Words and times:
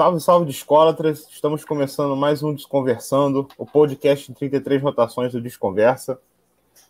Salve, 0.00 0.18
salve 0.18 0.46
de 0.46 0.52
escolatras! 0.52 1.26
Estamos 1.30 1.62
começando 1.62 2.16
mais 2.16 2.42
um 2.42 2.54
Desconversando, 2.54 3.46
o 3.58 3.66
podcast 3.66 4.32
em 4.32 4.34
33 4.34 4.80
rotações 4.80 5.30
do 5.30 5.42
Desconversa. 5.42 6.18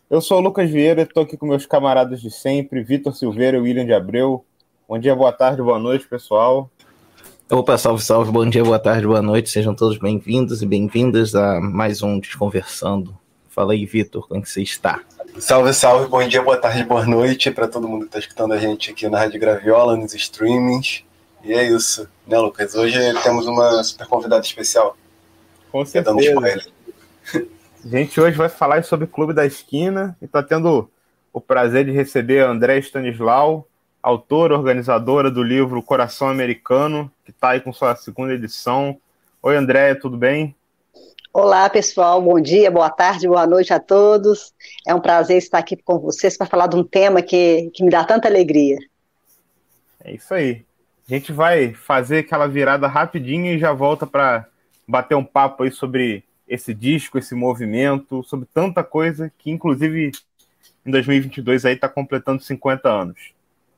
Eu 0.09 0.21
sou 0.21 0.37
o 0.37 0.41
Lucas 0.41 0.69
Vieira, 0.69 1.01
estou 1.01 1.23
aqui 1.23 1.35
com 1.35 1.45
meus 1.45 1.65
camaradas 1.65 2.21
de 2.21 2.31
sempre, 2.31 2.81
Vitor 2.81 3.13
Silveira 3.13 3.57
e 3.57 3.59
William 3.59 3.85
de 3.85 3.91
Abreu. 3.91 4.45
Bom 4.87 4.97
dia, 4.97 5.13
boa 5.13 5.33
tarde, 5.33 5.61
boa 5.61 5.77
noite, 5.77 6.07
pessoal. 6.07 6.71
Opa, 7.51 7.77
salve, 7.77 8.01
salve, 8.01 8.31
bom 8.31 8.47
dia, 8.47 8.63
boa 8.63 8.79
tarde, 8.79 9.05
boa 9.05 9.21
noite, 9.21 9.49
sejam 9.49 9.75
todos 9.75 9.97
bem-vindos 9.97 10.61
e 10.61 10.65
bem-vindas 10.65 11.35
a 11.35 11.59
mais 11.59 12.01
um 12.01 12.17
Desconversando. 12.17 13.13
Fala 13.49 13.73
aí, 13.73 13.85
Vitor, 13.85 14.25
como 14.25 14.39
é 14.39 14.41
que 14.41 14.49
você 14.49 14.61
está? 14.61 15.01
Salve, 15.37 15.73
salve, 15.73 16.07
bom 16.07 16.25
dia, 16.25 16.41
boa 16.41 16.55
tarde, 16.55 16.85
boa 16.85 17.05
noite 17.05 17.51
para 17.51 17.67
todo 17.67 17.89
mundo 17.89 18.03
que 18.03 18.07
está 18.07 18.19
escutando 18.19 18.53
a 18.53 18.57
gente 18.57 18.89
aqui 18.89 19.09
na 19.09 19.19
Rádio 19.19 19.37
Graviola, 19.37 19.97
nos 19.97 20.13
streamings. 20.13 21.03
E 21.43 21.53
é 21.53 21.63
isso, 21.63 22.07
né, 22.27 22.37
Lucas? 22.37 22.75
Hoje 22.75 22.99
temos 23.23 23.47
uma 23.47 23.83
super 23.83 24.07
convidada 24.07 24.45
especial. 24.45 24.95
Com 25.71 25.83
certeza. 25.85 26.15
A 27.33 27.41
gente 27.87 28.21
hoje 28.21 28.37
vai 28.37 28.49
falar 28.49 28.83
sobre 28.83 29.05
o 29.05 29.07
Clube 29.07 29.33
da 29.33 29.45
Esquina 29.45 30.15
e 30.21 30.25
está 30.25 30.43
tendo 30.43 30.89
o 31.33 31.41
prazer 31.41 31.85
de 31.85 31.91
receber 31.91 32.43
a 32.43 32.49
André 32.49 32.77
Stanislau, 32.79 33.67
autora, 34.03 34.55
organizadora 34.55 35.31
do 35.31 35.41
livro 35.41 35.81
Coração 35.81 36.27
Americano, 36.27 37.11
que 37.25 37.31
está 37.31 37.49
aí 37.49 37.61
com 37.61 37.73
sua 37.73 37.95
segunda 37.95 38.33
edição. 38.33 38.97
Oi, 39.41 39.55
André, 39.55 39.95
tudo 39.95 40.17
bem? 40.17 40.55
Olá, 41.33 41.67
pessoal. 41.69 42.21
Bom 42.21 42.39
dia, 42.39 42.69
boa 42.69 42.89
tarde, 42.89 43.27
boa 43.27 43.47
noite 43.47 43.73
a 43.73 43.79
todos. 43.79 44.53
É 44.85 44.93
um 44.93 44.99
prazer 44.99 45.37
estar 45.37 45.57
aqui 45.57 45.75
com 45.75 45.97
vocês 45.97 46.37
para 46.37 46.45
falar 46.45 46.67
de 46.67 46.75
um 46.75 46.83
tema 46.83 47.21
que, 47.21 47.71
que 47.73 47.83
me 47.83 47.89
dá 47.89 48.03
tanta 48.03 48.27
alegria. 48.27 48.77
É 50.03 50.13
isso 50.13 50.33
aí. 50.33 50.65
A 51.11 51.13
gente 51.13 51.33
vai 51.33 51.73
fazer 51.73 52.19
aquela 52.19 52.47
virada 52.47 52.87
rapidinho 52.87 53.47
e 53.47 53.59
já 53.59 53.73
volta 53.73 54.07
para 54.07 54.45
bater 54.87 55.13
um 55.13 55.25
papo 55.25 55.63
aí 55.63 55.69
sobre 55.69 56.23
esse 56.47 56.73
disco, 56.73 57.17
esse 57.17 57.35
movimento, 57.35 58.23
sobre 58.23 58.47
tanta 58.53 58.81
coisa 58.81 59.29
que, 59.37 59.51
inclusive, 59.51 60.13
em 60.85 60.89
2022 60.89 61.65
aí 61.65 61.73
está 61.73 61.89
completando 61.89 62.41
50 62.41 62.87
anos. 62.87 63.17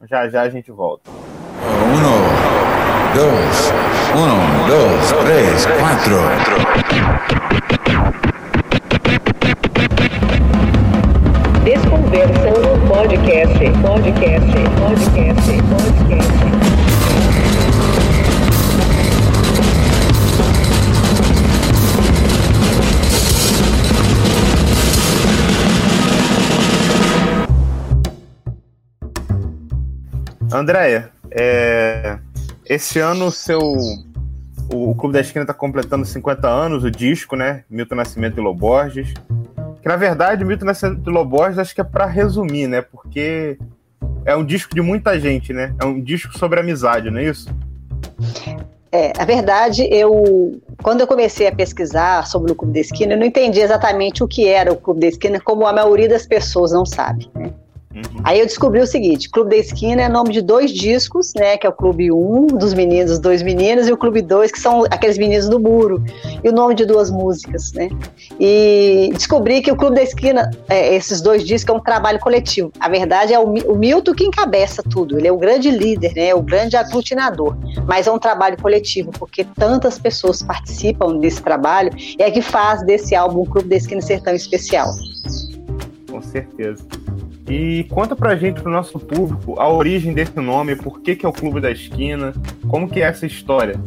Já 0.07 0.29
já 0.29 0.43
a 0.43 0.49
gente 0.51 0.71
volta. 0.71 1.09
Um, 1.09 1.95
dois, 3.15 3.71
um, 4.13 4.67
dois, 4.67 5.11
três, 5.23 5.65
quatro. 5.65 6.19
Desconversando 11.63 12.87
podcast, 12.87 13.57
podcast, 13.81 14.53
podcast, 14.77 15.51
podcast. 15.71 16.72
Andréia, 30.53 31.09
é, 31.31 32.19
esse 32.65 32.99
ano 32.99 33.31
seu 33.31 33.59
o, 34.71 34.95
Clube 34.95 35.13
da 35.13 35.19
Esquina 35.19 35.43
está 35.43 35.53
completando 35.53 36.05
50 36.05 36.47
anos, 36.47 36.83
o 36.83 36.91
disco, 36.91 37.35
né? 37.35 37.63
Milton 37.69 37.95
Nascimento 37.95 38.39
e 38.39 38.43
Loborges. 38.43 39.13
Que 39.81 39.87
na 39.87 39.95
verdade, 39.95 40.45
Milton 40.45 40.65
Nascimento 40.65 41.09
e 41.09 41.13
Loborges 41.13 41.57
acho 41.57 41.73
que 41.73 41.81
é 41.81 41.83
para 41.83 42.05
resumir, 42.05 42.67
né? 42.67 42.81
Porque 42.81 43.57
é 44.25 44.35
um 44.35 44.45
disco 44.45 44.73
de 44.73 44.81
muita 44.81 45.19
gente, 45.19 45.53
né? 45.53 45.73
É 45.81 45.85
um 45.85 46.01
disco 46.01 46.37
sobre 46.37 46.59
amizade, 46.59 47.09
não 47.09 47.19
é 47.19 47.25
isso? 47.25 47.49
É, 48.91 49.11
a 49.17 49.25
verdade, 49.25 49.87
eu 49.91 50.61
quando 50.83 51.01
eu 51.01 51.07
comecei 51.07 51.47
a 51.47 51.55
pesquisar 51.55 52.27
sobre 52.27 52.51
o 52.51 52.55
Clube 52.55 52.73
da 52.73 52.79
Esquina, 52.79 53.13
eu 53.13 53.17
não 53.17 53.25
entendi 53.25 53.59
exatamente 53.59 54.23
o 54.23 54.27
que 54.27 54.47
era 54.47 54.71
o 54.71 54.75
Clube 54.75 54.99
da 54.99 55.07
Esquina, 55.07 55.39
como 55.39 55.65
a 55.65 55.73
maioria 55.73 56.07
das 56.07 56.27
pessoas 56.27 56.71
não 56.71 56.85
sabe. 56.85 57.29
Né? 57.33 57.51
Uhum. 57.93 58.21
Aí 58.23 58.39
eu 58.39 58.45
descobri 58.45 58.81
o 58.81 58.87
seguinte: 58.87 59.29
Clube 59.29 59.51
da 59.51 59.57
Esquina 59.57 60.01
é 60.01 60.09
nome 60.09 60.31
de 60.31 60.41
dois 60.41 60.71
discos, 60.71 61.31
né? 61.35 61.57
Que 61.57 61.67
é 61.67 61.69
o 61.69 61.73
Clube 61.73 62.11
1 62.11 62.47
dos 62.47 62.73
meninos, 62.73 63.19
dois 63.19 63.43
meninos, 63.43 63.87
e 63.87 63.93
o 63.93 63.97
Clube 63.97 64.21
2, 64.21 64.51
que 64.51 64.59
são 64.59 64.83
aqueles 64.85 65.17
meninos 65.17 65.47
do 65.47 65.59
muro, 65.59 66.03
e 66.43 66.49
o 66.49 66.51
nome 66.51 66.73
de 66.73 66.85
duas 66.85 67.11
músicas, 67.11 67.71
né? 67.73 67.89
E 68.39 69.11
descobri 69.13 69.61
que 69.61 69.71
o 69.71 69.75
Clube 69.75 69.95
da 69.95 70.01
Esquina, 70.01 70.49
é, 70.67 70.95
esses 70.95 71.21
dois 71.21 71.45
discos, 71.45 71.73
é 71.73 71.77
um 71.77 71.81
trabalho 71.81 72.19
coletivo. 72.19 72.71
A 72.79 72.89
verdade 72.89 73.33
é 73.33 73.39
o, 73.39 73.45
o 73.45 73.77
Milton 73.77 74.13
que 74.13 74.23
encabeça 74.23 74.81
tudo, 74.81 75.19
ele 75.19 75.27
é 75.27 75.31
o 75.31 75.37
grande 75.37 75.69
líder, 75.69 76.13
né? 76.15 76.29
É 76.29 76.35
o 76.35 76.41
grande 76.41 76.75
aglutinador, 76.75 77.55
mas 77.85 78.07
é 78.07 78.11
um 78.11 78.19
trabalho 78.19 78.59
coletivo, 78.59 79.11
porque 79.11 79.43
tantas 79.43 79.99
pessoas 79.99 80.41
participam 80.41 81.17
desse 81.17 81.43
trabalho, 81.43 81.91
e 81.97 82.23
é 82.23 82.31
que 82.31 82.41
faz 82.41 82.83
desse 82.83 83.13
álbum 83.13 83.41
o 83.41 83.45
Clube 83.45 83.69
da 83.69 83.75
Esquina 83.75 84.01
ser 84.01 84.19
tão 84.21 84.33
especial. 84.33 84.89
Com 86.09 86.21
certeza. 86.21 86.83
E 87.49 87.83
conta 87.89 88.15
pra 88.15 88.35
gente, 88.35 88.61
pro 88.61 88.71
nosso 88.71 88.97
público, 88.97 89.59
a 89.59 89.67
origem 89.67 90.13
desse 90.13 90.39
nome, 90.39 90.75
por 90.75 91.01
que, 91.01 91.15
que 91.15 91.25
é 91.25 91.29
o 91.29 91.33
Clube 91.33 91.59
da 91.59 91.71
Esquina, 91.71 92.33
como 92.69 92.87
que 92.87 93.01
é 93.01 93.05
essa 93.05 93.25
história? 93.25 93.79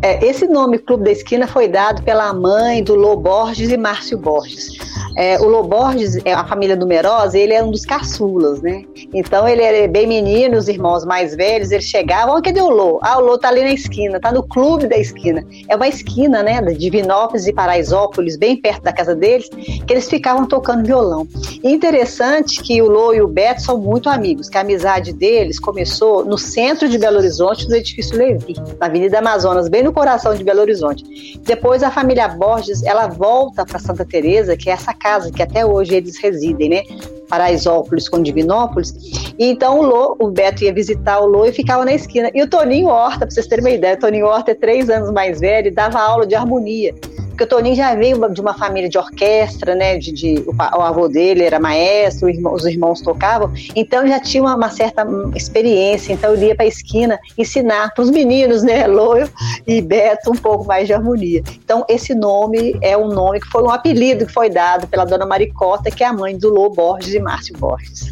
É, 0.00 0.24
esse 0.24 0.46
nome 0.46 0.78
Clube 0.78 1.04
da 1.04 1.10
Esquina 1.10 1.46
foi 1.46 1.66
dado 1.66 2.02
pela 2.02 2.32
mãe 2.32 2.84
do 2.84 2.94
Lô 2.94 3.16
Borges 3.16 3.70
e 3.70 3.76
Márcio 3.76 4.16
Borges. 4.16 4.78
É, 5.18 5.36
o 5.40 5.48
Loborges 5.48 6.16
é 6.24 6.32
a 6.32 6.44
família 6.44 6.76
numerosa, 6.76 7.36
ele 7.36 7.52
é 7.52 7.60
um 7.60 7.72
dos 7.72 7.84
caçulas, 7.84 8.62
né? 8.62 8.84
Então 9.12 9.48
ele 9.48 9.62
é 9.62 9.88
bem 9.88 10.06
menino, 10.06 10.56
os 10.56 10.68
irmãos 10.68 11.04
mais 11.04 11.34
velhos, 11.34 11.72
eles 11.72 11.86
chegavam, 11.86 12.36
oh, 12.36 12.40
cadê 12.40 12.60
o 12.60 12.70
Lô? 12.70 13.00
Ah, 13.02 13.18
o 13.18 13.22
Lô 13.22 13.36
tá 13.36 13.48
ali 13.48 13.62
na 13.62 13.72
esquina, 13.72 14.20
tá 14.20 14.30
no 14.30 14.44
clube 14.44 14.86
da 14.86 14.96
esquina. 14.96 15.44
É 15.68 15.74
uma 15.74 15.88
esquina, 15.88 16.40
né, 16.44 16.62
de 16.62 16.76
Divinópolis 16.76 17.48
e 17.48 17.52
Paraisópolis, 17.52 18.36
bem 18.36 18.56
perto 18.58 18.84
da 18.84 18.92
casa 18.92 19.12
deles, 19.12 19.48
que 19.48 19.92
eles 19.92 20.08
ficavam 20.08 20.46
tocando 20.46 20.86
violão. 20.86 21.26
E 21.64 21.68
interessante 21.68 22.62
que 22.62 22.80
o 22.80 22.88
Lô 22.88 23.12
e 23.12 23.20
o 23.20 23.26
Beto 23.26 23.62
são 23.62 23.76
muito 23.76 24.08
amigos, 24.08 24.48
que 24.48 24.56
a 24.56 24.60
amizade 24.60 25.12
deles 25.12 25.58
começou 25.58 26.24
no 26.24 26.38
centro 26.38 26.88
de 26.88 26.96
Belo 26.96 27.18
Horizonte, 27.18 27.68
no 27.68 27.74
edifício 27.74 28.16
Levi, 28.16 28.54
na 28.78 28.86
Avenida 28.86 29.18
Amazonas, 29.18 29.68
bem 29.68 29.82
no 29.82 29.92
coração 29.92 30.32
de 30.32 30.44
Belo 30.44 30.60
Horizonte. 30.60 31.40
Depois 31.42 31.82
a 31.82 31.90
família 31.90 32.28
Borges, 32.28 32.84
ela 32.84 33.08
volta 33.08 33.66
para 33.66 33.80
Santa 33.80 34.04
Teresa, 34.04 34.56
que 34.56 34.70
é 34.70 34.74
essa 34.74 34.94
casa 34.94 35.07
casa 35.08 35.32
que 35.32 35.42
até 35.42 35.64
hoje 35.64 35.94
eles 35.94 36.18
residem, 36.18 36.68
né? 36.68 36.82
Paraisópolis 37.28 38.08
com 38.08 38.22
Divinópolis. 38.22 38.94
E 39.38 39.46
então 39.46 39.80
o 39.80 39.82
Lô, 39.82 40.16
o 40.18 40.30
Beto 40.30 40.64
ia 40.64 40.72
visitar 40.72 41.20
o 41.20 41.26
Lô 41.26 41.46
e 41.46 41.52
ficava 41.52 41.84
na 41.84 41.94
esquina. 41.94 42.30
E 42.34 42.42
o 42.42 42.48
Toninho 42.48 42.88
Horta, 42.88 43.20
para 43.20 43.30
vocês 43.30 43.46
terem 43.46 43.64
uma 43.64 43.70
ideia, 43.70 43.94
o 43.94 43.98
Toninho 43.98 44.26
Horta 44.26 44.50
é 44.50 44.54
três 44.54 44.90
anos 44.90 45.10
mais 45.10 45.40
velho 45.40 45.68
e 45.68 45.70
dava 45.70 45.98
aula 45.98 46.26
de 46.26 46.34
harmonia 46.34 46.94
porque 47.38 47.44
o 47.44 47.56
Toninho 47.56 47.76
já 47.76 47.94
veio 47.94 48.28
de 48.30 48.40
uma 48.40 48.52
família 48.52 48.88
de 48.88 48.98
orquestra, 48.98 49.76
né? 49.76 49.96
De, 49.96 50.10
de 50.10 50.44
o, 50.44 50.52
o, 50.52 50.82
avô 50.82 51.06
dele 51.06 51.44
era 51.44 51.60
maestro, 51.60 52.28
irmão, 52.28 52.52
os 52.52 52.66
irmãos 52.66 53.00
tocavam, 53.00 53.52
então 53.76 54.04
já 54.08 54.18
tinha 54.18 54.42
uma, 54.42 54.56
uma 54.56 54.70
certa 54.70 55.06
experiência. 55.36 56.12
Então 56.12 56.34
ele 56.34 56.46
ia 56.46 56.56
para 56.56 56.64
a 56.64 56.68
esquina 56.68 57.16
ensinar 57.38 57.94
para 57.94 58.02
os 58.02 58.10
meninos, 58.10 58.64
né? 58.64 58.84
Loio 58.88 59.30
e 59.64 59.80
Beto, 59.80 60.32
um 60.32 60.36
pouco 60.36 60.66
mais 60.66 60.88
de 60.88 60.92
harmonia. 60.92 61.44
Então 61.64 61.84
esse 61.88 62.12
nome 62.12 62.76
é 62.82 62.96
um 62.96 63.06
nome 63.06 63.40
que 63.40 63.46
foi 63.46 63.62
um 63.62 63.70
apelido 63.70 64.26
que 64.26 64.32
foi 64.32 64.50
dado 64.50 64.88
pela 64.88 65.04
dona 65.04 65.24
Maricota, 65.24 65.92
que 65.92 66.02
é 66.02 66.08
a 66.08 66.12
mãe 66.12 66.36
do 66.36 66.48
Lô 66.48 66.70
Borges 66.70 67.14
e 67.14 67.20
Márcio 67.20 67.56
Borges. 67.56 68.10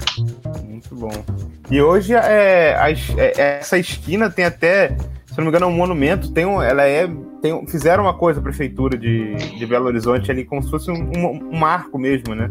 Muito 0.64 0.94
bom. 0.94 1.10
E 1.68 1.82
hoje 1.82 2.14
é, 2.14 2.76
a, 2.78 2.90
é, 2.92 3.58
essa 3.58 3.76
esquina 3.76 4.30
tem 4.30 4.44
até 4.44 4.96
se 5.36 5.40
não 5.40 5.44
me 5.44 5.50
engano, 5.50 5.66
é 5.66 5.68
um 5.68 5.76
monumento, 5.76 6.32
tem 6.32 6.46
um, 6.46 6.62
ela 6.62 6.88
é. 6.88 7.06
Tem, 7.40 7.66
fizeram 7.66 8.04
uma 8.04 8.14
coisa, 8.14 8.40
a 8.40 8.42
prefeitura 8.42 8.96
de, 8.96 9.34
de 9.34 9.66
Belo 9.66 9.86
Horizonte 9.86 10.30
ali, 10.30 10.44
como 10.44 10.62
se 10.62 10.70
fosse 10.70 10.90
um, 10.90 10.94
um, 10.94 11.50
um 11.52 11.58
marco 11.58 11.98
mesmo, 11.98 12.34
né? 12.34 12.50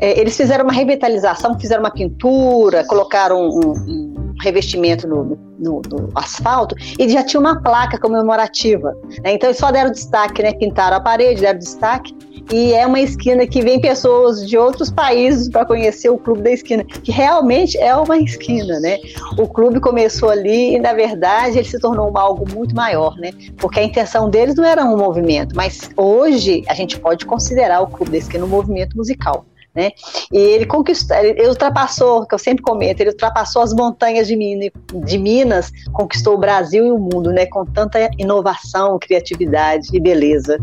É, 0.00 0.18
eles 0.20 0.36
fizeram 0.36 0.64
uma 0.64 0.72
revitalização, 0.72 1.58
fizeram 1.58 1.82
uma 1.82 1.90
pintura, 1.90 2.84
colocaram 2.84 3.48
um, 3.48 4.14
revestimento 4.40 5.06
no, 5.06 5.38
no, 5.58 5.82
no, 5.88 6.10
asfalto 6.14 6.74
e 6.98 7.08
já 7.08 7.22
tinha 7.22 7.40
uma 7.40 7.60
placa 7.60 7.98
comemorativa. 7.98 8.96
Né? 9.22 9.32
Então 9.32 9.48
eles 9.48 9.58
só 9.58 9.70
deram 9.70 9.90
destaque, 9.90 10.42
né? 10.42 10.52
Pintaram 10.52 10.96
a 10.96 11.00
parede, 11.00 11.40
deram 11.40 11.58
destaque 11.58 12.14
e 12.52 12.72
é 12.72 12.86
uma 12.86 13.00
esquina 13.00 13.46
que 13.46 13.60
vem 13.60 13.80
pessoas 13.80 14.46
de 14.46 14.56
outros 14.56 14.90
países 14.90 15.50
para 15.50 15.66
conhecer 15.66 16.08
o 16.08 16.16
Clube 16.16 16.42
da 16.42 16.50
Esquina, 16.50 16.82
que 16.84 17.12
realmente 17.12 17.76
é 17.76 17.94
uma 17.94 18.16
esquina, 18.16 18.80
né? 18.80 18.98
O 19.38 19.46
clube 19.46 19.80
começou 19.80 20.30
ali 20.30 20.74
e, 20.74 20.78
na 20.78 20.94
verdade, 20.94 21.58
ele 21.58 21.68
se 21.68 21.78
tornou 21.78 22.16
algo 22.16 22.46
muito 22.50 22.74
maior, 22.74 23.16
né? 23.16 23.32
Porque 23.58 23.80
a 23.80 23.84
intenção 23.84 24.30
deles 24.30 24.54
não 24.54 24.64
era 24.64 24.82
um 24.84 24.96
movimento, 24.96 25.54
mas 25.54 25.90
hoje 25.94 26.62
a 26.68 26.74
gente 26.74 26.98
pode 26.98 27.26
considerar 27.26 27.82
o 27.82 27.86
Clube 27.86 28.12
da 28.12 28.18
Esquina 28.18 28.44
um 28.44 28.48
movimento 28.48 28.96
musical. 28.96 29.44
Né? 29.78 29.92
E 30.32 30.36
ele 30.36 30.66
conquistou, 30.66 31.16
ele 31.16 31.46
ultrapassou, 31.46 32.26
que 32.26 32.34
eu 32.34 32.38
sempre 32.38 32.64
comento, 32.64 33.00
ele 33.00 33.10
ultrapassou 33.10 33.62
as 33.62 33.72
montanhas 33.72 34.26
de 34.26 34.34
Minas, 34.34 34.70
de 35.04 35.16
Minas, 35.16 35.70
conquistou 35.92 36.34
o 36.34 36.38
Brasil 36.38 36.84
e 36.84 36.90
o 36.90 36.98
mundo, 36.98 37.30
né? 37.30 37.46
Com 37.46 37.64
tanta 37.64 38.10
inovação, 38.18 38.98
criatividade 38.98 39.88
e 39.92 40.00
beleza. 40.00 40.58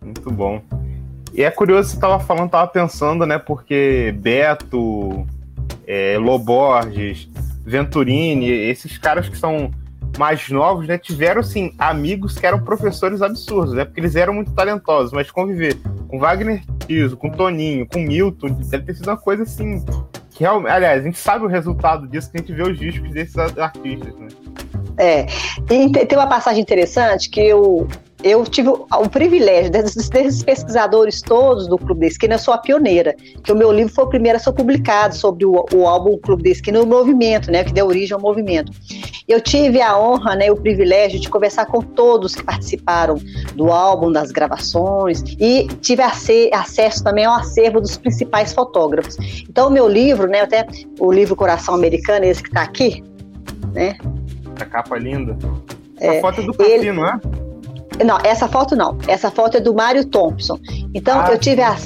Muito 0.00 0.30
bom. 0.30 0.62
E 1.34 1.42
é 1.42 1.50
curioso, 1.50 1.88
você 1.88 1.96
estava 1.96 2.20
falando, 2.20 2.46
estava 2.46 2.68
pensando, 2.68 3.26
né? 3.26 3.38
Porque 3.40 4.14
Beto, 4.16 5.26
é, 5.84 6.16
Loborges, 6.16 7.28
Venturini, 7.66 8.48
esses 8.48 8.96
caras 8.98 9.28
que 9.28 9.36
são 9.36 9.72
mais 10.16 10.48
novos, 10.48 10.86
né, 10.86 10.96
tiveram, 10.96 11.40
assim, 11.40 11.72
amigos 11.78 12.38
que 12.38 12.46
eram 12.46 12.60
professores 12.60 13.20
absurdos, 13.22 13.74
né? 13.74 13.84
Porque 13.84 14.00
eles 14.00 14.16
eram 14.16 14.32
muito 14.32 14.52
talentosos, 14.52 15.12
mas 15.12 15.30
conviver 15.30 15.76
com 16.08 16.18
Wagner 16.18 16.62
Tiso, 16.86 17.16
com 17.16 17.30
Toninho, 17.30 17.86
com 17.86 18.00
Milton, 18.00 18.48
deve 18.50 18.84
ter 18.84 18.94
sido 18.94 19.08
uma 19.08 19.16
coisa, 19.16 19.42
assim, 19.42 19.84
que 20.30 20.40
realmente... 20.40 20.70
Aliás, 20.70 21.02
a 21.02 21.04
gente 21.04 21.18
sabe 21.18 21.44
o 21.44 21.48
resultado 21.48 22.06
disso, 22.08 22.30
que 22.30 22.38
a 22.38 22.40
gente 22.40 22.52
vê 22.52 22.62
os 22.62 22.78
discos 22.78 23.10
desses 23.10 23.36
artistas, 23.36 24.14
né? 24.16 24.28
É, 24.96 25.26
e 25.70 25.90
tem 25.90 26.18
uma 26.18 26.26
passagem 26.26 26.60
interessante 26.60 27.30
que 27.30 27.40
eu, 27.40 27.86
eu 28.22 28.44
tive 28.44 28.68
o, 28.68 28.86
o 28.90 29.08
privilégio 29.08 29.70
desses, 29.70 30.08
desses, 30.08 30.42
pesquisadores 30.42 31.22
todos 31.22 31.68
do 31.68 31.78
Clube 31.78 32.00
da 32.00 32.06
Esquina, 32.06 32.34
eu 32.34 32.38
sou 32.38 32.52
a 32.52 32.58
pioneira, 32.58 33.14
que 33.42 33.52
o 33.52 33.56
meu 33.56 33.70
livro 33.70 33.92
foi 33.92 34.04
o 34.04 34.08
primeiro 34.08 34.36
a 34.36 34.40
ser 34.40 34.52
publicado 34.52 35.14
sobre 35.14 35.44
o, 35.44 35.64
o 35.72 35.86
álbum 35.86 36.18
Clube 36.18 36.42
da 36.42 36.50
Esquina, 36.50 36.80
o 36.80 36.86
movimento, 36.86 37.50
né, 37.50 37.62
que 37.64 37.72
deu 37.72 37.86
origem 37.86 38.14
ao 38.14 38.20
movimento. 38.20 38.72
Eu 39.28 39.40
tive 39.40 39.80
a 39.80 39.98
honra, 39.98 40.34
né, 40.34 40.50
o 40.50 40.56
privilégio 40.56 41.20
de 41.20 41.28
conversar 41.28 41.66
com 41.66 41.80
todos 41.80 42.34
que 42.34 42.42
participaram 42.42 43.16
do 43.54 43.70
álbum, 43.70 44.10
das 44.10 44.32
gravações, 44.32 45.22
e 45.38 45.68
tive 45.80 46.02
acesso 46.02 47.04
também 47.04 47.24
ao 47.24 47.34
acervo 47.34 47.80
dos 47.80 47.96
principais 47.96 48.52
fotógrafos. 48.52 49.16
Então, 49.48 49.68
o 49.68 49.70
meu 49.70 49.86
livro, 49.86 50.26
né, 50.26 50.40
até 50.40 50.66
o 50.98 51.12
livro 51.12 51.36
Coração 51.36 51.74
Americano, 51.74 52.24
esse 52.24 52.42
que 52.42 52.48
está 52.48 52.62
aqui, 52.62 53.04
né, 53.72 53.96
a 54.60 54.64
capa 54.64 54.98
linda. 54.98 55.36
A 56.00 56.04
é, 56.04 56.20
foto 56.20 56.40
é 56.40 56.44
do 56.44 56.52
Capi, 56.52 56.70
ele... 56.70 56.92
não 56.92 57.06
é? 57.06 57.20
Não, 58.04 58.18
essa 58.22 58.48
foto 58.48 58.76
não. 58.76 58.96
Essa 59.06 59.30
foto 59.30 59.56
é 59.56 59.60
do 59.60 59.74
Mário 59.74 60.04
Thompson. 60.04 60.58
Então 60.94 61.20
ah, 61.20 61.30
eu 61.30 61.38
tive 61.38 61.62
a, 61.62 61.76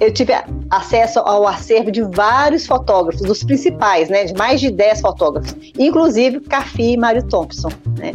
eu 0.00 0.12
tive 0.12 0.32
acesso 0.70 1.20
ao 1.20 1.46
acervo 1.46 1.90
de 1.90 2.02
vários 2.02 2.66
fotógrafos, 2.66 3.22
dos 3.22 3.42
principais, 3.42 4.08
né, 4.08 4.24
de 4.24 4.34
mais 4.34 4.60
de 4.60 4.70
10 4.70 5.00
fotógrafos, 5.00 5.54
inclusive 5.78 6.40
Cafi 6.40 6.92
e 6.92 6.96
Mário 6.96 7.22
Thompson, 7.28 7.68
né? 7.98 8.12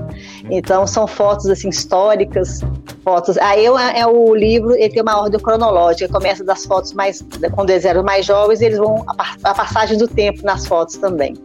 Então 0.50 0.86
são 0.86 1.08
fotos 1.08 1.48
assim 1.48 1.70
históricas, 1.70 2.62
fotos. 3.04 3.38
Aí 3.38 3.66
é, 3.66 4.00
é 4.00 4.08
o 4.08 4.36
livro, 4.36 4.76
ele 4.76 4.90
tem 4.90 5.02
uma 5.02 5.20
ordem 5.20 5.40
cronológica, 5.40 6.12
começa 6.12 6.44
das 6.44 6.66
fotos 6.66 6.94
mais 6.94 7.24
quando 7.54 7.70
eles 7.70 7.86
eram 7.86 8.04
mais 8.04 8.26
jovens, 8.26 8.62
eles 8.62 8.78
vão 8.78 9.04
a, 9.08 9.36
a 9.44 9.54
passagem 9.54 9.98
do 9.98 10.08
tempo 10.08 10.44
nas 10.44 10.66
fotos 10.68 10.98
também. 10.98 11.36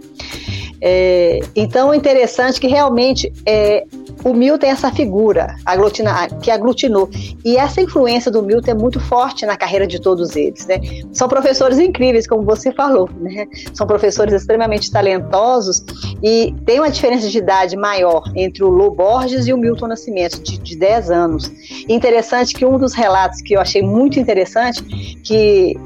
É, 0.81 1.41
então 1.57 1.93
é 1.93 1.97
interessante 1.97 2.61
que 2.61 2.67
realmente 2.67 3.33
é, 3.47 3.85
o 4.25 4.33
Milton 4.33 4.67
é 4.67 4.71
essa 4.71 4.91
figura 4.91 5.57
aglutina, 5.65 6.29
que 6.43 6.51
aglutinou. 6.51 7.11
E 7.45 7.57
essa 7.57 7.81
influência 7.81 8.31
do 8.31 8.43
Milton 8.43 8.71
é 8.71 8.75
muito 8.75 8.99
forte 8.99 9.45
na 9.45 9.57
carreira 9.57 9.87
de 9.87 10.01
todos 10.01 10.35
eles. 10.35 10.67
Né? 10.67 10.81
São 11.13 11.29
professores 11.29 11.79
incríveis, 11.79 12.27
como 12.27 12.43
você 12.43 12.73
falou. 12.73 13.09
Né? 13.21 13.47
São 13.75 13.87
professores 13.87 14.33
extremamente 14.33 14.91
talentosos 14.91 15.85
e 16.23 16.55
tem 16.65 16.81
uma 16.81 16.91
diferença 16.91 17.29
de 17.29 17.37
idade 17.39 17.77
maior 17.77 18.23
entre 18.35 18.65
o 18.65 18.69
Lô 18.69 18.91
Borges 18.91 19.47
e 19.47 19.53
o 19.53 19.59
Milton 19.59 19.89
Nascimento, 19.89 20.43
de, 20.43 20.59
de 20.59 20.77
10 20.77 21.11
anos. 21.11 21.53
Interessante 21.89 22.55
que 22.55 22.65
um 22.65 22.79
dos 22.79 22.95
relatos 22.95 23.43
que 23.43 23.55
eu 23.55 23.61
achei 23.61 23.83
muito 23.83 24.19
interessante, 24.19 24.83
que 25.23 25.77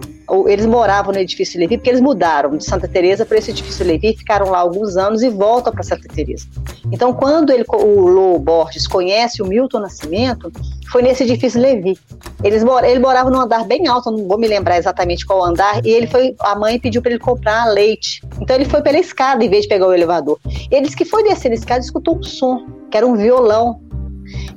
eles 0.46 0.66
moravam 0.66 1.12
no 1.12 1.18
edifício 1.18 1.58
Levi, 1.58 1.78
porque 1.78 1.90
eles 1.90 2.00
mudaram 2.00 2.56
de 2.56 2.64
Santa 2.64 2.86
Teresa 2.86 3.24
para 3.24 3.38
esse 3.38 3.50
edifício 3.50 3.84
Levi, 3.84 4.16
ficaram 4.16 4.50
lá 4.50 4.58
alguns 4.58 4.96
anos 4.96 5.22
e 5.22 5.28
voltam 5.28 5.72
para 5.72 5.82
Santa 5.82 6.08
Teresa. 6.08 6.46
Então, 6.92 7.12
quando 7.12 7.50
ele, 7.50 7.64
o 7.68 8.08
Lô 8.08 8.38
Borges 8.38 8.86
conhece 8.86 9.42
o 9.42 9.46
Milton 9.46 9.80
Nascimento, 9.80 10.52
foi 10.90 11.02
nesse 11.02 11.24
edifício 11.24 11.60
Levi. 11.60 11.98
Eles 12.44 12.62
ele 12.84 13.00
morava 13.00 13.30
num 13.30 13.40
andar 13.40 13.64
bem 13.64 13.86
alto, 13.86 14.10
não 14.10 14.28
vou 14.28 14.38
me 14.38 14.46
lembrar 14.46 14.78
exatamente 14.78 15.24
qual 15.26 15.44
andar, 15.44 15.84
e 15.84 15.90
ele 15.90 16.06
foi, 16.06 16.34
a 16.40 16.54
mãe 16.54 16.78
pediu 16.78 17.00
para 17.00 17.10
ele 17.12 17.20
comprar 17.20 17.66
leite. 17.66 18.22
Então 18.40 18.54
ele 18.54 18.64
foi 18.64 18.82
pela 18.82 18.98
escada 18.98 19.44
em 19.44 19.48
vez 19.48 19.62
de 19.62 19.68
pegar 19.68 19.86
o 19.86 19.92
elevador. 19.92 20.38
Ele 20.70 20.82
disse 20.82 20.96
que 20.96 21.04
foi 21.04 21.22
descer 21.24 21.50
a 21.50 21.54
escada 21.54 21.80
e 21.80 21.84
escutou 21.84 22.16
um 22.16 22.22
som, 22.22 22.66
que 22.90 22.96
era 22.96 23.06
um 23.06 23.16
violão 23.16 23.80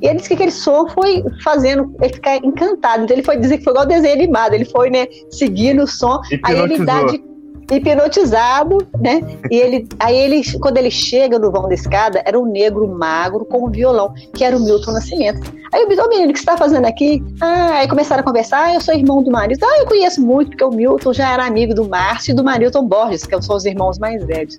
e 0.01 0.07
ele 0.07 0.15
disse 0.15 0.29
que 0.29 0.33
aquele 0.33 0.51
som 0.51 0.87
foi 0.89 1.23
fazendo 1.43 1.95
ele 2.01 2.13
ficar 2.13 2.37
encantado. 2.37 3.03
Então 3.03 3.15
ele 3.15 3.23
foi 3.23 3.37
dizer 3.37 3.57
que 3.57 3.63
foi 3.63 3.73
igual 3.73 3.85
desenho 3.85 4.13
animado. 4.13 4.53
Ele 4.53 4.65
foi, 4.65 4.89
né, 4.89 5.07
seguindo 5.29 5.83
o 5.83 5.87
som. 5.87 6.19
Aí 6.43 6.59
ele 6.59 6.85
dá 6.85 7.03
de 7.03 7.30
hipnotizado, 7.71 8.77
né? 8.99 9.21
E 9.49 9.55
ele, 9.55 9.87
aí 9.99 10.15
ele, 10.15 10.41
quando 10.59 10.77
ele 10.77 10.91
chega 10.91 11.39
no 11.39 11.51
vão 11.51 11.67
da 11.67 11.73
escada, 11.73 12.21
era 12.25 12.37
um 12.37 12.45
negro 12.45 12.87
magro 12.87 13.45
com 13.45 13.65
um 13.65 13.71
violão, 13.71 14.13
que 14.35 14.43
era 14.43 14.55
o 14.55 14.59
Milton 14.59 14.91
Nascimento. 14.91 15.61
Aí 15.73 15.81
eu 15.81 15.87
disse, 15.87 16.01
ô 16.01 16.07
menino, 16.09 16.29
o 16.29 16.33
que 16.33 16.39
você 16.39 16.43
está 16.43 16.57
fazendo 16.57 16.85
aqui? 16.85 17.23
Ah, 17.39 17.79
aí 17.79 17.87
começaram 17.87 18.21
a 18.21 18.25
conversar, 18.25 18.65
ah, 18.65 18.73
eu 18.73 18.81
sou 18.81 18.93
irmão 18.93 19.23
do 19.23 19.31
marido. 19.31 19.63
Ah, 19.63 19.79
eu 19.79 19.85
conheço 19.85 20.21
muito, 20.21 20.49
porque 20.49 20.63
o 20.65 20.69
Milton 20.69 21.13
já 21.13 21.31
era 21.31 21.45
amigo 21.45 21.73
do 21.73 21.87
Márcio 21.87 22.31
e 22.31 22.35
do 22.35 22.43
Marilton 22.43 22.85
Borges, 22.85 23.25
que 23.25 23.41
são 23.41 23.55
os 23.55 23.65
irmãos 23.65 23.97
mais 23.97 24.23
velhos. 24.25 24.57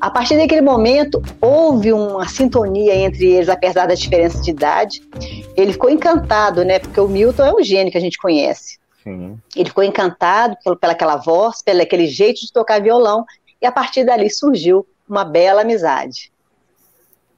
A 0.00 0.10
partir 0.10 0.36
daquele 0.36 0.62
momento, 0.62 1.22
houve 1.40 1.92
uma 1.92 2.26
sintonia 2.26 2.92
entre 2.92 3.24
eles, 3.24 3.48
apesar 3.48 3.86
da 3.86 3.94
diferença 3.94 4.42
de 4.42 4.50
idade. 4.50 5.00
Ele 5.56 5.72
ficou 5.72 5.88
encantado, 5.88 6.64
né? 6.64 6.80
Porque 6.80 7.00
o 7.00 7.06
Milton 7.06 7.44
é 7.44 7.54
um 7.54 7.62
gênio 7.62 7.92
que 7.92 7.98
a 7.98 8.00
gente 8.00 8.18
conhece. 8.18 8.81
Sim. 9.02 9.40
Ele 9.56 9.68
ficou 9.68 9.82
encantado 9.82 10.56
pelo, 10.62 10.76
pelaquela 10.76 11.16
voz, 11.16 11.62
pelo 11.62 11.82
aquele 11.82 12.06
jeito 12.06 12.40
de 12.40 12.52
tocar 12.52 12.80
violão, 12.80 13.24
e 13.60 13.66
a 13.66 13.72
partir 13.72 14.04
dali 14.04 14.30
surgiu 14.30 14.86
uma 15.08 15.24
bela 15.24 15.62
amizade. 15.62 16.32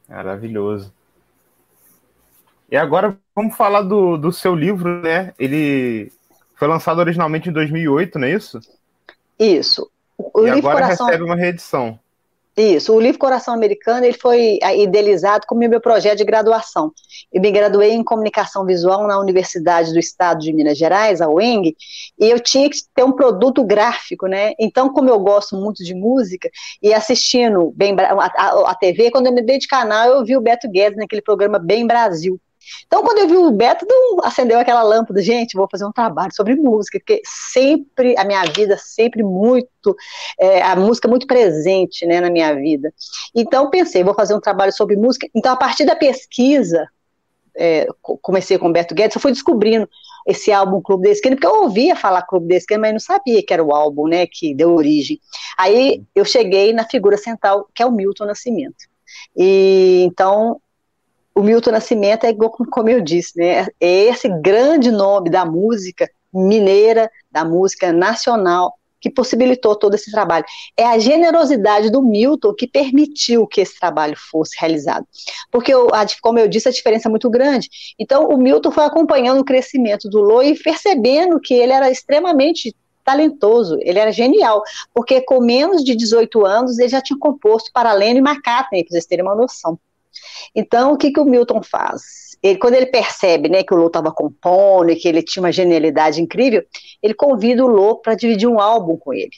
Maravilhoso. 0.08 0.93
E 2.70 2.76
agora 2.76 3.16
vamos 3.34 3.56
falar 3.56 3.82
do, 3.82 4.16
do 4.16 4.32
seu 4.32 4.55
livro, 4.55 5.02
né? 5.02 5.32
Ele 5.38 6.12
foi 6.55 6.69
lançado 6.69 6.99
originalmente 6.99 7.49
em 7.49 7.52
2008, 7.52 8.19
não 8.19 8.26
é 8.26 8.32
isso? 8.32 8.61
Isso. 9.38 9.90
O 10.16 10.46
e 10.46 10.50
agora 10.50 10.82
Coração... 10.82 11.06
recebe 11.06 11.25
uma 11.25 11.37
reedição. 11.37 11.99
Isso, 12.56 12.94
o 12.94 13.00
livro 13.00 13.18
Coração 13.18 13.52
Americano 13.52 14.06
ele 14.06 14.16
foi 14.16 14.60
ah, 14.62 14.72
idealizado 14.72 15.44
como 15.44 15.68
meu 15.68 15.80
projeto 15.80 16.18
de 16.18 16.24
graduação. 16.24 16.92
Eu 17.32 17.40
me 17.40 17.50
graduei 17.50 17.90
em 17.90 18.04
comunicação 18.04 18.64
visual 18.64 19.08
na 19.08 19.18
Universidade 19.18 19.92
do 19.92 19.98
Estado 19.98 20.38
de 20.38 20.52
Minas 20.52 20.78
Gerais, 20.78 21.20
a 21.20 21.28
UENG, 21.28 21.76
e 22.16 22.30
eu 22.30 22.38
tinha 22.38 22.70
que 22.70 22.76
ter 22.94 23.02
um 23.02 23.10
produto 23.10 23.64
gráfico, 23.64 24.28
né? 24.28 24.52
Então, 24.56 24.88
como 24.92 25.10
eu 25.10 25.18
gosto 25.18 25.56
muito 25.56 25.82
de 25.82 25.94
música 25.94 26.48
e 26.80 26.94
assistindo 26.94 27.72
bem 27.74 27.96
a, 27.98 28.12
a, 28.14 28.70
a 28.70 28.74
TV, 28.76 29.10
quando 29.10 29.26
eu 29.26 29.32
me 29.32 29.42
dei 29.42 29.58
de 29.58 29.66
canal, 29.66 30.08
eu 30.10 30.24
vi 30.24 30.36
o 30.36 30.40
Beto 30.40 30.70
Guedes 30.70 30.96
naquele 30.96 31.22
programa 31.22 31.58
Bem 31.58 31.84
Brasil. 31.84 32.40
Então, 32.87 33.02
quando 33.02 33.19
eu 33.19 33.28
vi 33.28 33.37
o 33.37 33.50
Beto, 33.50 33.87
acendeu 34.22 34.58
aquela 34.58 34.82
lâmpada, 34.82 35.20
gente, 35.22 35.56
vou 35.56 35.69
fazer 35.70 35.84
um 35.84 35.93
trabalho 35.93 36.34
sobre 36.34 36.55
música, 36.55 36.99
porque 36.99 37.20
sempre, 37.25 38.14
a 38.19 38.25
minha 38.25 38.44
vida, 38.44 38.76
sempre 38.78 39.22
muito, 39.22 39.96
é, 40.38 40.62
a 40.62 40.76
música 40.76 41.08
muito 41.08 41.26
presente, 41.26 42.06
né, 42.06 42.20
na 42.20 42.31
minha 42.31 42.55
vida. 42.55 42.93
Então, 43.34 43.70
pensei, 43.70 44.05
vou 44.05 44.14
fazer 44.14 44.34
um 44.34 44.40
trabalho 44.40 44.72
sobre 44.72 44.96
música. 44.96 45.28
Então, 45.34 45.52
a 45.52 45.56
partir 45.56 45.84
da 45.84 45.96
pesquisa, 45.96 46.88
é, 47.56 47.87
comecei 48.00 48.59
com 48.59 48.68
o 48.68 48.73
Beto 48.73 48.94
Guedes, 48.94 49.14
eu 49.14 49.21
fui 49.21 49.33
descobrindo 49.33 49.88
esse 50.26 50.50
álbum 50.50 50.80
Clube 50.80 51.04
da 51.04 51.11
Esquina, 51.11 51.37
porque 51.37 51.47
eu 51.47 51.62
ouvia 51.62 51.94
falar 51.94 52.23
Clube 52.23 52.49
da 52.49 52.56
Esquina, 52.56 52.80
mas 52.80 52.92
não 52.92 53.00
sabia 53.00 53.44
que 53.44 53.52
era 53.52 53.62
o 53.62 53.75
álbum, 53.75 54.09
né, 54.09 54.26
que 54.26 54.54
deu 54.54 54.75
origem. 54.75 55.21
Aí 55.56 56.02
eu 56.14 56.25
cheguei 56.25 56.73
na 56.73 56.85
figura 56.85 57.16
central, 57.16 57.68
que 57.75 57.83
é 57.83 57.87
o 57.87 57.92
Milton 57.92 58.25
Nascimento. 58.25 58.88
E 59.37 60.02
então 60.06 60.61
o 61.35 61.43
Milton 61.43 61.73
Nascimento 61.73 62.25
é 62.25 62.33
como 62.71 62.88
eu 62.88 63.00
disse, 63.00 63.37
né? 63.37 63.67
É 63.81 64.05
esse 64.05 64.29
grande 64.41 64.91
nome 64.91 65.31
da 65.31 65.45
música 65.45 66.09
mineira, 66.33 67.11
da 67.31 67.45
música 67.45 67.93
nacional, 67.93 68.75
que 69.00 69.11
possibilitou 69.11 69.76
todo 69.76 69.95
esse 69.95 70.11
trabalho. 70.11 70.45
É 70.76 70.87
a 70.87 70.99
generosidade 70.99 71.91
do 71.91 72.00
Milton 72.00 72.55
que 72.55 72.67
permitiu 72.67 73.47
que 73.47 73.61
esse 73.61 73.79
trabalho 73.79 74.17
fosse 74.17 74.57
realizado. 74.59 75.07
Porque, 75.50 75.73
como 76.23 76.38
eu 76.38 76.49
disse, 76.49 76.69
a 76.69 76.73
diferença 76.73 77.09
é 77.09 77.11
muito 77.11 77.29
grande. 77.29 77.69
Então, 77.99 78.29
o 78.29 78.38
Milton 78.38 78.71
foi 78.71 78.85
acompanhando 78.85 79.41
o 79.41 79.45
crescimento 79.45 80.09
do 80.09 80.21
Lô 80.21 80.41
e 80.41 80.59
percebendo 80.59 81.38
que 81.38 81.53
ele 81.53 81.73
era 81.73 81.91
extremamente 81.91 82.75
talentoso, 83.05 83.76
ele 83.83 83.99
era 83.99 84.11
genial, 84.11 84.62
porque 84.95 85.21
com 85.21 85.38
menos 85.38 85.85
de 85.85 85.95
18 85.95 86.47
anos 86.47 86.79
ele 86.79 86.88
já 86.88 87.03
tinha 87.03 87.19
composto 87.19 87.71
para 87.71 87.93
Leno 87.93 88.21
e 88.21 88.23
McCartney, 88.23 88.83
para 88.83 88.93
vocês 88.93 89.05
terem 89.05 89.23
uma 89.23 89.35
noção. 89.35 89.79
Então, 90.54 90.92
o 90.92 90.97
que, 90.97 91.11
que 91.11 91.21
o 91.21 91.25
Milton 91.25 91.62
faz? 91.62 92.02
Ele, 92.42 92.59
quando 92.59 92.75
ele 92.75 92.87
percebe 92.87 93.49
né, 93.49 93.62
que 93.62 93.73
o 93.73 93.76
Lô 93.76 93.87
estava 93.87 94.12
compondo 94.12 94.90
e 94.90 94.97
que 94.97 95.09
ele 95.09 95.23
tinha 95.23 95.42
uma 95.42 95.52
genialidade 95.52 96.21
incrível, 96.21 96.62
ele 97.02 97.14
convida 97.14 97.64
o 97.64 97.68
Lô 97.68 97.97
para 97.97 98.14
dividir 98.14 98.47
um 98.47 98.61
álbum 98.61 98.97
com 98.99 99.14
ele. 99.14 99.30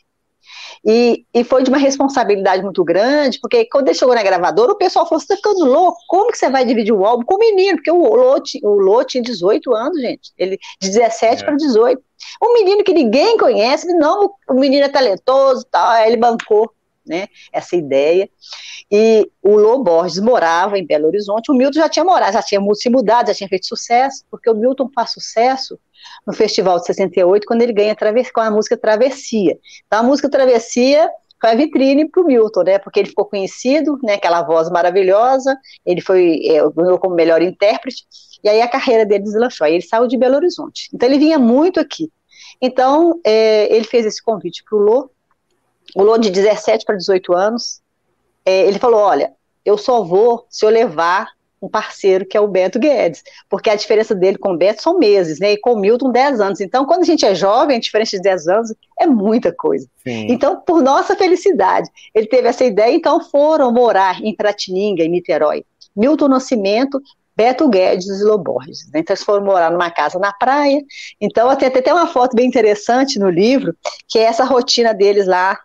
E, 0.85 1.25
e, 1.35 1.45
foi 1.45 1.63
de 1.63 1.71
uma 1.71 1.79
responsabilidade 1.79 2.63
muito 2.63 2.85
grande, 2.85 3.41
porque 3.41 3.65
quando 3.67 3.89
ele 3.89 3.99
chegou 3.99 4.15
na 4.15 4.23
gravadora, 4.23 4.73
o 4.73 4.77
pessoal 4.77 5.07
falou: 5.07 5.21
você 5.21 5.33
está 5.33 5.37
ficando 5.37 5.65
louco, 5.65 5.99
como 6.07 6.31
que 6.31 6.39
você 6.39 6.51
vai 6.51 6.65
dividir 6.65 6.93
o 6.93 7.05
álbum 7.05 7.25
com 7.25 7.35
o 7.35 7.39
menino? 7.39 7.77
Porque 7.77 7.91
o 7.91 8.15
Lô, 8.15 8.41
o 8.63 8.81
Lô 8.81 9.05
tinha 9.05 9.23
18 9.23 9.75
anos, 9.75 10.01
gente, 10.01 10.33
ele 10.39 10.59
de 10.81 10.91
17 10.91 11.43
é. 11.43 11.45
para 11.45 11.57
18. 11.57 12.01
Um 12.43 12.55
menino 12.55 12.85
que 12.85 12.93
ninguém 12.93 13.37
conhece, 13.37 13.87
não, 13.95 14.31
o 14.49 14.55
menino 14.55 14.85
é 14.85 14.89
talentoso, 14.89 15.67
tal, 15.71 16.07
ele 16.07 16.17
bancou 16.17 16.71
né, 17.07 17.29
essa 17.53 17.77
ideia. 17.77 18.29
E 18.91 19.31
o 19.43 19.57
Lô 19.57 19.83
Borges 19.83 20.21
morava 20.21 20.79
em 20.79 20.87
Belo 20.87 21.07
Horizonte, 21.07 21.51
o 21.51 21.55
Milton 21.55 21.81
já 21.81 21.89
tinha 21.89 22.05
morado, 22.05 22.33
já 22.33 22.43
tinha 22.43 22.61
se 22.75 22.91
mudado, 22.91 23.29
já 23.29 23.35
tinha 23.35 23.49
feito 23.49 23.67
sucesso, 23.67 24.25
porque 24.31 24.51
o 24.51 24.55
Milton 24.55 24.91
faz 24.95 25.13
sucesso 25.13 25.79
no 26.27 26.33
Festival 26.33 26.79
de 26.79 26.87
68, 26.87 27.47
quando 27.47 27.63
ele 27.63 27.73
ganha 27.73 27.97
com 28.33 28.41
a 28.41 28.51
música 28.51 28.77
Travessia. 28.77 29.59
Então, 29.87 30.01
a 30.01 30.03
música 30.03 30.29
Travessia 30.29 31.11
foi 31.41 31.51
a 31.51 31.55
vitrine 31.55 32.09
para 32.09 32.23
o 32.23 32.27
Milton, 32.27 32.63
né? 32.63 32.79
Porque 32.79 33.01
ele 33.01 33.09
ficou 33.09 33.25
conhecido, 33.25 33.99
né? 34.03 34.15
Aquela 34.15 34.43
voz 34.43 34.71
maravilhosa, 34.71 35.57
ele 35.85 36.01
foi 36.01 36.41
é, 36.45 36.69
ganhou 36.71 36.99
como 36.99 37.15
melhor 37.15 37.43
intérprete, 37.43 38.05
e 38.43 38.49
aí 38.49 38.61
a 38.61 38.69
carreira 38.69 39.05
dele 39.05 39.25
deslanchou. 39.25 39.67
Aí 39.67 39.75
ele 39.75 39.83
saiu 39.83 40.07
de 40.07 40.17
Belo 40.17 40.37
Horizonte. 40.37 40.89
Então 40.95 41.09
ele 41.09 41.19
vinha 41.19 41.39
muito 41.39 41.79
aqui. 41.81 42.11
Então 42.61 43.21
é, 43.25 43.75
ele 43.75 43.85
fez 43.85 44.07
esse 44.07 44.23
convite 44.23 44.65
para 44.65 44.79
o 44.79 44.81
Lô, 44.81 45.11
o 45.97 46.03
Lô 46.03 46.19
de 46.19 46.31
17 46.31 46.85
para 46.85 46.95
18 46.95 47.35
anos. 47.35 47.81
É, 48.45 48.67
ele 48.69 48.79
falou: 48.79 49.01
olha, 49.01 49.33
eu 49.65 49.79
só 49.79 50.05
vou 50.05 50.47
se 50.51 50.65
eu 50.65 50.69
levar 50.69 51.29
um 51.61 51.71
parceiro 51.71 52.27
que 52.27 52.37
é 52.37 52.41
o 52.41 52.47
Beto 52.47 52.79
Guedes, 52.79 53.25
porque 53.49 53.71
a 53.71 53.75
diferença 53.75 54.15
dele 54.15 54.37
com 54.37 54.53
o 54.53 54.59
Beto 54.59 54.83
são 54.83 54.99
meses, 54.99 55.41
né? 55.41 55.53
E 55.53 55.57
com 55.59 55.73
o 55.73 55.79
Milton, 55.79 56.13
10 56.13 56.39
anos. 56.39 56.61
Então, 56.61 56.85
quando 56.85 57.01
a 57.01 57.07
gente 57.07 57.25
é 57.25 57.35
jovem, 57.35 57.79
a 57.79 57.81
diferença 57.81 58.15
de 58.15 58.23
10 58.23 58.47
anos 58.47 58.75
é 59.01 59.07
muita 59.07 59.51
coisa. 59.51 59.89
Sim. 60.05 60.27
Então, 60.29 60.61
por 60.61 60.83
nossa 60.83 61.17
felicidade, 61.17 61.89
ele 62.15 62.27
teve 62.27 62.47
essa 62.47 62.63
ideia, 62.63 62.95
então 62.95 63.19
foram 63.19 63.73
morar 63.73 64.23
em 64.23 64.37
Pratininga, 64.37 65.03
em 65.03 65.09
Niterói. 65.09 65.65
Milton 65.97 66.29
Nascimento, 66.29 67.01
Beto 67.35 67.67
Guedes 67.71 68.21
e 68.21 68.23
Loborges. 68.23 68.87
Né? 68.93 69.01
Então, 69.01 69.15
eles 69.15 69.25
foram 69.25 69.43
morar 69.43 69.71
numa 69.71 69.91
casa 69.91 70.19
na 70.19 70.35
praia. 70.35 70.83
Então, 71.19 71.57
tem 71.57 71.69
até 71.69 71.93
uma 71.93 72.07
foto 72.07 72.37
bem 72.37 72.47
interessante 72.47 73.19
no 73.19 73.31
livro, 73.31 73.75
que 74.07 74.19
é 74.19 74.25
essa 74.25 74.45
rotina 74.45 74.93
deles 74.93 75.27
lá 75.27 75.59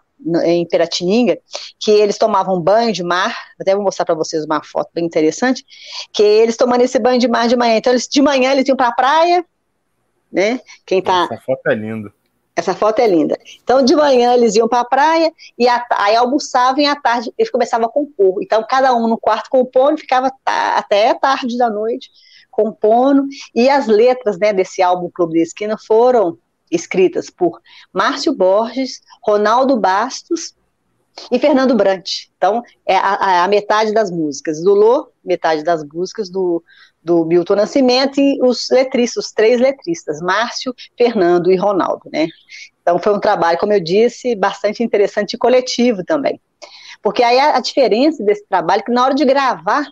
em 0.44 0.68
Piratininga, 0.68 1.38
que 1.80 1.92
eles 1.92 2.18
tomavam 2.18 2.60
banho 2.60 2.92
de 2.94 3.04
mar, 3.04 3.36
até 3.60 3.74
vou 3.76 3.84
mostrar 3.84 4.06
para 4.06 4.16
vocês 4.16 4.46
uma 4.46 4.64
foto 4.64 4.90
bem 4.94 5.06
interessante, 5.06 5.66
que 6.12 6.24
eles 6.24 6.58
tomando 6.58 6.82
esse 6.82 7.00
banho 7.00 7.20
de 7.20 7.28
mar 7.28 7.48
de 7.48 7.56
manhã. 7.56 7.78
Então, 7.78 7.94
eles, 7.94 8.08
de 8.08 8.22
manhã 8.22 8.52
eles 8.52 8.68
iam 8.68 8.78
para 8.78 8.90
a 8.90 8.94
praia, 8.94 9.46
né? 10.32 10.60
Quem 10.86 11.02
tá... 11.02 11.28
Essa 11.32 11.42
foto 11.42 11.68
é 11.68 11.76
linda. 11.76 12.14
Essa 12.56 12.76
foto 12.76 13.00
é 13.00 13.08
linda. 13.08 13.38
Então, 13.64 13.84
de 13.84 13.96
manhã 13.96 14.34
eles 14.34 14.56
iam 14.56 14.68
para 14.68 14.82
a 14.82 14.86
praia 14.86 15.32
e 15.58 15.68
a, 15.68 15.86
aí 15.92 16.16
almoçavam 16.16 16.82
e 16.82 16.86
à 16.86 16.96
tarde 16.96 17.34
eles 17.38 17.52
começavam 17.52 17.88
a 17.88 17.92
compor. 17.92 18.42
Então, 18.42 18.64
cada 18.68 18.94
um 18.94 19.08
no 19.08 19.18
quarto 19.18 19.50
compondo, 19.50 19.98
ficava 19.98 20.32
até 20.46 21.14
tarde 21.14 21.58
da 21.58 21.70
noite 21.70 22.10
compondo. 22.52 23.26
E 23.56 23.70
as 23.70 23.88
letras 23.88 24.38
né, 24.38 24.52
desse 24.54 24.82
álbum 24.82 25.10
Clube 25.10 25.36
da 25.36 25.40
Esquina 25.40 25.78
foram 25.78 26.38
escritas 26.72 27.30
por 27.30 27.62
Márcio 27.94 28.34
Borges, 28.34 29.02
Ronaldo 29.22 29.78
Bastos 29.78 30.56
e 31.32 31.38
Fernando 31.38 31.76
Brant. 31.76 32.28
Então, 32.38 32.64
é 32.86 32.96
a, 32.96 33.44
a 33.44 33.48
metade 33.48 33.94
das 33.94 34.10
músicas 34.10 34.64
do 34.64 34.74
Lô, 34.74 35.10
metade 35.24 35.64
das 35.64 35.84
músicas 35.84 36.30
do, 36.30 36.64
do 37.04 37.26
Milton 37.26 37.56
Nascimento 37.56 38.20
e 38.20 38.40
os 38.42 38.70
letristas, 38.72 39.26
os 39.26 39.32
três 39.32 39.60
letristas, 39.60 40.22
Márcio, 40.22 40.74
Fernando 40.98 41.52
e 41.52 41.56
Ronaldo, 41.56 42.10
né? 42.12 42.28
Então, 42.82 42.98
foi 42.98 43.14
um 43.14 43.20
trabalho, 43.20 43.60
como 43.60 43.74
eu 43.74 43.80
disse, 43.80 44.36
bastante 44.36 44.82
interessante 44.82 45.34
e 45.34 45.38
coletivo 45.38 46.04
também. 46.04 46.40
Porque 47.02 47.24
aí 47.24 47.40
a, 47.40 47.58
a 47.58 47.60
diferença 47.60 48.24
desse 48.24 48.46
trabalho 48.48 48.82
é 48.82 48.84
que 48.84 48.92
na 48.92 49.04
hora 49.04 49.14
de 49.14 49.26
gravar, 49.26 49.86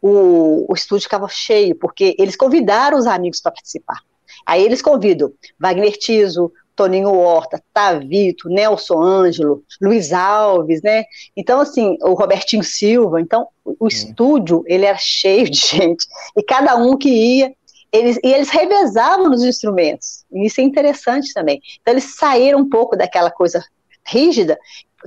o, 0.00 0.70
o 0.70 0.74
estúdio 0.74 1.04
ficava 1.04 1.28
cheio, 1.28 1.74
porque 1.76 2.14
eles 2.18 2.36
convidaram 2.36 2.98
os 2.98 3.06
amigos 3.06 3.40
para 3.40 3.52
participar. 3.52 4.00
Aí 4.46 4.64
eles 4.64 4.82
convidam 4.82 5.32
Wagner 5.58 5.96
Tiso, 5.98 6.52
Toninho 6.76 7.12
Horta, 7.12 7.62
Tavito, 7.72 8.48
Nelson 8.48 9.00
Ângelo, 9.00 9.62
Luiz 9.80 10.12
Alves, 10.12 10.82
né? 10.82 11.04
Então, 11.36 11.60
assim, 11.60 11.96
o 12.02 12.14
Robertinho 12.14 12.64
Silva. 12.64 13.20
Então, 13.20 13.46
o 13.64 13.86
estúdio, 13.86 14.64
ele 14.66 14.84
era 14.84 14.98
cheio 14.98 15.48
de 15.48 15.58
gente. 15.66 16.06
E 16.36 16.42
cada 16.42 16.76
um 16.76 16.96
que 16.96 17.08
ia, 17.08 17.52
eles, 17.92 18.18
e 18.22 18.32
eles 18.32 18.50
revezavam 18.50 19.28
nos 19.28 19.42
instrumentos. 19.44 20.24
E 20.32 20.46
isso 20.46 20.60
é 20.60 20.64
interessante 20.64 21.32
também. 21.32 21.60
Então, 21.80 21.94
eles 21.94 22.16
saíram 22.16 22.60
um 22.60 22.68
pouco 22.68 22.96
daquela 22.96 23.30
coisa 23.30 23.64
rígida. 24.06 24.58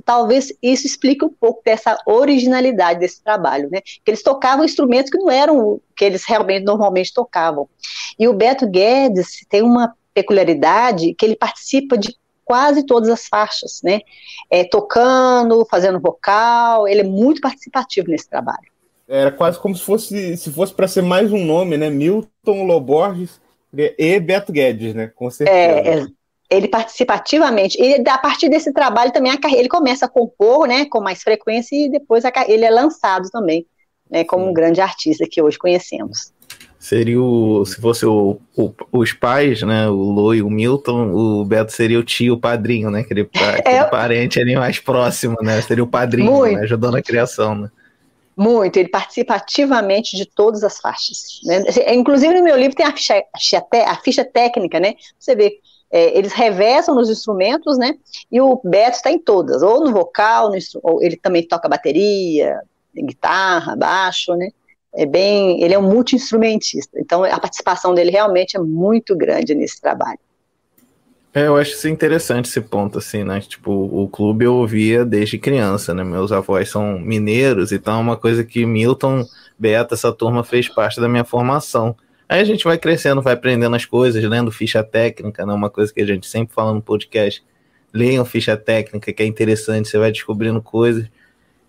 Talvez 0.04 0.52
isso 0.62 0.86
explique 0.86 1.24
um 1.24 1.28
pouco 1.28 1.62
dessa 1.64 1.98
originalidade 2.06 3.00
desse 3.00 3.22
trabalho, 3.22 3.68
né? 3.70 3.80
Que 3.80 4.10
eles 4.10 4.22
tocavam 4.22 4.64
instrumentos 4.64 5.10
que 5.10 5.18
não 5.18 5.30
eram 5.30 5.58
o 5.58 5.80
que 5.96 6.04
eles 6.04 6.24
realmente 6.26 6.64
normalmente 6.64 7.12
tocavam. 7.12 7.68
E 8.18 8.28
o 8.28 8.32
Beto 8.32 8.66
Guedes 8.66 9.44
tem 9.48 9.62
uma 9.62 9.94
peculiaridade 10.14 11.14
que 11.14 11.24
ele 11.24 11.36
participa 11.36 11.96
de 11.96 12.16
quase 12.44 12.84
todas 12.84 13.08
as 13.10 13.26
faixas, 13.28 13.80
né? 13.84 14.00
É, 14.50 14.64
tocando, 14.64 15.66
fazendo 15.70 16.00
vocal, 16.00 16.88
ele 16.88 17.02
é 17.02 17.04
muito 17.04 17.40
participativo 17.40 18.08
nesse 18.08 18.28
trabalho. 18.28 18.66
Era 19.06 19.30
quase 19.30 19.58
como 19.58 19.74
se 19.74 19.82
fosse 19.82 20.36
se 20.36 20.50
fosse 20.50 20.72
para 20.72 20.88
ser 20.88 21.02
mais 21.02 21.32
um 21.32 21.44
nome, 21.44 21.76
né? 21.76 21.90
Milton 21.90 22.64
Loborges 22.64 23.40
e 23.72 24.20
Beto 24.20 24.52
Guedes, 24.52 24.94
né? 24.94 25.08
Com 25.14 25.30
certeza. 25.30 25.58
É, 25.58 25.98
é, 26.00 26.06
ele 26.50 26.68
participativamente, 26.68 27.76
e 27.80 28.02
a 28.08 28.18
partir 28.18 28.48
desse 28.48 28.72
trabalho 28.72 29.12
também 29.12 29.32
a 29.32 29.38
carreira, 29.38 29.62
ele 29.62 29.68
começa 29.68 30.06
a 30.06 30.08
compor, 30.08 30.66
né, 30.66 30.86
com 30.86 31.00
mais 31.00 31.22
frequência 31.22 31.76
e 31.76 31.90
depois 31.90 32.24
a, 32.24 32.32
ele 32.46 32.64
é 32.64 32.70
lançado 32.70 33.28
também, 33.30 33.66
né, 34.10 34.24
como 34.24 34.48
um 34.48 34.52
grande 34.52 34.80
artista 34.80 35.26
que 35.30 35.42
hoje 35.42 35.58
conhecemos 35.58 36.32
seria 36.78 37.20
o. 37.20 37.64
Se 37.64 37.80
fosse 37.80 38.06
o, 38.06 38.38
o, 38.56 38.72
os 38.92 39.12
pais, 39.12 39.62
né? 39.62 39.88
O 39.88 40.10
Lô 40.10 40.32
e 40.32 40.42
o 40.42 40.48
Milton, 40.48 41.10
o 41.12 41.44
Beto 41.44 41.72
seria 41.72 41.98
o 41.98 42.04
tio, 42.04 42.34
o 42.34 42.40
padrinho, 42.40 42.90
né? 42.90 43.00
Aquele, 43.00 43.22
aquele 43.34 43.76
é, 43.76 43.84
parente 43.84 44.40
ali 44.40 44.56
mais 44.56 44.78
próximo, 44.78 45.36
né? 45.42 45.60
Seria 45.60 45.84
o 45.84 45.88
padrinho, 45.88 46.44
né, 46.44 46.60
ajudando 46.62 46.96
a 46.96 47.02
criação, 47.02 47.54
né? 47.54 47.70
Muito, 48.36 48.76
ele 48.76 48.88
participa 48.88 49.34
ativamente 49.34 50.16
de 50.16 50.24
todas 50.24 50.62
as 50.62 50.78
faixas. 50.78 51.40
Né? 51.44 51.60
Inclusive 51.92 52.32
no 52.32 52.44
meu 52.44 52.56
livro 52.56 52.76
tem 52.76 52.86
a 52.86 52.92
ficha, 52.92 53.20
a 53.84 53.96
ficha 53.96 54.24
técnica, 54.24 54.78
né? 54.78 54.94
Você 55.18 55.34
vê, 55.34 55.54
é, 55.90 56.16
eles 56.16 56.32
reversam 56.32 56.94
nos 56.94 57.08
instrumentos, 57.10 57.78
né? 57.78 57.94
E 58.30 58.40
o 58.40 58.60
Beto 58.64 58.96
está 58.96 59.10
em 59.10 59.18
todas, 59.18 59.62
ou 59.62 59.84
no 59.84 59.92
vocal, 59.92 60.50
no, 60.50 60.58
ou 60.82 61.02
ele 61.02 61.16
também 61.16 61.46
toca 61.46 61.68
bateria, 61.68 62.60
guitarra, 62.94 63.76
baixo, 63.76 64.34
né? 64.34 64.50
é 64.94 65.06
bem, 65.06 65.62
ele 65.62 65.74
é 65.74 65.78
um 65.78 65.82
multi-instrumentista, 65.82 66.98
então 66.98 67.24
a 67.24 67.38
participação 67.38 67.94
dele 67.94 68.10
realmente 68.10 68.56
é 68.56 68.60
muito 68.60 69.16
grande 69.16 69.54
nesse 69.54 69.80
trabalho. 69.80 70.18
É, 71.34 71.46
eu 71.46 71.56
acho 71.56 71.72
isso 71.72 71.88
interessante 71.88 72.46
esse 72.46 72.60
ponto, 72.60 72.98
assim, 72.98 73.22
né? 73.22 73.38
Tipo, 73.40 73.70
o 73.70 74.08
clube 74.08 74.46
eu 74.46 74.54
ouvia 74.54 75.04
desde 75.04 75.38
criança, 75.38 75.92
né? 75.94 76.02
Meus 76.02 76.32
avós 76.32 76.70
são 76.70 76.98
mineiros, 76.98 77.70
então 77.70 77.98
é 77.98 78.00
uma 78.00 78.16
coisa 78.16 78.42
que 78.42 78.64
Milton, 78.64 79.24
Beata, 79.58 79.94
essa 79.94 80.10
turma 80.10 80.42
fez 80.42 80.68
parte 80.68 81.00
da 81.00 81.08
minha 81.08 81.24
formação. 81.24 81.94
Aí 82.28 82.40
a 82.40 82.44
gente 82.44 82.64
vai 82.64 82.76
crescendo, 82.76 83.22
vai 83.22 83.32
aprendendo 83.32 83.74
as 83.74 83.86
coisas, 83.86 84.22
lendo 84.22 84.50
ficha 84.52 84.84
técnica, 84.84 85.46
né? 85.46 85.52
Uma 85.54 85.70
coisa 85.70 85.92
que 85.92 86.00
a 86.00 86.06
gente 86.06 86.26
sempre 86.26 86.54
fala 86.54 86.74
no 86.74 86.82
podcast. 86.82 87.42
Leiam 87.92 88.24
ficha 88.24 88.56
técnica, 88.56 89.12
que 89.12 89.22
é 89.22 89.26
interessante, 89.26 89.88
você 89.88 89.98
vai 89.98 90.12
descobrindo 90.12 90.60
coisas. 90.60 91.08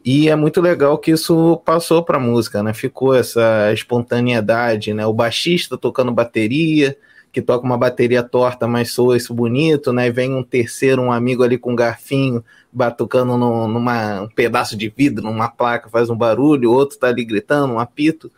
E 0.03 0.29
é 0.29 0.35
muito 0.35 0.59
legal 0.59 0.97
que 0.97 1.11
isso 1.11 1.57
passou 1.65 2.03
para 2.03 2.17
a 2.17 2.19
música, 2.19 2.61
né? 2.61 2.73
Ficou 2.73 3.15
essa 3.15 3.71
espontaneidade, 3.73 4.93
né? 4.93 5.05
O 5.05 5.13
baixista 5.13 5.77
tocando 5.77 6.11
bateria, 6.11 6.97
que 7.31 7.41
toca 7.41 7.65
uma 7.65 7.77
bateria 7.77 8.23
torta, 8.23 8.67
mas 8.67 8.91
soa 8.91 9.15
isso 9.15 9.33
bonito, 9.33 9.93
né? 9.93 10.07
E 10.07 10.11
vem 10.11 10.33
um 10.33 10.43
terceiro, 10.43 11.01
um 11.01 11.11
amigo 11.11 11.43
ali 11.43 11.57
com 11.57 11.71
um 11.71 11.75
garfinho, 11.75 12.43
batucando 12.71 13.37
no, 13.37 13.67
numa 13.67 14.21
um 14.21 14.27
pedaço 14.27 14.75
de 14.75 14.89
vidro, 14.89 15.23
numa 15.23 15.49
placa, 15.49 15.89
faz 15.89 16.09
um 16.09 16.15
barulho, 16.17 16.71
o 16.71 16.73
outro 16.73 16.97
tá 16.97 17.07
ali 17.07 17.23
gritando, 17.23 17.73
um 17.73 17.79
apito. 17.79 18.31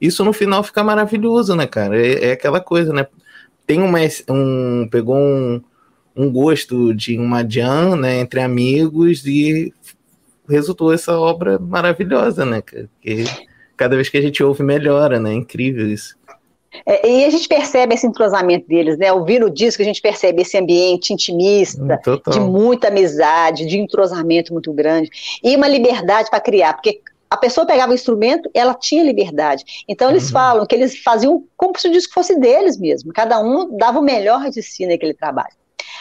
Isso 0.00 0.24
no 0.24 0.32
final 0.32 0.62
fica 0.62 0.82
maravilhoso, 0.82 1.54
né, 1.54 1.66
cara? 1.66 2.00
É, 2.00 2.26
é 2.26 2.32
aquela 2.32 2.60
coisa, 2.60 2.92
né? 2.92 3.06
Tem 3.66 3.80
uma, 3.80 3.98
um. 4.28 4.88
pegou 4.90 5.16
um, 5.16 5.62
um 6.14 6.30
gosto 6.30 6.94
de 6.94 7.18
uma 7.18 7.48
jam, 7.48 7.96
né, 7.96 8.20
entre 8.20 8.40
amigos 8.40 9.26
e 9.26 9.72
resultou 10.48 10.92
essa 10.92 11.18
obra 11.18 11.58
maravilhosa, 11.58 12.44
né? 12.44 12.62
Que 12.62 13.24
cada 13.76 13.96
vez 13.96 14.08
que 14.08 14.18
a 14.18 14.22
gente 14.22 14.42
ouve 14.42 14.62
melhora, 14.62 15.18
né? 15.18 15.30
É 15.30 15.34
incrível 15.34 15.88
isso. 15.88 16.16
É, 16.86 17.08
e 17.08 17.24
a 17.24 17.30
gente 17.30 17.46
percebe 17.46 17.94
esse 17.94 18.06
entrosamento 18.06 18.66
deles, 18.66 18.98
né? 18.98 19.12
Ouvindo 19.12 19.46
o 19.46 19.50
disco, 19.50 19.80
a 19.80 19.84
gente 19.84 20.02
percebe 20.02 20.42
esse 20.42 20.58
ambiente 20.58 21.12
intimista, 21.12 21.98
Total. 22.02 22.34
de 22.34 22.40
muita 22.40 22.88
amizade, 22.88 23.66
de 23.66 23.78
entrosamento 23.78 24.52
muito 24.52 24.72
grande, 24.72 25.08
e 25.42 25.54
uma 25.56 25.68
liberdade 25.68 26.28
para 26.28 26.40
criar, 26.40 26.74
porque 26.74 27.00
a 27.34 27.36
pessoa 27.36 27.66
pegava 27.66 27.90
o 27.90 27.94
instrumento, 27.94 28.48
ela 28.54 28.74
tinha 28.74 29.02
liberdade. 29.02 29.64
Então 29.88 30.10
eles 30.10 30.26
uhum. 30.26 30.32
falam 30.32 30.66
que 30.66 30.74
eles 30.74 31.02
faziam 31.02 31.44
como 31.56 31.78
se 31.78 31.88
o 31.88 31.92
disco 31.92 32.14
fosse 32.14 32.38
deles 32.38 32.78
mesmo, 32.78 33.12
cada 33.12 33.40
um 33.40 33.76
dava 33.76 33.98
o 33.98 34.02
melhor 34.02 34.48
de 34.50 34.62
si 34.62 34.86
naquele 34.86 35.14
trabalho. 35.14 35.54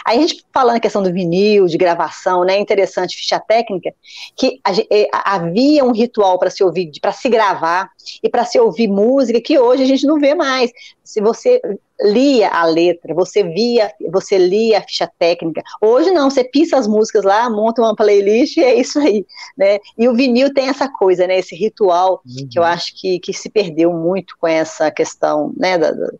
Aí 0.06 0.18
a 0.18 0.22
gente 0.22 0.46
falando 0.54 0.78
a 0.78 0.80
questão 0.80 1.02
do 1.02 1.12
vinil, 1.12 1.66
de 1.66 1.78
gravação, 1.78 2.44
né? 2.44 2.58
Interessante, 2.60 3.18
ficha 3.18 3.40
técnica, 3.40 3.94
que 4.36 4.60
a, 4.64 4.72
é, 4.92 5.08
havia 5.12 5.84
um 5.84 5.92
ritual 5.92 6.38
para 6.38 6.50
se 6.50 6.64
ouvir, 6.64 6.92
para 7.02 7.12
se 7.12 7.30
gravar 7.30 7.90
e 8.22 8.30
para 8.30 8.46
se 8.46 8.60
ouvir 8.60 8.88
música 8.88 9.42
que 9.42 9.58
hoje 9.58 9.84
a 9.84 9.88
gente 9.88 10.06
não 10.06 10.20
vê 10.20 10.36
mais. 10.36 10.72
Se 11.04 11.22
você 11.22 11.62
lia 12.02 12.50
a 12.50 12.66
letra, 12.66 13.14
você 13.14 13.44
via, 13.44 13.92
você 14.12 14.38
lia 14.38 14.80
a 14.80 14.82
ficha 14.82 15.10
técnica. 15.20 15.62
Hoje 15.82 16.12
não, 16.12 16.30
você 16.30 16.44
pisa 16.44 16.78
as 16.78 16.88
músicas 16.88 17.24
lá, 17.24 17.50
monta 17.50 17.82
uma 17.82 17.96
playlist 17.96 18.58
e 18.58 18.64
é 18.64 18.76
isso 18.76 19.00
aí, 19.00 19.26
né? 19.58 19.80
E 19.98 20.08
o 20.08 20.14
vinil 20.14 20.54
tem 20.54 20.70
essa 20.70 20.90
coisa, 20.90 21.28
né? 21.28 21.40
Esse 21.40 21.56
ritual 21.56 22.22
uhum. 22.26 22.48
que 22.50 22.60
eu 22.60 22.64
acho 22.64 23.00
que, 23.00 23.20
que 23.20 23.34
se 23.34 23.50
perdeu 23.50 23.94
muito 23.94 24.36
com 24.40 24.48
essa 24.48 24.92
questão, 24.92 25.54
né? 25.56 25.78
Da, 25.78 25.92
da, 25.92 26.12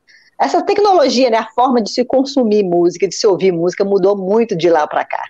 essa 0.44 0.62
tecnologia, 0.62 1.30
né, 1.30 1.38
a 1.38 1.48
forma 1.48 1.82
de 1.82 1.90
se 1.90 2.04
consumir 2.04 2.64
música, 2.64 3.08
de 3.08 3.16
se 3.16 3.26
ouvir 3.26 3.52
música, 3.52 3.86
mudou 3.86 4.16
muito 4.16 4.56
de 4.56 4.70
lá 4.70 4.86
para 4.86 5.06
cá. 5.06 5.24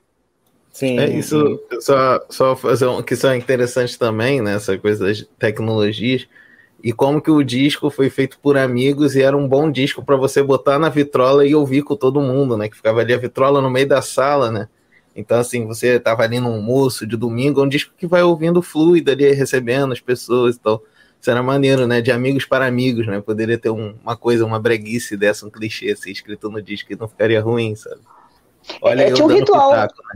Sim. 0.72 1.00
É 1.00 1.08
isso, 1.08 1.60
só, 1.79 2.20
só 2.29 2.55
fazer 2.55 2.88
um 2.88 3.03
que 3.03 3.15
só 3.15 3.29
é 3.29 3.38
interessante 3.38 3.98
também, 3.98 4.41
né? 4.41 4.55
Essa 4.55 4.75
coisa 4.75 5.05
das 5.05 5.24
tecnologias. 5.38 6.27
E 6.84 6.91
como 6.91 7.22
que 7.22 7.29
o 7.29 7.43
disco 7.43 7.91
foi 7.91 8.10
feito 8.10 8.39
por 8.39 8.58
amigos 8.58 9.15
e 9.15 9.22
era 9.22 9.38
um 9.38 9.48
bom 9.48 9.72
disco 9.72 10.03
para 10.03 10.15
você 10.15 10.41
botar 10.41 10.79
na 10.79 10.89
vitrola 10.89 11.46
e 11.46 11.53
ouvir 11.53 11.84
com 11.84 11.96
todo 11.96 12.20
mundo, 12.20 12.58
né? 12.58 12.67
Que 12.67 12.75
ficava 12.75 13.01
ali 13.01 13.13
a 13.13 13.17
vitrola 13.17 13.62
no 13.62 13.70
meio 13.70 13.88
da 13.88 14.01
sala, 14.01 14.51
né? 14.51 14.67
Então, 15.15 15.39
assim, 15.39 15.67
você 15.67 16.00
tava 16.00 16.24
ali 16.24 16.39
num 16.39 16.55
almoço 16.55 17.05
de 17.05 17.15
domingo, 17.15 17.62
é 17.62 17.63
um 17.63 17.70
disco 17.70 17.93
que 17.96 18.08
vai 18.08 18.24
ouvindo 18.24 18.62
fluido 18.63 19.12
ali, 19.12 19.32
recebendo 19.32 19.93
as 19.93 20.00
pessoas 20.00 20.55
e 20.55 20.60
tal. 20.60 20.84
Isso 21.24 21.32
era 21.32 21.42
maneiro, 21.42 21.88
né? 21.88 22.01
De 22.01 22.12
amigos 22.12 22.44
para 22.44 22.65
amigos, 22.68 23.08
né? 23.08 23.22
Poderia 23.22 23.58
ter 23.58 23.70
um- 23.70 23.96
uma 24.03 24.18
coisa, 24.18 24.46
uma 24.46 24.60
breguice 24.60 25.15
dessa, 25.15 25.46
um 25.46 25.50
clichê 25.50 25.92
assim, 25.92 26.12
escrito 26.12 26.51
no 26.51 26.62
disco 26.62 26.89
que 26.89 26.98
não 26.98 27.08
ficaria 27.08 27.39
ruim, 27.39 27.77
sabe? 27.77 28.01
Olha 28.82 29.03
É, 29.03 29.10
eu 29.10 29.13
tinha 29.13 29.25
um 29.27 29.30
ritual. 29.30 29.70
pitaco, 29.70 30.03
né? 30.03 30.15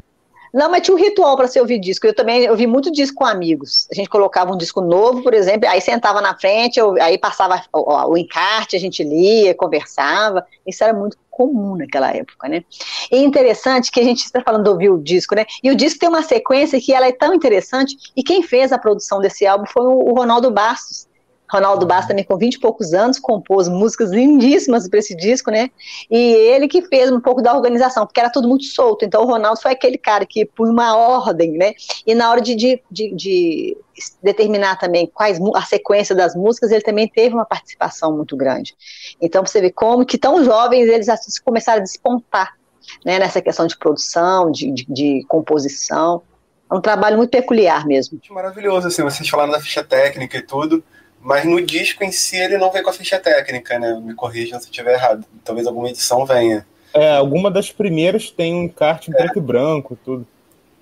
Não, 0.58 0.72
mas 0.72 0.82
tinha 0.82 0.96
um 0.96 1.00
ritual 1.00 1.38
para 1.38 1.48
se 1.48 1.60
ouvir 1.60 1.78
disco. 1.78 2.08
Eu 2.08 2.16
também 2.16 2.50
ouvi 2.50 2.66
muito 2.66 2.92
disco 2.92 3.18
com 3.18 3.26
amigos. 3.26 3.88
A 3.92 3.94
gente 3.94 4.10
colocava 4.10 4.52
um 4.52 4.58
disco 4.58 4.82
novo, 4.82 5.22
por 5.22 5.36
exemplo, 5.36 5.70
aí 5.70 5.80
sentava 5.80 6.20
na 6.20 6.36
frente, 6.36 6.80
eu- 6.80 7.00
aí 7.00 7.16
passava 7.16 7.62
o, 7.72 8.10
o 8.14 8.18
encarte, 8.18 8.76
a 8.76 8.80
gente 8.80 9.04
lia, 9.04 9.54
conversava. 9.54 10.44
Isso 10.66 10.84
era 10.84 10.94
muito 10.96 11.16
comum 11.30 11.76
naquela 11.78 12.12
época, 12.12 12.50
né? 12.50 12.64
E 13.12 13.20
interessante 13.24 13.92
que 13.92 14.00
a 14.00 14.04
gente 14.04 14.24
está 14.26 14.42
falando 14.42 14.64
de 14.64 14.70
ouvir 14.72 14.90
o 14.90 14.98
disco, 14.98 15.36
né? 15.36 15.46
E 15.62 15.70
o 15.70 15.76
disco 15.76 16.00
tem 16.00 16.10
uma 16.10 16.24
sequência 16.24 16.82
que 16.82 16.92
ela 16.92 17.06
é 17.08 17.12
tão 17.12 17.36
interessante, 17.36 17.96
e 18.16 18.24
quem 18.24 18.42
fez 18.42 18.72
a 18.72 18.80
produção 18.80 19.20
desse 19.20 19.46
álbum 19.46 19.68
foi 19.68 19.84
o, 19.86 20.10
o 20.10 20.14
Ronaldo 20.16 20.50
Bastos. 20.50 21.06
Ronaldo 21.50 21.86
Bastos 21.86 22.10
também 22.10 22.25
com 22.25 22.38
20 22.38 22.56
e 22.56 22.60
poucos 22.60 22.94
anos, 22.94 23.20
compôs 23.20 23.70
músicas 23.70 24.12
lindíssimas 24.12 24.88
para 24.88 25.00
esse 25.00 25.16
disco, 25.16 25.50
né? 25.50 25.70
E 26.12 26.18
ele 26.18 26.68
que 26.68 26.82
fez 26.84 27.10
um 27.12 27.20
pouco 27.20 27.42
da 27.42 27.54
organização, 27.54 28.06
porque 28.06 28.20
era 28.20 28.30
tudo 28.30 28.48
muito 28.48 28.66
solto. 28.66 29.06
Então 29.06 29.24
o 29.24 29.25
Ronaldo 29.25 29.62
foi 29.62 29.72
aquele 29.72 29.98
cara 29.98 30.25
que 30.25 30.46
põe 30.46 30.70
uma 30.70 30.96
ordem, 30.96 31.51
né? 31.54 31.74
E 32.06 32.13
na 32.13 32.30
hora 32.30 32.42
de, 32.42 32.56
de, 32.56 32.84
de, 32.92 33.16
de 33.16 33.77
determinar 34.22 34.77
também 34.77 35.08
quais 35.08 35.39
a 35.56 35.62
sequência 35.62 36.13
das 36.13 36.36
músicas, 36.36 36.72
ele 36.72 36.82
também 36.82 37.08
teve 37.08 37.34
uma 37.34 37.46
participação 37.46 38.16
muito 38.16 38.36
grande. 38.36 38.75
Então 39.22 39.46
você 39.46 39.62
vê 39.62 39.72
como 39.72 40.06
que 40.06 40.18
tão 40.18 40.44
jovens 40.44 40.88
eles 40.88 41.08
começaram 41.39 41.80
a 41.80 41.84
despontar, 41.84 42.58
né? 43.06 43.20
Nessa 43.20 43.42
questão 43.42 43.66
de 43.66 43.77
produção, 43.77 44.51
de, 44.51 44.72
de, 44.72 44.86
de 44.89 45.25
composição. 45.27 46.22
É 46.70 46.75
um 46.75 46.82
trabalho 46.82 47.16
muito 47.16 47.30
peculiar 47.30 47.86
mesmo. 47.86 48.20
Maravilhoso, 48.30 48.89
assim, 48.89 49.01
vocês 49.01 49.30
falaram 49.30 49.54
da 49.54 49.62
ficha 49.62 49.82
técnica 49.82 50.38
e 50.38 50.42
tudo, 50.42 50.84
mas 51.22 51.46
no 51.46 51.62
disco 51.62 52.04
em 52.04 52.12
si 52.12 52.38
ele 52.38 52.58
não 52.58 52.72
vem 52.72 52.84
com 52.84 52.90
a 52.90 52.94
ficha 52.94 53.20
técnica, 53.20 53.78
né? 53.78 54.00
Me 54.02 54.14
corrijam 54.14 54.60
se 54.60 54.68
eu 54.68 54.72
estiver 54.72 54.94
errado. 54.94 55.26
Talvez 55.44 55.68
alguma 55.68 55.90
edição 55.90 56.26
venha. 56.26 56.66
É, 56.94 57.16
alguma 57.16 57.52
das 57.52 57.72
primeiras 57.72 58.32
tem 58.32 58.56
um 58.56 58.64
encarte 58.64 59.10
em 59.10 59.14
preto 59.14 59.38
e 59.38 59.42
branco, 59.42 59.98
tudo. 60.04 60.26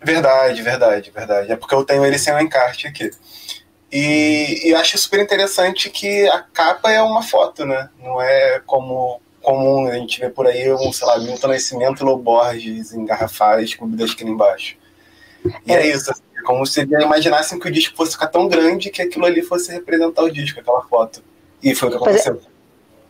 Verdade, 0.02 0.62
verdade, 0.62 1.12
verdade. 1.12 1.52
É 1.52 1.56
porque 1.56 1.74
eu 1.74 1.84
tenho 1.84 2.06
ele 2.06 2.20
sem 2.20 2.34
o 2.34 2.40
encarte 2.40 2.88
aqui. 2.88 3.10
E, 3.92 4.70
e 4.70 4.76
acho 4.76 4.98
super 4.98 5.20
interessante 5.20 5.90
que 5.90 6.28
a 6.30 6.42
capa 6.42 6.92
é 6.92 7.02
uma 7.02 7.24
foto, 7.24 7.66
né? 7.66 7.90
Não 8.02 8.22
é 8.22 8.62
como 8.66 9.22
comum 9.42 9.88
a 9.88 9.94
gente 9.94 10.20
vê 10.20 10.30
por 10.30 10.48
aí 10.48 10.72
um, 10.74 10.92
sei 10.92 11.08
lá, 11.08 11.20
Milton 11.20 11.48
Nascimento 11.48 12.02
e 12.02 12.06
Loborges 12.06 12.94
engarrafados, 12.94 13.76
clube 13.76 13.96
da 13.96 14.06
esquina 14.06 14.32
embaixo. 14.32 14.76
E 15.66 15.74
é 15.74 15.88
isso, 15.88 16.12
assim, 16.12 16.22
é 16.38 16.42
como 16.42 16.66
se 16.66 16.82
imaginassem 16.82 17.60
que 17.60 17.68
o 17.68 17.72
disco 17.72 17.96
fosse 17.96 18.14
ficar 18.14 18.28
tão 18.28 18.48
grande 18.48 18.90
que 18.90 19.02
aquilo 19.02 19.26
ali 19.26 19.42
fosse 19.42 19.72
representar 19.72 20.24
o 20.24 20.32
disco, 20.32 20.60
aquela 20.60 20.82
foto. 20.84 21.24
E 21.62 21.74
foi 21.74 21.90
o 21.90 21.92
que 21.92 21.98
é. 21.98 22.00
aconteceu. 22.02 22.42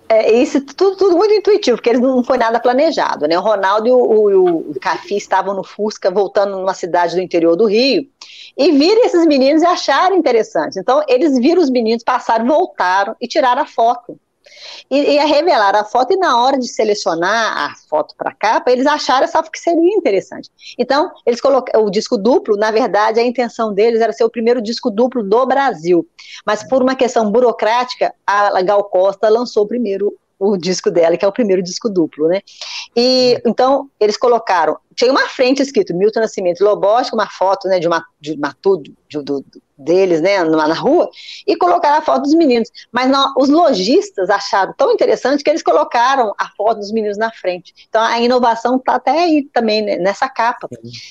É, 0.08 0.32
isso 0.32 0.62
tudo, 0.62 0.96
tudo 0.98 1.18
muito 1.18 1.34
intuitivo, 1.34 1.78
porque 1.78 1.90
eles 1.90 2.02
não 2.02 2.24
foi 2.24 2.38
nada 2.38 2.60
planejado, 2.60 3.28
né? 3.28 3.38
O 3.40 3.42
Ronaldo 3.42 3.88
e 3.88 3.92
o, 3.92 3.98
o, 3.98 4.72
o 4.72 4.80
Cafi 4.80 5.18
estavam 5.18 5.56
no 5.56 5.64
Fusca, 5.64 6.12
voltando 6.12 6.58
numa 6.58 6.76
cidade 6.76 7.16
do 7.16 7.22
interior 7.22 7.56
do 7.56 7.66
Rio, 7.66 8.08
e 8.56 8.72
viram 8.72 9.04
esses 9.04 9.26
meninos 9.26 9.64
e 9.64 9.66
acharam 9.66 10.16
interessante. 10.16 10.80
Então, 10.80 11.04
eles 11.08 11.38
viram 11.40 11.62
os 11.62 11.72
meninos, 11.72 12.04
passaram, 12.04 12.46
voltaram 12.46 13.16
e 13.20 13.28
tiraram 13.28 13.64
a 13.64 13.66
foto. 13.66 14.18
E, 14.90 15.16
e 15.16 15.26
revelaram 15.26 15.80
a 15.80 15.84
foto, 15.84 16.14
e 16.14 16.18
na 16.18 16.42
hora 16.44 16.58
de 16.58 16.68
selecionar 16.68 17.58
a 17.58 17.74
foto 17.90 18.16
para 18.18 18.34
capa, 18.34 18.72
eles 18.72 18.86
acharam 18.86 19.24
essa 19.24 19.42
que 19.44 19.60
seria 19.60 19.96
interessante. 19.96 20.50
Então, 20.78 21.12
eles 21.26 21.42
colocaram 21.42 21.86
o 21.86 21.92
disco 21.92 22.18
duplo, 22.18 22.58
na 22.58 22.72
verdade, 22.72 23.20
a 23.20 23.24
intenção 23.24 23.74
deles 23.74 24.02
era 24.02 24.14
ser 24.14 24.24
o 24.24 24.30
primeiro 24.30 24.62
disco 24.62 24.90
duplo 24.90 25.24
do 25.24 25.46
Brasil. 25.46 26.08
Mas 26.46 26.64
por 26.68 26.82
uma 26.82 26.96
questão 26.96 27.32
burocrática, 27.32 28.14
a 28.26 28.62
Gal 28.62 28.84
Costa 28.86 29.30
lançou 29.30 29.68
primeiro 29.68 30.14
o 30.40 30.58
disco 30.58 30.92
dela, 30.92 31.18
que 31.18 31.26
é 31.26 31.28
o 31.28 31.32
primeiro 31.32 31.62
disco 31.64 31.90
duplo, 31.90 32.28
né? 32.28 32.42
E 32.96 33.42
então 33.46 33.90
eles 34.00 34.18
colocaram, 34.18 34.78
tinha 34.96 35.12
uma 35.12 35.28
frente 35.30 35.62
escrito 35.62 35.94
Milton 35.96 36.22
Nascimento 36.22 36.62
e 36.62 36.64
Lobos, 36.64 37.10
com 37.10 37.16
uma 37.18 37.30
foto, 37.30 37.68
né, 37.68 37.80
de 37.80 37.88
uma 37.88 38.04
de 38.20 38.34
uma 38.34 38.56
tudo 38.62 38.94
de- 39.08 39.22
do- 39.22 39.46
deles, 39.78 40.22
né, 40.22 40.42
na, 40.44 40.70
na 40.70 40.74
rua, 40.74 41.10
e 41.46 41.56
colocaram 41.58 41.98
a 41.98 42.02
foto 42.02 42.22
dos 42.24 42.34
meninos. 42.34 42.70
Mas 42.94 43.10
não, 43.10 43.34
os 43.38 43.50
lojistas 43.50 44.30
acharam 44.30 44.74
tão 44.78 44.92
interessante 44.94 45.44
que 45.44 45.50
eles 45.50 45.62
colocaram 45.62 46.34
a 46.38 46.48
foto 46.56 46.78
dos 46.80 46.92
meninos 46.94 47.18
na 47.18 47.30
frente. 47.32 47.74
Então 47.90 48.02
a 48.02 48.18
inovação 48.20 48.78
está 48.78 48.96
até 48.96 49.12
aí 49.12 49.44
também 49.54 49.82
né, 49.82 49.98
nessa 49.98 50.30
capa, 50.30 50.70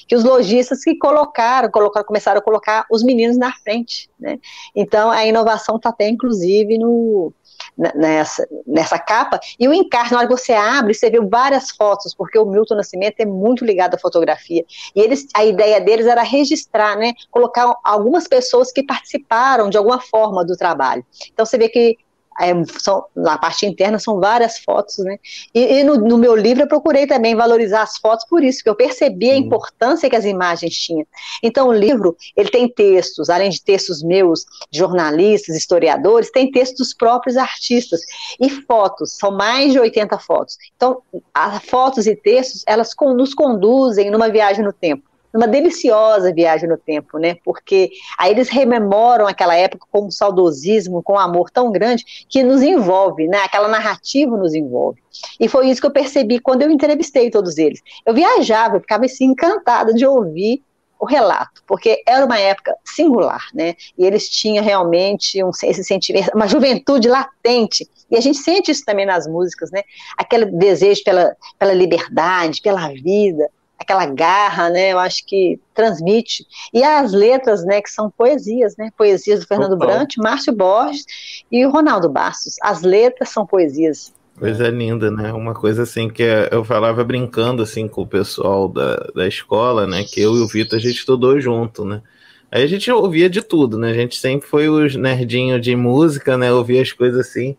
que 0.08 0.16
os 0.16 0.24
lojistas 0.24 0.82
que 0.82 0.96
colocaram, 0.96 1.70
colocaram, 1.70 2.06
começaram 2.06 2.38
a 2.38 2.42
colocar 2.42 2.86
os 2.90 3.02
meninos 3.02 3.36
na 3.36 3.52
frente, 3.52 4.08
né? 4.18 4.38
Então 4.74 5.10
a 5.10 5.24
inovação 5.26 5.76
está 5.76 5.90
até 5.90 6.08
inclusive 6.08 6.78
no 6.78 7.32
nessa, 7.76 8.46
nessa 8.66 8.98
capa, 8.98 9.40
e 9.58 9.66
o 9.66 9.74
encarte, 9.74 10.12
na 10.12 10.18
hora 10.18 10.28
que 10.28 10.36
você 10.36 10.52
abre, 10.52 10.94
você 10.94 11.10
vê 11.10 11.20
várias 11.20 11.70
fotos, 11.70 12.14
porque 12.14 12.38
o 12.38 12.44
Milton 12.44 12.76
Nascimento 12.76 13.20
é 13.20 13.26
muito 13.26 13.64
ligado 13.64 13.94
à 13.94 13.98
fotografia, 13.98 14.64
e 14.94 15.00
eles, 15.00 15.26
a 15.34 15.44
ideia 15.44 15.80
deles 15.80 16.06
era 16.06 16.22
registrar, 16.22 16.96
né, 16.96 17.12
colocar 17.30 17.74
algumas 17.82 18.28
pessoas 18.28 18.72
que 18.72 18.82
participaram 18.82 19.68
de 19.68 19.76
alguma 19.76 20.00
forma 20.00 20.44
do 20.44 20.56
trabalho. 20.56 21.04
Então 21.32 21.44
você 21.44 21.58
vê 21.58 21.68
que 21.68 21.98
é, 22.40 22.52
são, 22.80 23.04
na 23.14 23.38
parte 23.38 23.66
interna 23.66 23.98
são 23.98 24.18
várias 24.18 24.58
fotos, 24.58 24.98
né? 24.98 25.18
E, 25.54 25.78
e 25.78 25.84
no, 25.84 25.96
no 25.96 26.18
meu 26.18 26.34
livro 26.34 26.64
eu 26.64 26.68
procurei 26.68 27.06
também 27.06 27.34
valorizar 27.34 27.82
as 27.82 27.96
fotos 27.98 28.26
por 28.26 28.42
isso, 28.42 28.62
que 28.62 28.68
eu 28.68 28.74
percebi 28.74 29.30
a 29.30 29.36
importância 29.36 30.10
que 30.10 30.16
as 30.16 30.24
imagens 30.24 30.74
tinham. 30.74 31.06
Então 31.42 31.68
o 31.68 31.72
livro, 31.72 32.16
ele 32.36 32.50
tem 32.50 32.68
textos, 32.68 33.30
além 33.30 33.50
de 33.50 33.62
textos 33.62 34.02
meus, 34.02 34.44
de 34.70 34.78
jornalistas, 34.78 35.54
historiadores, 35.54 36.30
tem 36.30 36.50
textos 36.50 36.78
dos 36.78 36.94
próprios 36.94 37.36
artistas 37.36 38.00
e 38.40 38.50
fotos, 38.50 39.16
são 39.16 39.30
mais 39.30 39.72
de 39.72 39.78
80 39.78 40.18
fotos. 40.18 40.56
Então, 40.76 41.02
as 41.32 41.62
fotos 41.64 42.06
e 42.06 42.16
textos, 42.16 42.62
elas 42.66 42.90
nos 43.16 43.34
conduzem 43.34 44.10
numa 44.10 44.28
viagem 44.28 44.64
no 44.64 44.72
tempo 44.72 45.13
numa 45.34 45.48
deliciosa 45.48 46.32
viagem 46.32 46.68
no 46.68 46.78
tempo, 46.78 47.18
né? 47.18 47.36
Porque 47.44 47.90
aí 48.16 48.30
eles 48.30 48.48
rememoram 48.48 49.26
aquela 49.26 49.56
época 49.56 49.84
com 49.90 50.06
um 50.06 50.10
saudosismo, 50.10 51.02
com 51.02 51.14
um 51.14 51.18
amor 51.18 51.50
tão 51.50 51.72
grande 51.72 52.04
que 52.28 52.44
nos 52.44 52.62
envolve, 52.62 53.26
né? 53.26 53.38
Aquela 53.38 53.66
narrativa 53.66 54.36
nos 54.36 54.54
envolve. 54.54 55.02
E 55.40 55.48
foi 55.48 55.68
isso 55.68 55.80
que 55.80 55.86
eu 55.88 55.92
percebi 55.92 56.38
quando 56.38 56.62
eu 56.62 56.70
entrevistei 56.70 57.30
todos 57.30 57.58
eles. 57.58 57.82
Eu 58.06 58.14
viajava, 58.14 58.76
eu 58.76 58.80
ficava 58.80 59.04
assim 59.06 59.24
encantada 59.24 59.92
de 59.92 60.06
ouvir 60.06 60.62
o 61.00 61.04
relato, 61.04 61.62
porque 61.66 62.02
era 62.06 62.24
uma 62.24 62.38
época 62.38 62.74
singular, 62.84 63.48
né? 63.52 63.74
E 63.98 64.06
eles 64.06 64.28
tinham 64.28 64.64
realmente 64.64 65.42
um, 65.42 65.50
esse 65.64 65.82
sentimento, 65.82 66.30
uma 66.32 66.46
juventude 66.46 67.08
latente. 67.08 67.88
E 68.08 68.16
a 68.16 68.20
gente 68.20 68.38
sente 68.38 68.70
isso 68.70 68.84
também 68.84 69.04
nas 69.04 69.26
músicas, 69.26 69.70
né? 69.72 69.82
Aquele 70.16 70.46
desejo 70.46 71.02
pela, 71.02 71.36
pela 71.58 71.74
liberdade, 71.74 72.62
pela 72.62 72.88
vida, 72.88 73.50
aquela 73.78 74.06
garra, 74.06 74.70
né? 74.70 74.92
Eu 74.92 74.98
acho 74.98 75.24
que 75.26 75.60
transmite. 75.74 76.46
E 76.72 76.82
as 76.82 77.12
letras, 77.12 77.64
né, 77.64 77.80
que 77.82 77.90
são 77.90 78.10
poesias, 78.10 78.76
né? 78.76 78.90
Poesias 78.96 79.40
do 79.40 79.46
Fernando 79.46 79.78
Total. 79.78 79.88
Brant, 79.88 80.16
Márcio 80.18 80.52
Borges 80.52 81.04
e 81.50 81.64
o 81.64 81.70
Ronaldo 81.70 82.08
Bastos. 82.08 82.56
As 82.62 82.82
letras 82.82 83.28
são 83.28 83.46
poesias. 83.46 84.12
Coisa 84.38 84.68
linda, 84.68 85.10
né? 85.10 85.32
Uma 85.32 85.54
coisa 85.54 85.84
assim 85.84 86.08
que 86.08 86.24
eu 86.50 86.64
falava 86.64 87.04
brincando 87.04 87.62
assim 87.62 87.86
com 87.86 88.02
o 88.02 88.06
pessoal 88.06 88.68
da, 88.68 88.96
da 89.14 89.28
escola, 89.28 89.86
né? 89.86 90.02
Que 90.02 90.20
eu 90.20 90.36
e 90.36 90.40
o 90.40 90.48
Vitor 90.48 90.76
a 90.76 90.82
gente 90.82 90.98
estudou 90.98 91.40
junto, 91.40 91.84
né? 91.84 92.02
Aí 92.50 92.62
a 92.62 92.66
gente 92.66 92.90
ouvia 92.90 93.28
de 93.28 93.42
tudo, 93.42 93.78
né? 93.78 93.90
A 93.90 93.94
gente 93.94 94.16
sempre 94.16 94.48
foi 94.48 94.68
os 94.68 94.96
nerdinhos 94.96 95.60
de 95.60 95.74
música, 95.76 96.36
né? 96.36 96.52
Ouvia 96.52 96.82
as 96.82 96.92
coisas 96.92 97.20
assim. 97.28 97.56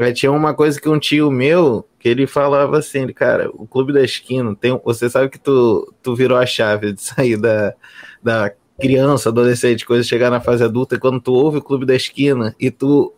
Aí 0.00 0.14
tinha 0.14 0.32
uma 0.32 0.54
coisa 0.54 0.80
que 0.80 0.88
um 0.88 0.98
tio 0.98 1.30
meu, 1.30 1.86
que 1.98 2.08
ele 2.08 2.26
falava 2.26 2.78
assim, 2.78 3.00
ele, 3.02 3.12
cara, 3.12 3.50
o 3.52 3.66
Clube 3.66 3.92
da 3.92 4.02
Esquina, 4.02 4.56
tem, 4.56 4.80
você 4.82 5.10
sabe 5.10 5.28
que 5.28 5.38
tu, 5.38 5.92
tu 6.02 6.16
virou 6.16 6.38
a 6.38 6.46
chave 6.46 6.94
de 6.94 7.02
sair 7.02 7.36
da, 7.36 7.74
da 8.22 8.52
criança, 8.80 9.28
adolescente, 9.28 9.84
coisa 9.84 10.02
chegar 10.02 10.30
na 10.30 10.40
fase 10.40 10.64
adulta, 10.64 10.94
e 10.94 10.98
quando 10.98 11.20
tu 11.20 11.34
ouve 11.34 11.58
o 11.58 11.62
Clube 11.62 11.84
da 11.84 11.94
Esquina 11.94 12.56
e 12.58 12.70
tu 12.70 13.12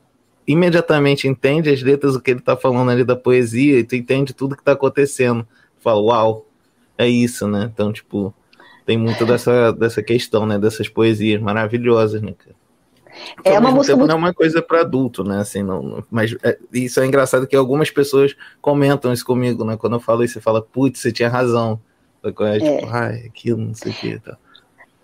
imediatamente 0.44 1.28
entende 1.28 1.70
as 1.70 1.80
letras, 1.82 2.16
o 2.16 2.20
que 2.20 2.32
ele 2.32 2.40
tá 2.40 2.56
falando 2.56 2.90
ali 2.90 3.04
da 3.04 3.14
poesia, 3.14 3.78
e 3.78 3.84
tu 3.84 3.94
entende 3.94 4.34
tudo 4.34 4.56
que 4.56 4.64
tá 4.64 4.72
acontecendo. 4.72 5.46
Fala, 5.78 6.00
uau, 6.00 6.46
é 6.98 7.06
isso, 7.08 7.46
né? 7.46 7.70
Então, 7.72 7.92
tipo, 7.92 8.34
tem 8.84 8.98
muito 8.98 9.24
dessa, 9.24 9.72
dessa 9.72 10.02
questão, 10.02 10.46
né? 10.46 10.58
Dessas 10.58 10.88
poesias 10.88 11.40
maravilhosas, 11.40 12.20
né, 12.20 12.34
cara? 12.36 12.56
É 13.44 13.50
ao 13.50 13.54
uma 13.56 13.60
mesmo 13.62 13.76
música 13.76 13.92
tempo, 13.92 13.98
muito- 14.00 14.08
não 14.10 14.16
é 14.16 14.18
uma 14.28 14.34
coisa 14.34 14.62
para 14.62 14.80
adulto, 14.80 15.22
né? 15.24 15.38
Assim, 15.40 15.62
não, 15.62 15.82
não- 15.82 16.04
mas 16.10 16.34
é, 16.42 16.58
isso 16.72 17.00
é 17.00 17.06
engraçado 17.06 17.46
que 17.46 17.56
algumas 17.56 17.90
pessoas 17.90 18.34
comentam 18.60 19.12
isso 19.12 19.24
comigo, 19.24 19.64
né? 19.64 19.76
Quando 19.76 19.94
eu 19.96 20.00
falo 20.00 20.24
isso, 20.24 20.34
você 20.34 20.40
fala, 20.40 20.62
putz, 20.62 21.00
você 21.00 21.12
tinha 21.12 21.28
razão. 21.28 21.80
É, 22.24 22.58
tipo, 22.60 22.86
ai, 22.88 23.24
aquilo, 23.26 23.58
não 23.58 23.74
sei 23.74 23.90
o 23.90 23.94
que. 23.94 24.18
Tá. 24.20 24.36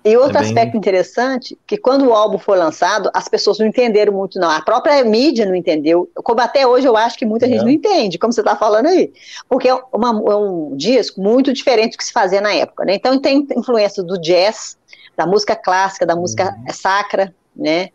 E 0.05 0.17
outro 0.17 0.39
É 0.39 0.41
bem- 0.41 0.49
aspecto 0.49 0.77
interessante, 0.77 1.59
que 1.67 1.77
quando 1.77 2.07
o 2.07 2.15
álbum 2.15 2.39
foi 2.39 2.57
lançado, 2.57 3.11
as 3.13 3.29
pessoas 3.29 3.59
não 3.59 3.67
entenderam 3.67 4.13
muito, 4.13 4.39
não. 4.39 4.49
A 4.49 4.63
própria 4.63 5.05
mídia 5.05 5.45
não 5.45 5.55
entendeu. 5.55 6.09
Como 6.15 6.41
até 6.41 6.65
hoje 6.67 6.87
eu 6.87 6.97
acho 6.97 7.19
que 7.19 7.27
muita 7.27 7.47
É. 7.47 7.49
gente 7.49 7.63
não 7.63 7.69
entende, 7.69 8.17
como 8.19 8.33
você 8.33 8.41
está 8.41 8.55
falando 8.57 8.87
aí. 8.87 9.13
Porque 9.49 9.69
é, 9.69 9.75
uma- 9.93 10.11
é 10.33 10.37
um 10.37 10.77
disco 10.77 11.21
muito 11.21 11.53
diferente 11.53 11.93
do 11.93 11.99
que 11.99 12.05
se 12.05 12.13
fazia 12.13 12.41
na 12.41 12.55
época, 12.55 12.85
né? 12.85 12.95
Então 12.95 13.21
tem 13.21 13.45
influência 13.57 14.03
do 14.03 14.17
jazz, 14.19 14.79
da 15.17 15.27
música 15.27 15.57
clássica, 15.57 16.07
da 16.07 16.15
música 16.15 16.55
Uhum. 16.57 16.73
sacra, 16.73 17.35
né? 17.55 17.89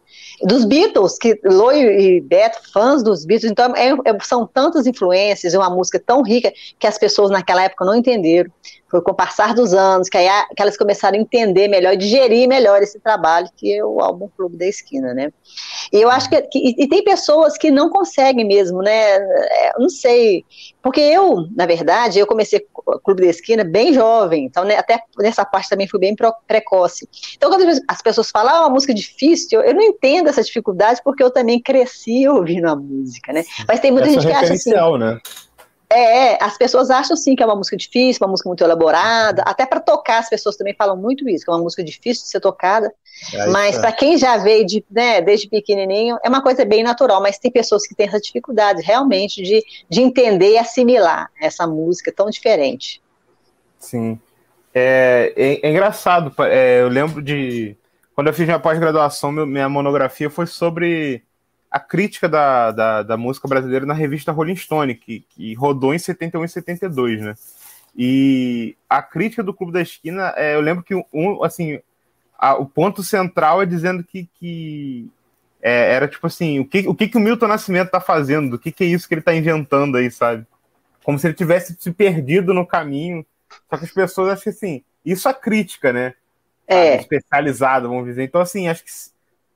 Dos 0.45 0.65
Beatles, 0.65 1.17
que 1.17 1.39
Loi 1.43 1.79
e 1.79 2.21
Beto, 2.21 2.59
fãs 2.71 3.01
dos 3.01 3.25
Beatles, 3.25 3.51
então 3.51 3.73
é- 3.75 3.91
é- 3.91 4.17
são 4.21 4.45
tantas 4.45 4.85
influências, 4.85 5.53
é 5.53 5.57
uma 5.57 5.69
música 5.69 6.01
tão 6.05 6.21
rica 6.21 6.51
que 6.77 6.85
as 6.85 6.97
pessoas 6.97 7.31
naquela 7.31 7.63
época 7.63 7.85
não 7.85 7.95
entenderam. 7.95 8.51
Foi 8.93 9.01
com 9.01 9.09
o 9.09 9.15
passar 9.15 9.55
dos 9.55 9.73
anos 9.73 10.07
que, 10.07 10.15
aí, 10.15 10.27
que 10.55 10.61
elas 10.61 10.77
começaram 10.77 11.17
a 11.17 11.19
entender 11.19 11.67
melhor, 11.67 11.97
digerir 11.97 12.47
melhor 12.47 12.79
esse 12.83 12.99
trabalho 12.99 13.49
que 13.57 13.73
é 13.75 13.83
o 13.83 13.99
álbum 13.99 14.29
Clube 14.37 14.55
da 14.55 14.67
Esquina, 14.67 15.15
né? 15.15 15.33
E 15.91 15.99
eu 15.99 16.11
acho 16.11 16.29
que, 16.29 16.39
que- 16.43 16.75
e, 16.77 16.87
tem 16.87 17.03
pessoas 17.03 17.57
que 17.57 17.71
não 17.71 17.89
conseguem 17.89 18.45
mesmo, 18.45 18.83
né? 18.83 19.15
É, 19.15 19.75
eu 19.75 19.79
não 19.79 19.89
sei, 19.89 20.45
porque 20.79 20.99
eu, 20.99 21.47
na 21.55 21.65
verdade, 21.65 22.19
eu 22.19 22.27
comecei 22.27 22.63
o 22.85 22.99
Clube 22.99 23.23
da 23.23 23.29
Esquina 23.29 23.63
bem 23.63 23.93
jovem, 23.93 24.45
então 24.45 24.63
né, 24.63 24.77
até 24.77 24.99
nessa 25.17 25.43
parte 25.43 25.69
também 25.69 25.87
fui 25.87 25.99
bem 25.99 26.15
precoce. 26.47 27.09
Então 27.35 27.49
quando 27.49 27.65
as 27.87 28.01
pessoas 28.03 28.29
falam, 28.29 28.53
ah, 28.53 28.59
uma 28.61 28.69
música 28.69 28.93
difícil, 28.93 29.59
eu 29.63 29.73
não 29.73 29.81
entendo 29.81 30.29
essa 30.29 30.43
dificuldade 30.43 31.01
porque 31.03 31.23
eu 31.23 31.31
também 31.31 31.59
cresci 31.59 32.27
ouvindo 32.29 32.67
a 32.67 32.75
música, 32.75 33.33
né? 33.33 33.43
Mas 33.67 33.79
tem 33.79 33.91
muita 33.91 34.07
Essa 34.07 34.21
gente 34.21 34.29
que 34.29 34.37
acha 34.37 34.53
assim, 34.53 34.69
né? 34.99 35.19
É, 35.93 36.37
as 36.41 36.57
pessoas 36.57 36.89
acham 36.89 37.15
sim 37.15 37.35
que 37.35 37.43
é 37.43 37.45
uma 37.45 37.55
música 37.55 37.77
difícil, 37.77 38.25
uma 38.25 38.31
música 38.31 38.49
muito 38.49 38.63
elaborada, 38.63 39.43
até 39.45 39.65
para 39.65 39.79
tocar 39.79 40.19
as 40.19 40.29
pessoas 40.29 40.55
também 40.57 40.73
falam 40.75 40.97
muito 40.97 41.27
isso, 41.29 41.45
que 41.45 41.51
é 41.51 41.53
uma 41.53 41.61
música 41.63 41.83
difícil 41.83 42.23
de 42.23 42.29
ser 42.29 42.39
tocada, 42.39 42.93
Aí 43.33 43.51
mas 43.51 43.75
tá. 43.75 43.81
para 43.81 43.91
quem 43.91 44.17
já 44.17 44.37
veio 44.37 44.65
de, 44.65 44.83
né, 44.89 45.21
desde 45.21 45.47
pequenininho, 45.49 46.17
é 46.23 46.29
uma 46.29 46.41
coisa 46.41 46.65
bem 46.65 46.83
natural, 46.83 47.21
mas 47.21 47.37
tem 47.37 47.51
pessoas 47.51 47.85
que 47.87 47.95
têm 47.95 48.07
essa 48.07 48.19
dificuldade 48.19 48.81
realmente 48.81 49.41
de, 49.41 49.63
de 49.89 50.01
entender 50.01 50.51
e 50.53 50.57
assimilar 50.57 51.29
essa 51.39 51.65
música 51.67 52.11
tão 52.11 52.29
diferente. 52.29 53.01
Sim. 53.77 54.19
É, 54.73 55.33
é- 55.35 55.67
é 55.67 55.69
engraçado. 55.69 56.33
é, 56.45 56.81
eu 56.81 56.87
lembro 56.87 57.21
de. 57.21 57.75
Quando 58.15 58.27
eu 58.27 58.33
fiz 58.33 58.45
minha 58.45 58.59
pós-graduação, 58.59 59.31
minha 59.31 59.69
monografia 59.69 60.29
foi 60.29 60.45
sobre 60.47 61.23
a 61.73 61.81
crítica 61.81 62.29
da, 62.29 62.71
da, 62.71 63.03
da 63.03 63.17
música 63.17 63.47
brasileira 63.49 63.85
na 63.85 63.95
revista 63.95 64.31
Rolling 64.31 64.55
Stone, 64.57 64.95
que, 64.95 65.21
que 65.31 65.55
rodou 65.55 65.93
em 65.93 65.99
71 65.99 66.45
e 66.45 66.49
72, 66.49 67.21
né? 67.21 67.35
E 67.95 68.75
a 68.89 69.01
crítica 69.01 69.43
do 69.43 69.53
Clube 69.53 69.73
da 69.73 69.81
Esquina, 69.81 70.33
é, 70.37 70.55
eu 70.55 70.61
lembro 70.61 70.83
que 70.83 70.95
um, 71.13 71.43
assim, 71.43 71.79
a- 72.37 72.55
o 72.55 72.65
ponto 72.65 73.03
central 73.03 73.61
é 73.61 73.65
dizendo 73.65 74.03
que, 74.03 74.29
que 74.39 75.09
é, 75.61 75.93
era 75.93 76.07
tipo 76.07 76.27
assim, 76.27 76.59
o 76.59 76.65
que, 76.65 76.87
o 76.87 76.95
que, 76.95 77.07
que 77.07 77.17
o 77.17 77.21
Milton 77.21 77.47
Nascimento 77.47 77.91
tá 77.91 78.01
fazendo? 78.01 78.55
O 78.55 78.59
que, 78.59 78.71
que 78.71 78.83
é 78.83 78.87
isso 78.87 79.07
que 79.07 79.15
ele 79.15 79.21
tá 79.21 79.35
inventando 79.35 79.97
aí, 79.97 80.11
sabe? 80.11 80.45
Como 81.03 81.19
se 81.19 81.27
ele 81.27 81.35
tivesse 81.35 81.75
se 81.79 81.91
perdido 81.91 82.53
no 82.53 82.65
caminho. 82.67 83.25
Só 83.69 83.77
que 83.77 83.85
as 83.85 83.91
pessoas 83.91 84.29
acham 84.31 84.43
que 84.43 84.49
assim, 84.49 84.83
isso 85.05 85.29
é 85.29 85.33
crítica, 85.33 85.93
né? 85.93 86.13
É. 86.67 86.93
Ah, 86.93 86.95
Especializada, 86.97 87.87
vamos 87.87 88.05
dizer. 88.05 88.23
Então, 88.23 88.41
assim, 88.41 88.67
acho 88.67 88.83
que 88.83 88.91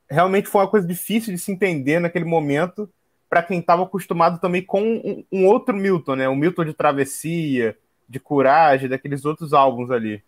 realmente 0.09 0.47
foi 0.47 0.61
uma 0.61 0.67
coisa 0.69 0.87
difícil 0.87 1.33
de 1.33 1.39
se 1.39 1.51
entender 1.51 1.99
naquele 1.99 2.25
momento 2.25 2.89
para 3.29 3.43
quem 3.43 3.59
estava 3.59 3.83
acostumado 3.83 4.39
também 4.39 4.63
com 4.63 4.81
um, 4.81 5.23
um 5.31 5.45
outro 5.47 5.75
Milton, 5.75 6.15
né? 6.15 6.29
O 6.29 6.35
Milton 6.35 6.65
de 6.65 6.73
Travessia, 6.73 7.77
de 8.07 8.19
Coragem, 8.19 8.87
daqueles 8.87 9.25
outros 9.25 9.53
álbuns 9.53 9.91
ali. 9.91 10.23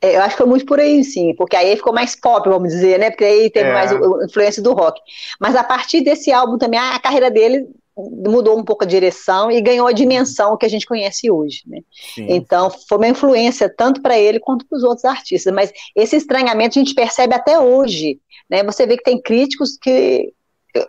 É, 0.00 0.16
eu 0.16 0.22
acho 0.22 0.30
que 0.30 0.38
foi 0.42 0.46
muito 0.46 0.64
por 0.66 0.80
aí, 0.80 1.04
sim, 1.04 1.34
porque 1.36 1.56
aí 1.56 1.76
ficou 1.76 1.92
mais 1.92 2.14
pop, 2.18 2.48
vamos 2.48 2.70
dizer, 2.70 2.98
né? 2.98 3.10
Porque 3.10 3.24
aí 3.24 3.50
teve 3.50 3.68
É. 3.68 3.72
mais 3.72 3.90
influência 4.24 4.62
do 4.62 4.72
rock. 4.72 5.00
Mas 5.38 5.54
a 5.54 5.64
partir 5.64 6.00
desse 6.02 6.32
álbum 6.32 6.56
também, 6.56 6.78
a 6.80 6.98
carreira 6.98 7.30
dele 7.30 7.68
mudou 7.96 8.58
um 8.58 8.64
pouco 8.64 8.84
a 8.84 8.86
direção 8.86 9.50
e 9.50 9.60
ganhou 9.60 9.86
a 9.86 9.92
dimensão 9.92 10.56
que 10.56 10.66
a 10.66 10.68
gente 10.68 10.86
conhece 10.86 11.30
hoje, 11.30 11.62
né? 11.66 11.78
Então, 12.18 12.70
foi 12.70 12.98
uma 12.98 13.08
influência 13.08 13.68
tanto 13.68 14.02
para 14.02 14.18
ele 14.18 14.40
quanto 14.40 14.66
para 14.66 14.76
os 14.76 14.82
outros 14.82 15.04
artistas. 15.04 15.52
Mas 15.54 15.72
esse 15.94 16.16
estranhamento 16.16 16.78
a 16.78 16.82
gente 16.82 16.94
percebe 16.94 17.34
até 17.34 17.58
hoje. 17.58 18.18
Né? 18.50 18.62
Você 18.64 18.86
vê 18.86 18.96
que 18.96 19.04
tem 19.04 19.20
críticos 19.20 19.78
que, 19.80 20.32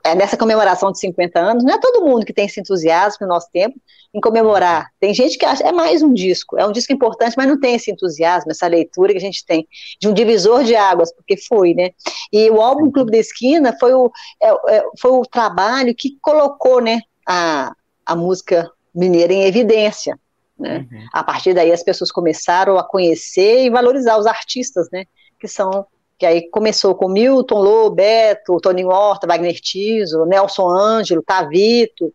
é, 0.04 0.16
nessa 0.16 0.36
comemoração 0.36 0.92
de 0.92 1.00
50 1.00 1.40
anos, 1.40 1.64
não 1.64 1.76
é 1.76 1.80
todo 1.80 2.04
mundo 2.04 2.26
que 2.26 2.34
tem 2.34 2.48
esse 2.48 2.60
entusiasmo 2.60 3.20
no 3.22 3.34
nosso 3.34 3.48
tempo 3.52 3.80
em 4.12 4.20
comemorar. 4.20 4.90
Tem 5.00 5.14
gente 5.14 5.38
que 5.38 5.46
acha 5.46 5.64
é 5.64 5.72
mais 5.72 6.02
um 6.02 6.12
disco, 6.12 6.58
é 6.58 6.66
um 6.66 6.72
disco 6.72 6.92
importante, 6.92 7.36
mas 7.38 7.48
não 7.48 7.60
tem 7.60 7.76
esse 7.76 7.92
entusiasmo, 7.92 8.50
essa 8.50 8.66
leitura 8.66 9.12
que 9.12 9.18
a 9.18 9.22
gente 9.22 9.46
tem 9.46 9.68
de 10.00 10.08
um 10.08 10.14
divisor 10.14 10.64
de 10.64 10.76
águas, 10.76 11.14
porque 11.14 11.38
foi, 11.38 11.76
né? 11.76 11.92
E 12.32 12.50
o 12.50 12.62
álbum 12.62 12.90
Clube 12.90 13.12
da 13.12 13.18
Esquina 13.18 13.76
foi 13.80 13.94
o, 13.94 14.12
é, 14.42 14.76
é, 14.76 14.86
foi 15.00 15.12
o 15.12 15.22
trabalho 15.22 15.94
que 15.94 16.18
colocou 16.20 16.82
né, 16.82 17.02
a, 17.28 17.72
a 18.06 18.16
música 18.16 18.72
mineira 18.94 19.34
em 19.34 19.44
evidência. 19.44 20.18
Né? 20.58 20.88
Uhum. 20.90 21.06
A 21.14 21.24
partir 21.24 21.54
daí 21.54 21.72
as 21.72 21.84
pessoas 21.84 22.12
começaram 22.12 22.78
a 22.80 22.84
conhecer 22.84 23.66
e 23.66 23.70
valorizar 23.70 24.18
os 24.18 24.26
artistas, 24.26 24.90
né? 24.92 25.06
Que 25.40 25.48
são 25.48 25.86
que 26.18 26.26
aí 26.26 26.50
começou 26.50 26.96
com 26.96 27.10
Milton 27.10 27.60
Lô, 27.62 27.90
Beto, 27.90 28.58
Toninho 28.62 28.88
Horta, 28.90 29.28
Wagner 29.28 29.60
Tiso, 29.60 30.26
Nelson 30.26 30.70
Ângelo, 30.70 31.22
Tavito. 31.22 32.14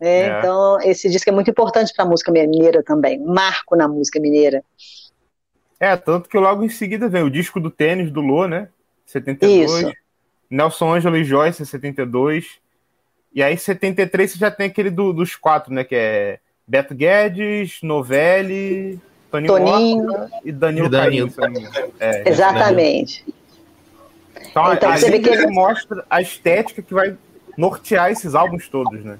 né? 0.00 0.28
É. 0.28 0.38
Então, 0.38 0.78
esse 0.82 1.08
disco 1.10 1.28
é 1.28 1.32
muito 1.32 1.50
importante 1.50 1.92
para 1.94 2.04
a 2.04 2.08
música 2.08 2.30
mineira 2.32 2.82
também, 2.82 3.18
marco 3.18 3.76
na 3.76 3.86
música 3.88 4.18
mineira. 4.20 4.62
É, 5.78 5.96
tanto 5.96 6.28
que 6.28 6.38
logo 6.38 6.62
em 6.62 6.68
seguida 6.68 7.08
vem 7.08 7.22
o 7.22 7.30
disco 7.30 7.58
do 7.58 7.70
tênis 7.70 8.10
do 8.10 8.20
Lô, 8.20 8.46
né? 8.46 8.68
72. 9.06 9.70
Isso. 9.70 9.92
Nelson 10.50 10.92
Ângelo 10.94 11.16
e 11.16 11.24
Joyce, 11.24 11.64
72. 11.64 12.58
E 13.34 13.42
aí, 13.42 13.56
73, 13.56 14.32
você 14.32 14.38
já 14.38 14.50
tem 14.50 14.66
aquele 14.66 14.90
do- 14.90 15.12
dos 15.12 15.36
quatro, 15.36 15.72
né? 15.72 15.84
Que 15.84 15.94
é 15.94 16.38
Beto 16.66 16.94
Guedes, 16.94 17.78
Novelli, 17.82 19.00
Toninho, 19.30 19.48
Toninho. 19.56 20.30
E 20.44 20.52
Danilo, 20.52 20.86
E 20.86 20.90
Danilo. 20.90 21.30
Caim, 21.32 21.54
eu 21.54 21.60
engano. 21.60 21.92
É, 22.00 22.28
Exatamente. 22.28 23.24
Então, 24.50 24.72
Então, 24.72 24.90
aí 24.90 24.98
você 24.98 25.10
vê 25.10 25.20
que 25.20 25.28
ele 25.28 25.46
mostra 25.48 26.04
a 26.10 26.20
estética 26.20 26.82
que 26.82 26.92
vai 26.92 27.16
nortear 27.56 28.10
esses 28.10 28.34
álbuns 28.34 28.68
todos, 28.68 29.04
né? 29.04 29.18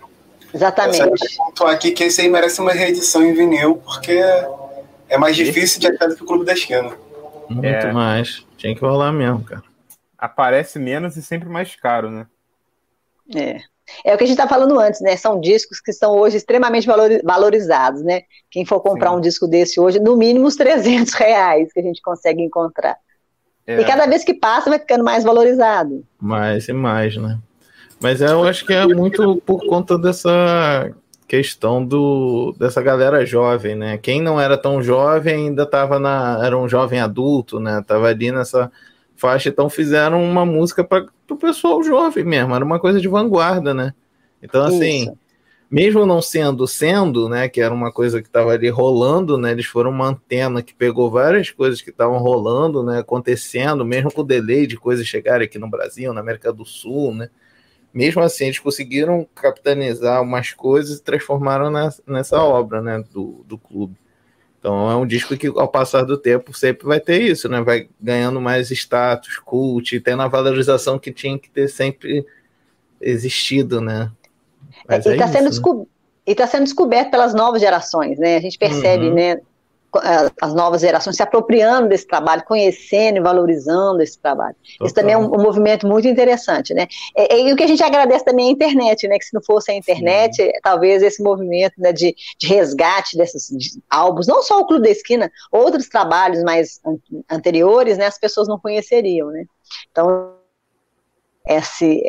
Eu 0.52 0.56
Exatamente. 0.58 0.96
sempre 0.96 1.36
pontuar 1.36 1.74
aqui 1.74 1.92
que 1.92 2.04
esse 2.04 2.20
aí 2.20 2.28
merece 2.28 2.60
uma 2.60 2.72
reedição 2.72 3.24
em 3.24 3.32
vinil, 3.34 3.76
porque 3.76 4.20
é 5.08 5.16
mais 5.16 5.36
difícil 5.36 5.80
de 5.80 5.86
achar 5.86 6.08
do 6.08 6.16
que 6.16 6.22
o 6.22 6.26
Clube 6.26 6.44
da 6.44 6.52
Esquina. 6.52 6.90
Muito 7.48 7.66
É. 7.66 7.92
mais. 7.92 8.44
Tinha 8.56 8.74
que 8.74 8.80
rolar 8.80 9.12
mesmo, 9.12 9.44
cara. 9.44 9.62
Aparece 10.18 10.78
menos 10.78 11.16
e 11.16 11.22
sempre 11.22 11.48
mais 11.48 11.74
caro, 11.76 12.10
né? 12.10 12.26
É. 13.34 13.60
É 14.04 14.14
o 14.14 14.18
que 14.18 14.24
a 14.24 14.26
gente 14.26 14.36
está 14.38 14.48
falando 14.48 14.78
antes, 14.78 15.00
né? 15.00 15.16
São 15.16 15.40
discos 15.40 15.80
que 15.80 15.90
estão 15.90 16.16
hoje 16.16 16.36
extremamente 16.36 16.86
valori- 16.86 17.20
valorizados, 17.22 18.02
né? 18.02 18.22
Quem 18.50 18.64
for 18.64 18.80
comprar 18.80 19.10
Sim. 19.10 19.16
um 19.16 19.20
disco 19.20 19.46
desse 19.46 19.78
hoje, 19.80 19.98
no 19.98 20.16
mínimo 20.16 20.46
uns 20.46 20.56
300 20.56 21.12
reais 21.14 21.72
que 21.72 21.80
a 21.80 21.82
gente 21.82 22.00
consegue 22.02 22.42
encontrar. 22.42 22.96
É, 23.66 23.80
E 23.80 23.84
cada 23.84 24.06
vez 24.06 24.24
que 24.24 24.34
passa 24.34 24.70
vai 24.70 24.78
ficando 24.78 25.04
mais 25.04 25.22
valorizado. 25.24 26.04
Mais 26.20 26.68
e 26.68 26.72
mais, 26.72 27.16
né? 27.16 27.38
Mas 28.00 28.20
eu 28.20 28.44
acho 28.44 28.64
que 28.64 28.72
é 28.72 28.86
muito 28.86 29.42
por 29.44 29.66
conta 29.66 29.98
dessa 29.98 30.90
questão 31.28 31.84
do 31.84 32.52
dessa 32.58 32.82
galera 32.82 33.24
jovem, 33.24 33.76
né? 33.76 33.98
Quem 33.98 34.20
não 34.20 34.40
era 34.40 34.56
tão 34.56 34.82
jovem 34.82 35.46
ainda 35.46 35.62
estava 35.62 36.00
na 36.00 36.40
era 36.44 36.58
um 36.58 36.68
jovem 36.68 36.98
adulto, 36.98 37.60
né? 37.60 37.84
Tava 37.86 38.08
ali 38.08 38.32
nessa 38.32 38.72
faixa, 39.20 39.50
então 39.50 39.68
fizeram 39.68 40.24
uma 40.24 40.46
música 40.46 40.82
para 40.82 41.06
o 41.30 41.36
pessoal 41.36 41.82
jovem 41.82 42.24
mesmo, 42.24 42.54
era 42.54 42.64
uma 42.64 42.80
coisa 42.80 43.00
de 43.00 43.06
vanguarda, 43.06 43.74
né? 43.74 43.92
Então 44.42 44.64
assim, 44.64 45.02
Isso. 45.02 45.18
mesmo 45.70 46.06
não 46.06 46.22
sendo 46.22 46.66
sendo, 46.66 47.28
né, 47.28 47.48
que 47.48 47.60
era 47.60 47.72
uma 47.72 47.92
coisa 47.92 48.22
que 48.22 48.28
estava 48.28 48.52
ali 48.52 48.70
rolando, 48.70 49.36
né, 49.36 49.52
eles 49.52 49.66
foram 49.66 49.90
uma 49.90 50.08
antena 50.08 50.62
que 50.62 50.74
pegou 50.74 51.10
várias 51.10 51.50
coisas 51.50 51.82
que 51.82 51.90
estavam 51.90 52.18
rolando, 52.18 52.82
né, 52.82 53.00
acontecendo, 53.00 53.84
mesmo 53.84 54.10
com 54.10 54.22
o 54.22 54.26
delay 54.26 54.66
de 54.66 54.78
coisas 54.78 55.06
chegarem 55.06 55.44
aqui 55.44 55.58
no 55.58 55.68
Brasil, 55.68 56.12
na 56.14 56.20
América 56.20 56.50
do 56.52 56.64
Sul, 56.64 57.14
né, 57.14 57.28
mesmo 57.92 58.22
assim 58.22 58.46
eles 58.46 58.58
conseguiram 58.58 59.28
capitalizar 59.34 60.22
umas 60.22 60.52
coisas 60.52 60.98
e 60.98 61.02
transformaram 61.02 61.70
nessa, 61.70 62.02
nessa 62.06 62.42
obra, 62.42 62.80
né, 62.80 63.04
do, 63.12 63.44
do 63.46 63.58
clube. 63.58 63.96
Então 64.60 64.90
é 64.90 64.94
um 64.94 65.06
disco 65.06 65.34
que 65.38 65.46
ao 65.48 65.66
passar 65.66 66.02
do 66.04 66.18
tempo 66.18 66.52
sempre 66.52 66.86
vai 66.86 67.00
ter 67.00 67.20
isso, 67.22 67.48
né, 67.48 67.62
vai 67.62 67.88
ganhando 67.98 68.40
mais 68.40 68.70
status, 68.70 69.38
cult, 69.38 69.98
tendo 70.00 70.20
a 70.22 70.28
valorização 70.28 70.98
que 70.98 71.10
tinha 71.10 71.38
que 71.38 71.48
ter 71.50 71.66
sempre 71.66 72.24
existido, 73.00 73.80
né. 73.80 74.12
Mas 74.86 75.06
e 75.06 75.08
é 75.08 75.12
está 75.12 75.24
isso, 75.24 75.32
sendo, 75.32 75.44
né? 75.44 75.50
desco- 75.50 75.88
e 76.26 76.34
tá 76.34 76.46
sendo 76.46 76.64
descoberto 76.64 77.10
pelas 77.10 77.32
novas 77.34 77.60
gerações, 77.60 78.18
né? 78.18 78.36
A 78.36 78.40
gente 78.40 78.58
percebe, 78.58 79.08
Uhum. 79.08 79.14
né? 79.14 79.40
Eh, 79.96 80.30
as 80.40 80.54
novas 80.54 80.80
gerações 80.80 81.16
se 81.16 81.22
apropriando 81.22 81.88
desse 81.88 82.06
trabalho, 82.06 82.44
conhecendo 82.44 83.16
e 83.16 83.20
valorizando 83.20 84.02
esse 84.02 84.18
trabalho. 84.18 84.54
Total. 84.54 84.86
Isso 84.86 84.94
também 84.94 85.14
é 85.14 85.18
um, 85.18 85.26
um, 85.26 85.42
movimento 85.42 85.86
muito 85.86 86.06
interessante, 86.06 86.72
né? 86.74 86.86
E, 87.16 87.48
e, 87.48 87.52
o 87.52 87.56
que 87.56 87.64
a 87.64 87.66
gente 87.66 87.82
agradece 87.82 88.24
também 88.24 88.46
é 88.46 88.48
a 88.48 88.52
internet, 88.52 89.08
né? 89.08 89.18
Que 89.18 89.24
se 89.24 89.34
não 89.34 89.42
fosse 89.42 89.70
a 89.70 89.74
internet, 89.74 90.36
Sim. 90.36 90.52
talvez 90.62 91.02
esse 91.02 91.22
movimento 91.22 91.74
né, 91.78 91.92
de, 91.92 92.14
de 92.38 92.46
resgate 92.46 93.16
desses 93.16 93.48
de 93.48 93.82
álbuns, 93.90 94.26
não 94.26 94.42
só 94.42 94.60
o 94.60 94.66
Clube 94.66 94.84
da 94.84 94.90
Esquina, 94.90 95.30
outros 95.50 95.88
trabalhos 95.88 96.42
mais 96.42 96.80
an 96.84 96.98
anteriores, 97.28 97.98
né? 97.98 98.06
As 98.06 98.18
pessoas 98.18 98.46
não 98.46 98.58
conheceriam, 98.58 99.28
né? 99.28 99.44
Então, 99.90 100.34
esse, 101.46 102.02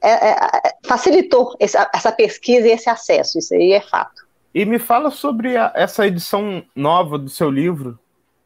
é, 0.00 0.10
é, 0.10 0.30
é, 0.30 0.72
facilitou 0.86 1.56
essa, 1.58 1.90
essa, 1.92 2.12
pesquisa 2.12 2.68
e 2.68 2.70
esse 2.70 2.88
acesso, 2.88 3.38
isso 3.38 3.54
aí 3.54 3.72
é 3.72 3.80
fato. 3.80 4.27
E 4.54 4.64
me 4.64 4.78
fala 4.78 5.10
sobre 5.10 5.56
a, 5.56 5.72
essa 5.74 6.06
edição 6.06 6.62
nova 6.74 7.18
do 7.18 7.28
seu 7.28 7.50
livro. 7.50 7.98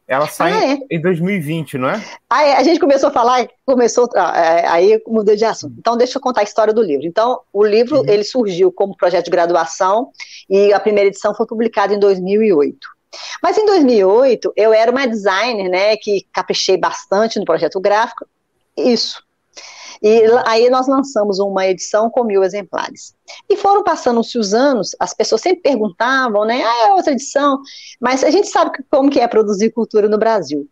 Ela 0.05 0.27
sai 0.27 0.51
ah, 0.51 0.73
é. 0.73 0.79
em 0.91 1.01
2020, 1.01 1.77
não 1.77 1.89
é? 1.89 2.03
Ah, 2.29 2.43
é, 2.43 2.57
a 2.57 2.63
gente 2.63 2.79
começou 2.79 3.09
a 3.09 3.11
falar, 3.11 3.47
começou, 3.65 4.07
ah, 4.15 4.37
é, 4.37 4.67
aí 4.67 5.01
mudou 5.07 5.35
de 5.35 5.45
assunto. 5.45 5.75
Então, 5.79 5.95
deixa 5.95 6.17
eu 6.17 6.21
contar 6.21 6.41
a 6.41 6.43
história 6.43 6.73
do 6.73 6.83
livro. 6.83 7.05
Então, 7.05 7.39
o 7.53 7.63
livro, 7.63 7.99
uhum. 7.99 8.09
ele 8.09 8.23
surgiu 8.23 8.71
como 8.71 8.97
projeto 8.97 9.25
de 9.25 9.31
graduação 9.31 10.11
e 10.49 10.73
a 10.73 10.79
primeira 10.79 11.07
edição 11.07 11.33
foi 11.33 11.47
publicada 11.47 11.93
em 11.93 11.99
2008. 11.99 12.77
Mas 13.41 13.57
em 13.57 13.65
2008, 13.65 14.53
eu 14.55 14.73
era 14.73 14.91
uma 14.91 15.07
designer, 15.07 15.69
né, 15.69 15.95
que 15.95 16.25
caprichei 16.33 16.77
bastante 16.77 17.39
no 17.39 17.45
projeto 17.45 17.79
gráfico, 17.79 18.25
isso. 18.75 19.23
E 20.01 20.23
aí 20.45 20.69
nós 20.69 20.87
lançamos 20.87 21.39
uma 21.39 21.67
edição 21.67 22.09
com 22.09 22.23
mil 22.23 22.43
exemplares. 22.43 23.15
E 23.49 23.55
foram 23.57 23.83
passando-se 23.83 24.37
os 24.37 24.53
anos, 24.53 24.91
as 24.99 25.13
pessoas 25.13 25.41
sempre 25.41 25.61
perguntavam, 25.61 26.45
né? 26.45 26.63
Ah, 26.63 26.87
é 26.87 26.93
outra 26.93 27.13
edição. 27.13 27.59
Mas 27.99 28.23
a 28.23 28.29
gente 28.29 28.47
sabe 28.47 28.71
como 28.89 29.09
que 29.09 29.19
é 29.19 29.27
produzir 29.27 29.71
cultura 29.71 30.07
no 30.07 30.17
Brasil. 30.17 30.67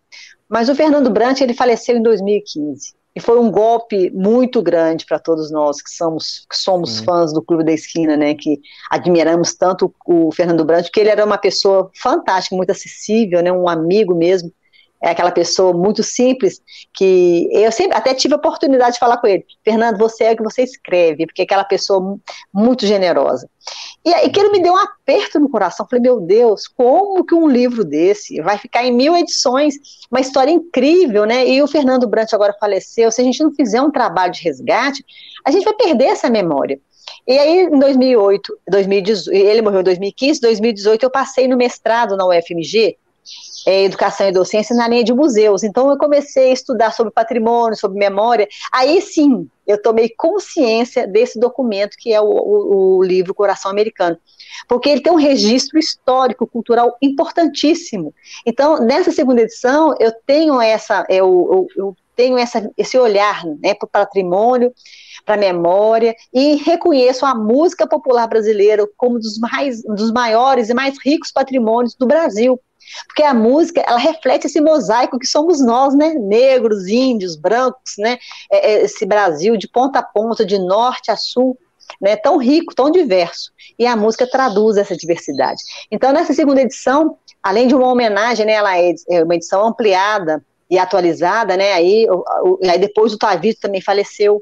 Mas 0.49 0.69
o 0.69 0.75
Fernando 0.75 1.10
Brant, 1.10 1.41
ele 1.41 1.53
faleceu 1.53 1.95
em 1.95 2.03
2015. 2.03 2.93
E 3.13 3.19
foi 3.19 3.38
um 3.39 3.51
golpe 3.51 4.10
muito 4.12 4.62
grande 4.62 5.05
para 5.05 5.19
todos 5.19 5.51
nós 5.51 5.81
que 5.81 5.89
somos, 5.89 6.45
que 6.49 6.55
somos 6.55 6.99
fãs 6.99 7.34
do 7.34 7.41
Clube 7.41 7.65
da 7.65 7.73
Esquina, 7.73 8.15
né? 8.15 8.34
Que 8.36 8.62
admiramos 8.89 9.53
tanto 9.53 9.93
o 10.05 10.31
Fernando 10.31 10.63
Brant, 10.63 10.89
que 10.91 10.99
ele 10.99 11.10
era 11.10 11.25
uma 11.25 11.38
pessoa 11.38 11.91
fantástica, 11.93 12.55
muito 12.55 12.71
acessível, 12.71 13.41
né? 13.43 13.51
Um 13.51 13.67
amigo 13.67 14.15
mesmo 14.15 14.51
é 15.01 15.09
aquela 15.09 15.31
pessoa 15.31 15.73
muito 15.73 16.03
simples 16.03 16.61
que 16.93 17.49
eu 17.51 17.71
sempre 17.71 17.97
até 17.97 18.13
tive 18.13 18.35
a 18.35 18.37
oportunidade 18.37 18.93
de 18.93 18.99
falar 18.99 19.17
com 19.17 19.27
ele, 19.27 19.45
Fernando, 19.63 19.97
você 19.97 20.25
é 20.25 20.31
o 20.33 20.37
que 20.37 20.43
você 20.43 20.61
escreve, 20.61 21.25
porque 21.25 21.41
é 21.41 21.45
aquela 21.45 21.63
pessoa 21.63 22.17
muito 22.53 22.85
generosa. 22.85 23.49
E 24.05 24.13
aí 24.13 24.29
que 24.29 24.39
ele 24.39 24.49
me 24.49 24.61
deu 24.61 24.73
um 24.73 24.77
aperto 24.77 25.39
no 25.39 25.49
coração, 25.49 25.87
falei, 25.89 26.01
meu 26.01 26.19
Deus, 26.19 26.67
como 26.67 27.25
que 27.25 27.35
um 27.35 27.47
livro 27.47 27.83
desse 27.83 28.41
vai 28.41 28.57
ficar 28.57 28.83
em 28.83 28.91
mil 28.91 29.15
edições, 29.15 29.75
uma 30.09 30.19
história 30.19 30.51
incrível, 30.51 31.25
né? 31.25 31.47
E 31.47 31.61
o 31.61 31.67
Fernando 31.67 32.07
Brant 32.07 32.33
agora 32.33 32.55
faleceu, 32.59 33.11
se 33.11 33.21
a 33.21 33.23
gente 33.23 33.43
não 33.43 33.53
fizer 33.53 33.81
um 33.81 33.91
trabalho 33.91 34.33
de 34.33 34.41
resgate, 34.43 35.03
a 35.45 35.51
gente 35.51 35.63
vai 35.63 35.73
perder 35.73 36.05
essa 36.05 36.29
memória. 36.29 36.79
E 37.27 37.37
aí, 37.37 37.65
em 37.65 37.79
2008, 37.79 38.59
2018, 38.67 39.35
ele 39.35 39.61
morreu 39.61 39.81
em 39.81 39.83
2015, 39.83 40.41
2018, 40.41 41.03
eu 41.03 41.09
passei 41.11 41.47
no 41.47 41.57
mestrado 41.57 42.17
na 42.17 42.25
UFMG, 42.25 42.97
é, 43.65 43.84
educação 43.84 44.28
e 44.28 44.32
docência 44.32 44.76
na 44.76 44.88
linha 44.88 45.04
de 45.04 45.13
museus. 45.13 45.63
Então 45.63 45.89
eu 45.89 45.97
comecei 45.97 46.50
a 46.50 46.54
estudar 46.54 46.91
sobre 46.91 47.12
patrimônio, 47.12 47.78
sobre 47.78 48.00
memória. 48.00 48.47
Aí 48.71 49.02
sim, 49.02 49.47
eu 49.65 49.82
tomei 49.82 50.10
consciência 50.10 51.08
desse 51.08 51.39
documento 51.39 51.95
que 51.97 52.13
é 52.13 52.21
o, 52.21 52.26
o, 52.26 52.97
o 52.97 53.04
livro 53.04 53.34
Coração 53.34 53.71
Americano. 53.71 54.17
Porque 54.67 54.89
ele 54.89 55.02
tem 55.02 55.12
um 55.12 55.17
registro 55.17 55.80
histórico, 55.80 56.47
cultural 56.47 56.95
importantíssimo. 57.02 58.13
Então, 58.45 58.80
nessa 58.80 59.12
segunda 59.12 59.41
edição, 59.41 59.95
eu 60.00 60.12
tenho 60.26 60.62
essa, 60.62 61.06
eu, 61.10 61.50
eu, 61.52 61.67
eu 61.78 61.97
tenho 62.15 62.38
essa, 62.38 62.69
esse 62.78 62.97
olhar 62.97 63.43
né, 63.62 63.74
para 63.74 63.86
o 63.86 63.89
patrimônio, 63.89 64.74
para 65.26 65.36
a 65.36 65.38
memória, 65.38 66.15
e 66.34 66.56
reconheço 66.56 67.26
a 67.26 67.34
música 67.34 67.88
popular 67.88 68.28
brasileira 68.28 68.88
como 68.97 69.19
dos, 69.19 69.39
mais, 69.39 69.82
dos 69.84 70.12
maiores 70.12 70.69
e 70.69 70.74
mais 70.74 70.95
ricos 71.04 71.32
patrimônios 71.32 71.95
do 71.95 72.06
Brasil. 72.06 72.60
Porque 73.08 73.23
a 73.23 73.34
música, 73.34 73.82
ela 73.82 73.97
reflete 73.97 74.47
esse 74.47 74.62
mosaico 74.62 75.19
que 75.19 75.27
somos 75.27 75.63
nós, 75.63 75.95
né? 75.95 76.13
Negros, 76.13 76.88
índios, 76.88 77.36
brancos, 77.36 77.93
né? 77.97 78.17
É, 78.51 78.71
é, 78.71 78.82
esse 78.84 79.06
Brasil 79.06 79.58
de 79.58 79.67
ponta 79.67 79.99
a 79.99 80.04
ponta, 80.04 80.45
de 80.45 80.58
norte 80.60 81.12
a 81.12 81.15
sul, 81.15 81.58
né? 81.99 82.15
Tão 82.15 82.38
rico, 82.38 82.75
tão 82.75 82.91
diverso. 82.91 83.51
E 83.77 83.86
a 83.86 83.95
música 83.95 84.30
traduz 84.30 84.77
essa 84.77 84.95
diversidade. 84.95 85.62
Então, 85.91 86.12
nessa 86.12 86.34
segunda 86.34 86.62
edição, 86.62 87.17
além 87.41 87.67
de 87.67 87.75
uma 87.75 87.88
homenagem, 87.88 88.45
né? 88.45 88.54
Ela 88.54 88.77
é, 88.77 88.93
é 89.10 89.23
uma 89.23 89.36
edição 89.36 89.65
ampliada 89.65 90.43
e 90.69 90.77
atualizada, 90.77 91.58
né? 91.58 91.73
Aí, 91.73 92.08
aí 92.69 92.80
depois 92.80 93.13
o 93.13 93.17
Tavito 93.17 93.62
também 93.62 93.82
faleceu. 93.82 94.41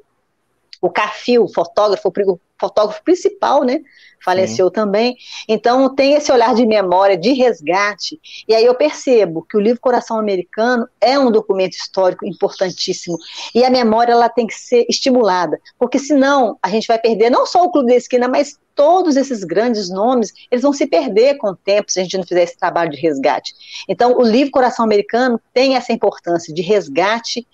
O 0.82 0.90
Cafio, 0.90 1.48
fotógrafo, 1.48 2.08
o 2.08 2.40
fotógrafo 2.58 3.04
principal, 3.04 3.64
né? 3.64 3.82
faleceu 4.24 4.68
Sim. 4.68 4.74
também. 4.74 5.18
Então 5.48 5.94
tem 5.94 6.14
esse 6.14 6.32
olhar 6.32 6.54
de 6.54 6.66
memória, 6.66 7.18
de 7.18 7.34
resgate. 7.34 8.20
E 8.48 8.54
aí 8.54 8.66
eu 8.66 8.76
percebo 8.76 9.46
que 9.50 9.58
o 9.58 9.60
livro 9.60 9.82
Coração 9.82 10.18
Americano 10.18 10.88
é 11.00 11.18
um 11.18 11.32
documento 11.32 11.74
histórico 11.74 12.26
importantíssimo. 12.26 13.18
E 13.54 13.64
a 13.64 13.70
memória 13.70 14.12
ela 14.12 14.30
tem 14.30 14.46
que 14.46 14.54
ser 14.54 14.86
estimulada, 14.90 15.60
porque 15.78 15.98
senão 15.98 16.58
a 16.62 16.70
gente 16.70 16.88
vai 16.88 17.00
perder 17.00 17.30
não 17.30 17.46
só 17.46 17.64
o 17.64 17.72
Clube 17.72 17.90
da 17.90 17.96
Esquina, 17.96 18.28
mas 18.28 18.60
todos 18.76 19.18
esses 19.18 19.44
grandes 19.44 19.90
nomes, 19.90 20.32
eles 20.50 20.64
vão 20.64 20.72
se 20.72 20.88
perder 20.88 21.38
com 21.38 21.50
o 21.50 21.56
tempo 21.56 21.92
se 21.92 22.00
a 22.00 22.04
gente 22.04 22.18
não 22.18 22.24
fizer 22.24 22.44
esse 22.44 22.58
trabalho 22.58 22.90
de 22.90 22.98
resgate. 22.98 23.54
Então, 23.90 24.18
o 24.18 24.24
livro 24.24 24.52
Coração 24.52 24.86
Americano 24.86 25.40
tem 25.54 25.76
essa 25.76 25.92
importância 25.92 26.54
de 26.54 26.62
resgate, 26.62 27.46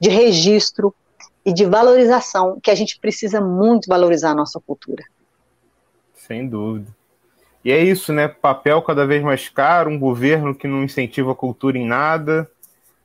de 0.00 0.08
registro 0.08 0.92
e 1.44 1.52
de 1.52 1.64
valorização, 1.64 2.58
que 2.62 2.70
a 2.70 2.74
gente 2.74 2.98
precisa 2.98 3.40
muito 3.40 3.88
valorizar 3.88 4.30
a 4.30 4.34
nossa 4.34 4.60
cultura. 4.60 5.04
Sem 6.14 6.48
dúvida. 6.48 6.94
E 7.64 7.70
é 7.70 7.82
isso, 7.82 8.12
né? 8.12 8.28
Papel 8.28 8.82
cada 8.82 9.06
vez 9.06 9.22
mais 9.22 9.48
caro, 9.48 9.90
um 9.90 9.98
governo 9.98 10.54
que 10.54 10.66
não 10.66 10.82
incentiva 10.82 11.32
a 11.32 11.36
cultura 11.36 11.78
em 11.78 11.86
nada. 11.86 12.50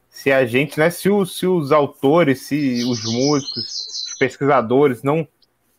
Se 0.09 0.31
a 0.31 0.45
gente, 0.45 0.79
né? 0.79 0.89
Se, 0.89 1.09
os, 1.09 1.37
se 1.37 1.45
os 1.45 1.71
autores, 1.71 2.47
se 2.47 2.83
os 2.85 3.03
músicos, 3.03 4.07
os 4.09 4.17
pesquisadores 4.17 5.03
não, 5.03 5.27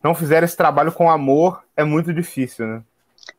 não 0.01 0.15
fizerem 0.15 0.45
esse 0.45 0.55
trabalho 0.55 0.91
com 0.91 1.09
amor, 1.09 1.63
é 1.75 1.83
muito 1.83 2.13
difícil, 2.13 2.65
né? 2.67 2.83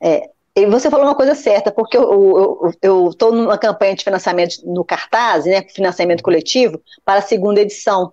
É, 0.01 0.31
e 0.63 0.67
você 0.67 0.91
falou 0.91 1.07
uma 1.07 1.15
coisa 1.15 1.35
certa, 1.35 1.71
porque 1.71 1.97
eu 1.97 3.09
estou 3.09 3.33
numa 3.33 3.59
campanha 3.59 3.95
de 3.95 4.05
financiamento 4.05 4.57
no 4.65 4.85
cartaz, 4.85 5.45
né, 5.45 5.63
financiamento 5.69 6.23
coletivo, 6.23 6.81
para 7.05 7.21
a 7.21 7.23
segunda 7.23 7.61
edição. 7.61 8.13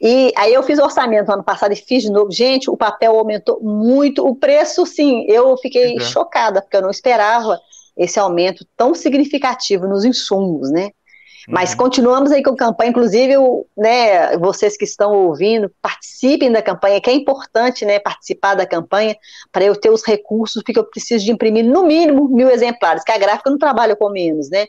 E 0.00 0.32
aí 0.36 0.52
eu 0.52 0.62
fiz 0.62 0.78
o 0.78 0.84
orçamento 0.84 1.30
ano 1.30 1.44
passado 1.44 1.72
e 1.72 1.76
fiz 1.76 2.02
de 2.02 2.10
novo. 2.10 2.30
Gente, 2.30 2.70
o 2.70 2.76
papel 2.76 3.16
aumentou 3.16 3.60
muito. 3.62 4.26
O 4.26 4.34
preço, 4.34 4.84
sim, 4.84 5.24
eu 5.28 5.56
fiquei 5.56 5.98
chocada, 6.00 6.60
porque 6.60 6.76
eu 6.76 6.82
não 6.82 6.90
esperava 6.90 7.58
esse 7.96 8.18
aumento 8.18 8.66
tão 8.76 8.94
significativo 8.94 9.86
nos 9.86 10.04
insumos, 10.04 10.70
né? 10.70 10.90
Mas 11.48 11.72
uhum. 11.72 11.76
continuamos 11.78 12.32
aí 12.32 12.42
com 12.42 12.50
a 12.50 12.56
campanha, 12.56 12.90
inclusive, 12.90 13.34
né, 13.76 14.36
vocês 14.38 14.76
que 14.76 14.84
estão 14.84 15.12
ouvindo, 15.12 15.70
participem 15.82 16.50
da 16.50 16.62
campanha, 16.62 17.00
que 17.00 17.10
é 17.10 17.12
importante, 17.12 17.84
né, 17.84 17.98
participar 17.98 18.54
da 18.54 18.66
campanha 18.66 19.16
para 19.52 19.64
eu 19.64 19.76
ter 19.76 19.90
os 19.90 20.04
recursos, 20.04 20.62
porque 20.62 20.78
eu 20.78 20.84
preciso 20.84 21.24
de 21.24 21.32
imprimir 21.32 21.64
no 21.64 21.84
mínimo 21.84 22.28
mil 22.28 22.50
exemplares, 22.50 23.04
que 23.04 23.12
a 23.12 23.18
gráfica 23.18 23.50
não 23.50 23.58
trabalha 23.58 23.94
com 23.94 24.08
menos, 24.08 24.48
né? 24.50 24.66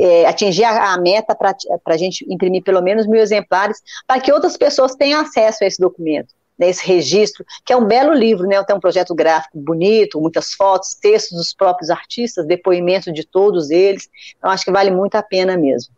É, 0.00 0.26
atingir 0.26 0.64
a, 0.64 0.92
a 0.92 0.98
meta 0.98 1.34
para 1.34 1.54
a 1.86 1.96
gente 1.96 2.24
imprimir 2.32 2.62
pelo 2.62 2.80
menos 2.82 3.06
mil 3.06 3.20
exemplares, 3.20 3.80
para 4.06 4.20
que 4.20 4.32
outras 4.32 4.56
pessoas 4.56 4.94
tenham 4.94 5.20
acesso 5.20 5.64
a 5.64 5.66
esse 5.66 5.80
documento 5.80 6.34
nesse 6.58 6.88
né, 6.88 6.94
registro, 6.94 7.44
que 7.64 7.72
é 7.72 7.76
um 7.76 7.84
belo 7.84 8.12
livro, 8.12 8.44
né? 8.46 8.62
Tem 8.64 8.74
um 8.74 8.80
projeto 8.80 9.14
gráfico 9.14 9.56
bonito, 9.58 10.20
muitas 10.20 10.54
fotos, 10.54 10.94
textos 10.94 11.36
dos 11.36 11.54
próprios 11.54 11.90
artistas, 11.90 12.46
depoimentos 12.46 13.12
de 13.12 13.26
todos 13.26 13.70
eles. 13.70 14.08
Então, 14.38 14.50
acho 14.50 14.64
que 14.64 14.72
vale 14.72 14.90
muito 14.90 15.16
a 15.16 15.22
pena 15.22 15.56
mesmo. 15.56 15.94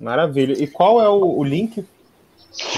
Maravilha. 0.00 0.54
E 0.62 0.66
qual 0.66 1.02
é 1.02 1.08
o, 1.08 1.38
o 1.38 1.44
link? 1.44 1.84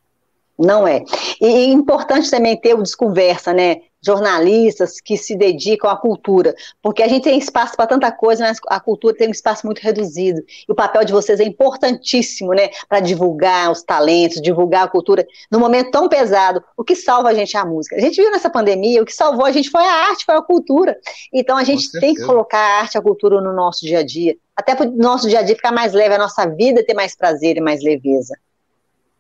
Não 0.59 0.89
é. 0.89 1.05
E 1.41 1.47
é 1.47 1.65
importante 1.67 2.31
também 2.31 2.59
ter 2.59 2.75
o 2.75 2.83
desconversa, 2.83 3.53
né? 3.53 3.83
Jornalistas 4.03 5.01
que 5.01 5.17
se 5.17 5.37
dedicam 5.37 5.91
à 5.91 5.97
cultura, 5.97 6.55
porque 6.81 7.03
a 7.03 7.09
gente 7.09 7.25
tem 7.25 7.39
espaço 7.39 7.77
para 7.77 7.89
tanta 7.89 8.11
coisa, 8.13 8.45
mas 8.45 8.59
a 8.69 8.79
cultura 8.79 9.17
tem 9.17 9.29
um 9.29 9.33
espaço 9.33 9.67
muito 9.67 9.81
reduzido. 9.81 10.41
E 10.67 10.73
o 10.73 10.75
papel 10.75 11.05
de 11.05 11.13
vocês 11.13 11.41
é 11.41 11.45
importantíssimo, 11.45 12.53
né? 12.55 12.71
Para 12.89 13.01
divulgar 13.01 13.71
os 13.71 13.83
talentos, 13.83 14.41
divulgar 14.41 14.85
a 14.85 14.89
cultura 14.89 15.27
num 15.51 15.59
momento 15.59 15.91
tão 15.91 16.09
pesado. 16.09 16.63
O 16.77 16.85
que 16.85 16.95
salva 16.95 17.31
a 17.31 17.35
gente 17.35 17.57
é 17.57 17.61
a 17.61 17.67
música. 17.67 17.97
A 17.97 18.01
gente 18.01 18.21
viu 18.21 18.31
nessa 18.31 18.49
pandemia, 18.49 19.03
o 19.03 19.05
que 19.05 19.13
salvou 19.13 19.45
a 19.45 19.53
gente 19.53 19.71
foi 19.71 19.85
a 19.85 19.93
arte, 20.09 20.25
foi 20.25 20.37
a 20.37 20.43
cultura. 20.43 20.97
Então 21.33 21.57
a 21.57 21.65
gente 21.65 21.91
tem 22.01 22.15
que 22.15 22.25
colocar 22.25 22.59
a 22.59 22.81
arte 22.81 22.95
e 22.95 22.99
a 22.99 23.03
cultura 23.03 23.41
no 23.43 23.53
nosso 23.53 23.85
dia 23.85 23.99
a 23.99 24.05
dia, 24.05 24.37
até 24.55 24.75
para 24.75 24.89
o 24.89 24.97
nosso 24.97 25.29
dia 25.29 25.41
a 25.41 25.43
dia 25.43 25.57
ficar 25.57 25.73
mais 25.73 25.93
leve, 25.93 26.15
a 26.15 26.19
nossa 26.19 26.47
vida 26.47 26.85
ter 26.85 26.95
mais 26.95 27.15
prazer 27.15 27.57
e 27.57 27.61
mais 27.61 27.83
leveza. 27.83 28.35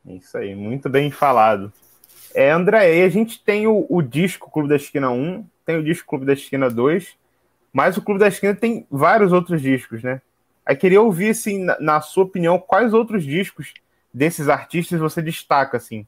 Isso 0.06 0.38
aí, 0.38 0.54
muito 0.54 0.88
bem 0.88 1.10
falado. 1.10 1.72
É, 2.34 2.50
André, 2.50 3.02
a 3.02 3.08
gente 3.08 3.42
tem 3.42 3.66
o, 3.66 3.86
o, 3.88 4.02
disco 4.02 4.50
Clube 4.50 4.68
da 4.68 4.76
Esquina 4.76 5.10
1, 5.10 5.44
tem 5.64 5.76
o 5.76 5.84
disco 5.84 6.06
Clube 6.06 6.26
da 6.26 6.32
Esquina 6.32 6.70
2, 6.70 7.16
mas 7.72 7.96
o 7.96 8.02
Clube 8.02 8.20
da 8.20 8.28
Esquina 8.28 8.54
tem 8.54 8.86
vários 8.90 9.32
outros 9.32 9.60
discos, 9.60 10.02
né? 10.02 10.20
Aí 10.64 10.76
queria 10.76 11.00
ouvir, 11.00 11.30
assim, 11.30 11.64
na, 11.64 11.76
na 11.80 12.00
sua 12.00 12.24
opinião, 12.24 12.58
quais 12.58 12.92
outros 12.92 13.24
discos 13.24 13.72
desses 14.12 14.48
artistas 14.48 15.00
você 15.00 15.22
destaca, 15.22 15.76
assim? 15.76 16.06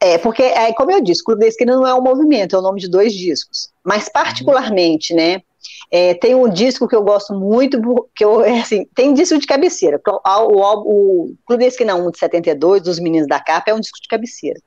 É, 0.00 0.18
porque, 0.18 0.42
é, 0.42 0.72
como 0.72 0.90
eu 0.90 1.02
disse, 1.02 1.22
Clube 1.22 1.40
da 1.40 1.46
Esquina 1.46 1.76
não 1.76 1.86
é 1.86 1.94
um 1.94 2.02
movimento, 2.02 2.56
é 2.56 2.58
o 2.58 2.62
nome 2.62 2.80
de 2.80 2.88
dois 2.88 3.12
discos. 3.12 3.70
Mas, 3.84 4.08
particularmente, 4.08 5.14
né, 5.14 5.42
é, 5.90 6.14
tem 6.14 6.34
um 6.34 6.48
disco 6.48 6.86
que 6.86 6.94
eu 6.94 7.02
gosto 7.02 7.34
muito, 7.34 7.80
que 8.14 8.24
eu, 8.24 8.42
é 8.44 8.60
assim, 8.60 8.86
tem 8.94 9.14
disco 9.14 9.38
de 9.38 9.46
cabeceira. 9.46 10.00
O, 10.06 10.20
o, 10.24 11.30
o 11.30 11.34
Clube 11.46 11.64
Esquina 11.64 11.94
1 11.94 12.10
de 12.10 12.18
72, 12.18 12.82
dos 12.82 13.00
Meninos 13.00 13.28
da 13.28 13.40
Capa, 13.40 13.70
é 13.70 13.74
um 13.74 13.80
disco 13.80 14.00
de 14.00 14.08
cabeceira. 14.08 14.60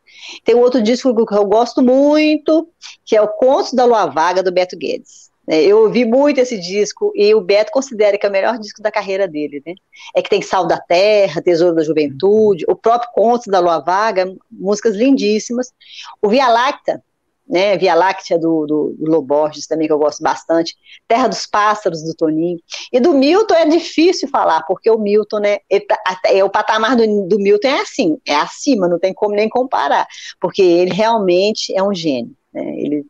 Tem 0.43 0.56
outro 0.56 0.82
disco 0.82 1.13
que 1.25 1.36
eu 1.36 1.45
gosto 1.45 1.82
muito, 1.82 2.67
que 3.06 3.15
é 3.15 3.21
o 3.21 3.27
Contos 3.27 3.73
da 3.73 3.86
Lua 3.86 4.06
Vaga, 4.08 4.43
do 4.43 4.51
Beto 4.51 4.77
Guedes. 4.77 5.32
É, 5.47 5.62
eu 5.62 5.79
ouvi 5.79 6.06
muito 6.06 6.39
esse 6.39 6.58
disco 6.58 7.12
e 7.13 7.36
o 7.36 7.41
Beto 7.41 7.71
considera 7.71 8.17
que 8.17 8.25
é 8.25 8.29
o 8.29 8.32
melhor 8.32 8.58
disco 8.58 8.82
da 8.82 8.89
carreira 8.89 9.27
dele, 9.27 9.62
né? 9.65 9.73
É 10.15 10.21
que 10.21 10.29
tem 10.29 10.41
Sal 10.41 10.65
da 10.65 10.79
Terra, 10.79 11.41
Tesouro 11.41 11.75
da 11.75 11.84
Juventude, 11.84 12.63
o 12.67 12.75
próprio 12.75 13.12
Contos 13.13 13.47
da 13.47 13.60
Lua 13.60 13.79
Vaga, 13.79 14.34
músicas 14.49 14.95
lindíssimas. 14.95 15.73
O 16.21 16.29
Via 16.29 16.47
Lacta, 16.47 17.03
né, 17.47 17.77
Via 17.77 17.93
Láctea 17.93 18.39
do, 18.39 18.65
do, 18.65 18.95
do 18.97 19.12
Loborges 19.12 19.67
também, 19.67 19.88
que 19.88 19.93
eu 19.93 19.99
gosto 19.99 20.21
bastante, 20.21 20.75
Terra 21.08 21.27
dos 21.27 21.45
Pássaros 21.45 22.01
do 22.03 22.13
Toninho, 22.15 22.60
e 22.91 22.99
do 22.99 23.13
Milton 23.13 23.53
é 23.53 23.65
difícil 23.65 24.29
falar, 24.29 24.63
porque 24.63 24.89
o 24.89 24.97
Milton, 24.97 25.39
né, 25.39 25.58
tá, 25.88 26.19
é, 26.27 26.43
o 26.43 26.49
patamar 26.49 26.95
do, 26.95 27.27
do 27.27 27.38
Milton 27.38 27.67
é 27.67 27.82
assim, 27.82 28.17
é 28.25 28.36
acima, 28.36 28.88
não 28.88 28.99
tem 28.99 29.13
como 29.13 29.36
nem 29.36 29.49
comparar, 29.49 30.08
porque 30.39 30.62
ele 30.62 30.93
realmente 30.93 31.75
é 31.75 31.84
um 31.84 31.93
gênio, 31.93 32.36
né, 32.53 32.63
ele 32.77 33.06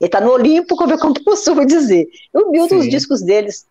está 0.00 0.20
no 0.20 0.30
Olimpo, 0.30 0.76
como 0.76 0.92
eu 0.92 0.98
costumo 1.24 1.66
dizer, 1.66 2.06
o 2.32 2.50
Milton, 2.50 2.80
Sim. 2.80 2.80
os 2.80 2.88
discos 2.88 3.22
deles, 3.22 3.66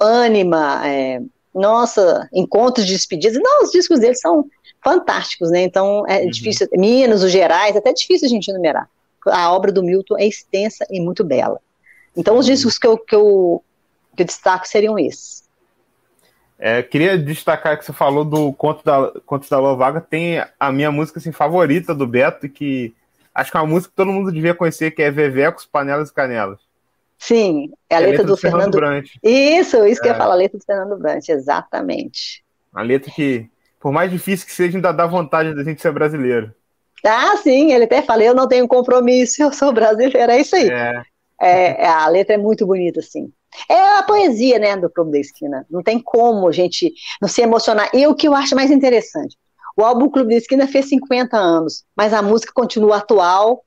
Ânima, 0.00 0.86
é, 0.86 1.20
nossa, 1.54 2.28
Encontros 2.32 2.86
de 2.86 2.92
Despedidas, 2.92 3.40
não, 3.42 3.64
os 3.64 3.70
discos 3.70 3.98
deles 3.98 4.20
são 4.20 4.46
fantásticos, 4.82 5.50
né, 5.50 5.62
então 5.62 6.06
é 6.06 6.22
uhum. 6.22 6.30
difícil, 6.30 6.68
Minas, 6.72 7.22
os 7.22 7.32
Gerais, 7.32 7.76
até 7.76 7.92
difícil 7.92 8.26
a 8.26 8.30
gente 8.30 8.48
enumerar 8.48 8.88
a 9.26 9.52
obra 9.52 9.72
do 9.72 9.82
Milton 9.82 10.18
é 10.18 10.26
extensa 10.26 10.86
e 10.90 11.00
muito 11.00 11.24
bela. 11.24 11.60
Então, 12.16 12.36
os 12.36 12.46
discos 12.46 12.78
que 12.78 12.86
eu, 12.86 12.98
que 12.98 13.14
eu, 13.14 13.62
que 14.16 14.22
eu 14.22 14.26
destaco 14.26 14.66
seriam 14.66 14.98
esses. 14.98 15.42
É, 16.58 16.82
queria 16.82 17.18
destacar 17.18 17.76
que 17.76 17.84
você 17.84 17.92
falou 17.92 18.24
do 18.24 18.52
Conto 18.52 18.84
da, 18.84 19.12
Conto 19.26 19.50
da 19.50 19.58
Lua 19.58 19.74
Vaga, 19.74 20.00
tem 20.00 20.44
a 20.60 20.70
minha 20.70 20.92
música 20.92 21.18
assim, 21.18 21.32
favorita 21.32 21.92
do 21.92 22.06
Beto, 22.06 22.48
que 22.48 22.94
acho 23.34 23.50
que 23.50 23.56
é 23.56 23.60
uma 23.60 23.66
música 23.66 23.90
que 23.90 23.96
todo 23.96 24.12
mundo 24.12 24.30
devia 24.30 24.54
conhecer, 24.54 24.92
que 24.92 25.02
é 25.02 25.10
Vevecos, 25.10 25.66
Panelas 25.66 26.10
e 26.10 26.14
Canelas. 26.14 26.60
Sim, 27.18 27.72
é 27.90 27.96
a, 27.96 27.98
é 27.98 28.00
letra, 28.00 28.10
letra, 28.10 28.26
do, 28.26 28.32
do 28.32 28.36
Fernando, 28.36 28.72
Fernando 28.72 28.76
Brant. 28.76 29.10
Isso, 29.22 29.84
isso 29.86 30.00
é. 30.00 30.02
que 30.02 30.08
eu 30.08 30.12
ia 30.12 30.14
é. 30.14 30.18
falar, 30.18 30.34
a 30.34 30.36
letra 30.36 30.58
do 30.58 30.64
Fernando 30.64 30.98
Brant, 30.98 31.28
exatamente. 31.28 32.44
A 32.72 32.82
letra 32.82 33.10
que, 33.10 33.50
por 33.80 33.90
mais 33.90 34.10
difícil 34.10 34.46
que 34.46 34.52
seja, 34.52 34.78
ainda 34.78 34.92
dá 34.92 35.04
vontade 35.06 35.54
da 35.54 35.64
gente 35.64 35.82
ser 35.82 35.92
brasileiro. 35.92 36.54
Ah, 37.04 37.36
sim, 37.36 37.72
ele 37.72 37.84
até 37.84 38.02
fala, 38.02 38.22
eu 38.22 38.34
não 38.34 38.46
tenho 38.46 38.68
compromisso, 38.68 39.42
eu 39.42 39.52
sou 39.52 39.72
brasileira, 39.72 40.34
é 40.34 40.40
isso 40.40 40.54
aí. 40.56 40.68
É. 40.68 41.02
É, 41.40 41.84
é 41.84 41.88
a 41.88 42.06
letra 42.06 42.34
é 42.34 42.38
muito 42.38 42.64
bonita, 42.64 43.00
assim. 43.00 43.32
É 43.68 43.98
a 43.98 44.02
poesia, 44.04 44.58
né, 44.58 44.76
do 44.76 44.88
Clube 44.88 45.10
da 45.10 45.18
Esquina. 45.18 45.66
Não 45.68 45.82
tem 45.82 45.98
como 46.00 46.48
a 46.48 46.52
gente 46.52 46.92
não 47.20 47.28
se 47.28 47.42
emocionar. 47.42 47.90
E 47.92 48.06
o 48.06 48.14
que 48.14 48.28
eu 48.28 48.34
acho 48.34 48.54
mais 48.54 48.70
interessante, 48.70 49.36
o 49.76 49.82
álbum 49.82 50.08
Clube 50.08 50.30
da 50.30 50.36
Esquina 50.36 50.66
fez 50.66 50.88
50 50.88 51.36
anos, 51.36 51.84
mas 51.96 52.12
a 52.12 52.22
música 52.22 52.52
continua 52.54 52.98
atual, 52.98 53.64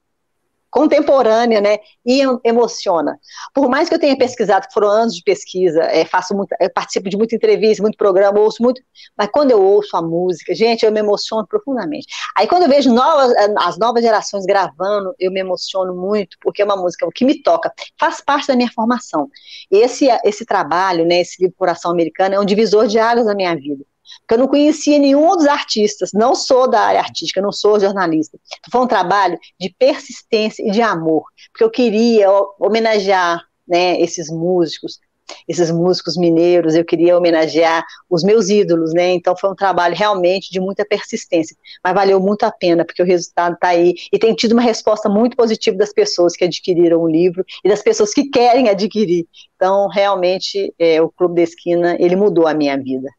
contemporânea, 0.76 1.62
né, 1.62 1.78
e 2.06 2.22
emociona. 2.44 3.18
Por 3.54 3.70
mais 3.70 3.88
que 3.88 3.96
eu 3.96 4.00
tenha 4.00 4.18
pesquisado, 4.18 4.68
foram 4.74 4.90
anos 4.90 5.16
de 5.16 5.24
pesquisa, 5.24 5.82
é, 5.84 6.04
faço 6.04 6.36
muito, 6.36 6.54
participo 6.74 7.10
de 7.10 7.16
muita 7.16 7.34
entrevista, 7.34 7.82
muito 7.82 7.96
programa, 7.98 8.42
ouço 8.42 8.62
muito, 8.62 8.82
mas 9.18 9.30
quando 9.32 9.52
eu 9.52 9.64
ouço 9.64 9.96
a 9.96 10.02
música, 10.02 10.54
gente, 10.54 10.86
eu 10.86 10.92
me 10.92 11.00
emociono 11.00 11.48
profundamente. 11.48 12.08
Aí 12.38 12.46
quando 12.46 12.64
eu 12.64 12.70
vejo 12.70 12.94
novas, 12.94 13.34
as 13.58 13.78
novas 13.78 14.04
gerações 14.04 14.46
gravando, 14.46 15.16
eu 15.18 15.32
me 15.32 15.40
emociono 15.40 15.96
muito, 15.96 16.36
porque 16.42 16.62
é 16.62 16.66
uma 16.66 16.76
música 16.76 17.08
que 17.16 17.24
me 17.24 17.42
toca, 17.42 17.72
faz 17.98 18.20
parte 18.20 18.50
da 18.50 18.56
minha 18.58 18.70
formação. 18.70 19.30
Esse, 19.72 20.08
esse 20.26 20.46
trabalho, 20.46 21.06
né, 21.06 21.22
esse 21.22 21.42
livro 21.42 21.56
Coração 21.58 21.90
Americano, 21.90 22.36
é 22.36 22.40
um 22.40 22.46
divisor 22.46 22.86
de 22.86 23.00
águas 23.00 23.28
na 23.28 23.34
minha 23.34 23.56
vida 23.56 23.86
porque 24.22 24.34
eu 24.34 24.38
não 24.40 24.48
conhecia 24.48 24.98
nenhum 25.00 25.36
dos 25.36 25.48
artistas, 25.48 26.12
não 26.14 26.36
sou 26.36 26.70
da 26.70 26.82
área 26.82 27.00
artística, 27.00 27.42
não 27.42 27.52
sou 27.52 27.80
jornalista. 27.80 28.38
Então, 28.60 28.72
foi 28.72 28.82
um 28.82 28.88
trabalho 28.88 29.38
de 29.60 29.74
persistência 29.78 30.68
e 30.68 30.72
de 30.72 30.82
amor, 30.82 31.24
porque 31.52 31.64
eu 31.64 31.70
queria 31.70 32.30
homenagear 32.60 33.44
né, 33.68 34.00
esses 34.00 34.30
músicos, 34.30 35.00
esses 35.48 35.72
músicos 35.72 36.18
mineiros, 36.18 36.76
eu 36.76 36.86
queria 36.86 37.18
homenagear 37.18 37.84
os 38.10 38.24
meus 38.24 38.50
ídolos, 38.50 38.94
né? 38.94 39.14
Então 39.14 39.36
foi 39.36 39.50
um 39.50 39.56
trabalho 39.56 39.96
realmente 39.96 40.52
de 40.52 40.60
muita 40.60 40.86
persistência, 40.86 41.56
mas 41.84 41.94
valeu 41.94 42.20
muito 42.20 42.44
a 42.44 42.52
pena, 42.52 42.86
porque 42.86 43.02
o 43.02 43.06
resultado 43.06 43.56
está 43.56 43.70
aí 43.70 43.96
e 44.12 44.20
tem 44.20 44.34
tido 44.36 44.54
uma 44.54 44.62
resposta 44.62 45.10
muito 45.10 45.36
positiva 45.36 45.78
das 45.78 45.94
pessoas 45.94 46.36
que 46.36 46.44
adquiriram 46.44 47.02
o 47.02 47.08
livro 47.08 47.44
e 47.64 47.70
das 47.70 47.82
pessoas 47.82 48.14
que 48.14 48.30
querem 48.30 48.70
adquirir. 48.70 49.26
Então, 49.56 49.88
realmente, 49.88 50.74
é, 50.78 51.02
o 51.02 51.10
Clube 51.10 51.36
da 51.36 51.42
Esquina, 51.42 51.98
ele 52.00 52.16
mudou 52.16 52.48
a 52.48 52.54
minha 52.54 52.78
vida. 52.78 53.10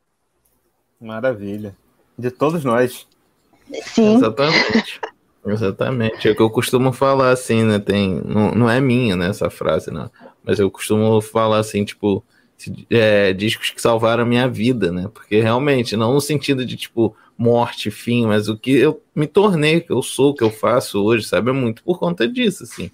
Maravilha. 1.00 1.76
De 2.18 2.30
todos 2.30 2.64
nós. 2.64 3.06
Sim. 3.82 4.16
Exatamente. 4.16 5.00
Exatamente. 5.46 6.28
É 6.28 6.32
o 6.32 6.36
que 6.36 6.42
eu 6.42 6.50
costumo 6.50 6.92
falar 6.92 7.30
assim, 7.30 7.62
né? 7.62 7.78
Tem, 7.78 8.20
não, 8.24 8.52
não 8.52 8.70
é 8.70 8.80
minha, 8.80 9.14
né, 9.14 9.28
essa 9.28 9.48
frase, 9.50 9.90
não. 9.90 10.10
Mas 10.42 10.58
eu 10.58 10.70
costumo 10.70 11.20
falar 11.20 11.58
assim, 11.58 11.84
tipo, 11.84 12.24
é, 12.90 13.32
discos 13.32 13.70
que 13.70 13.80
salvaram 13.80 14.24
a 14.24 14.26
minha 14.26 14.48
vida, 14.48 14.90
né? 14.90 15.08
Porque 15.12 15.40
realmente, 15.40 15.96
não 15.96 16.14
no 16.14 16.20
sentido 16.20 16.64
de, 16.64 16.76
tipo, 16.76 17.14
morte, 17.38 17.90
fim, 17.90 18.26
mas 18.26 18.48
o 18.48 18.56
que 18.56 18.72
eu 18.72 19.00
me 19.14 19.26
tornei, 19.26 19.80
que 19.80 19.92
eu 19.92 20.02
sou, 20.02 20.30
o 20.30 20.34
que 20.34 20.42
eu 20.42 20.50
faço 20.50 21.02
hoje, 21.02 21.26
sabe? 21.26 21.50
É 21.50 21.52
muito 21.52 21.82
por 21.84 21.98
conta 21.98 22.26
disso, 22.26 22.64
assim 22.64 22.90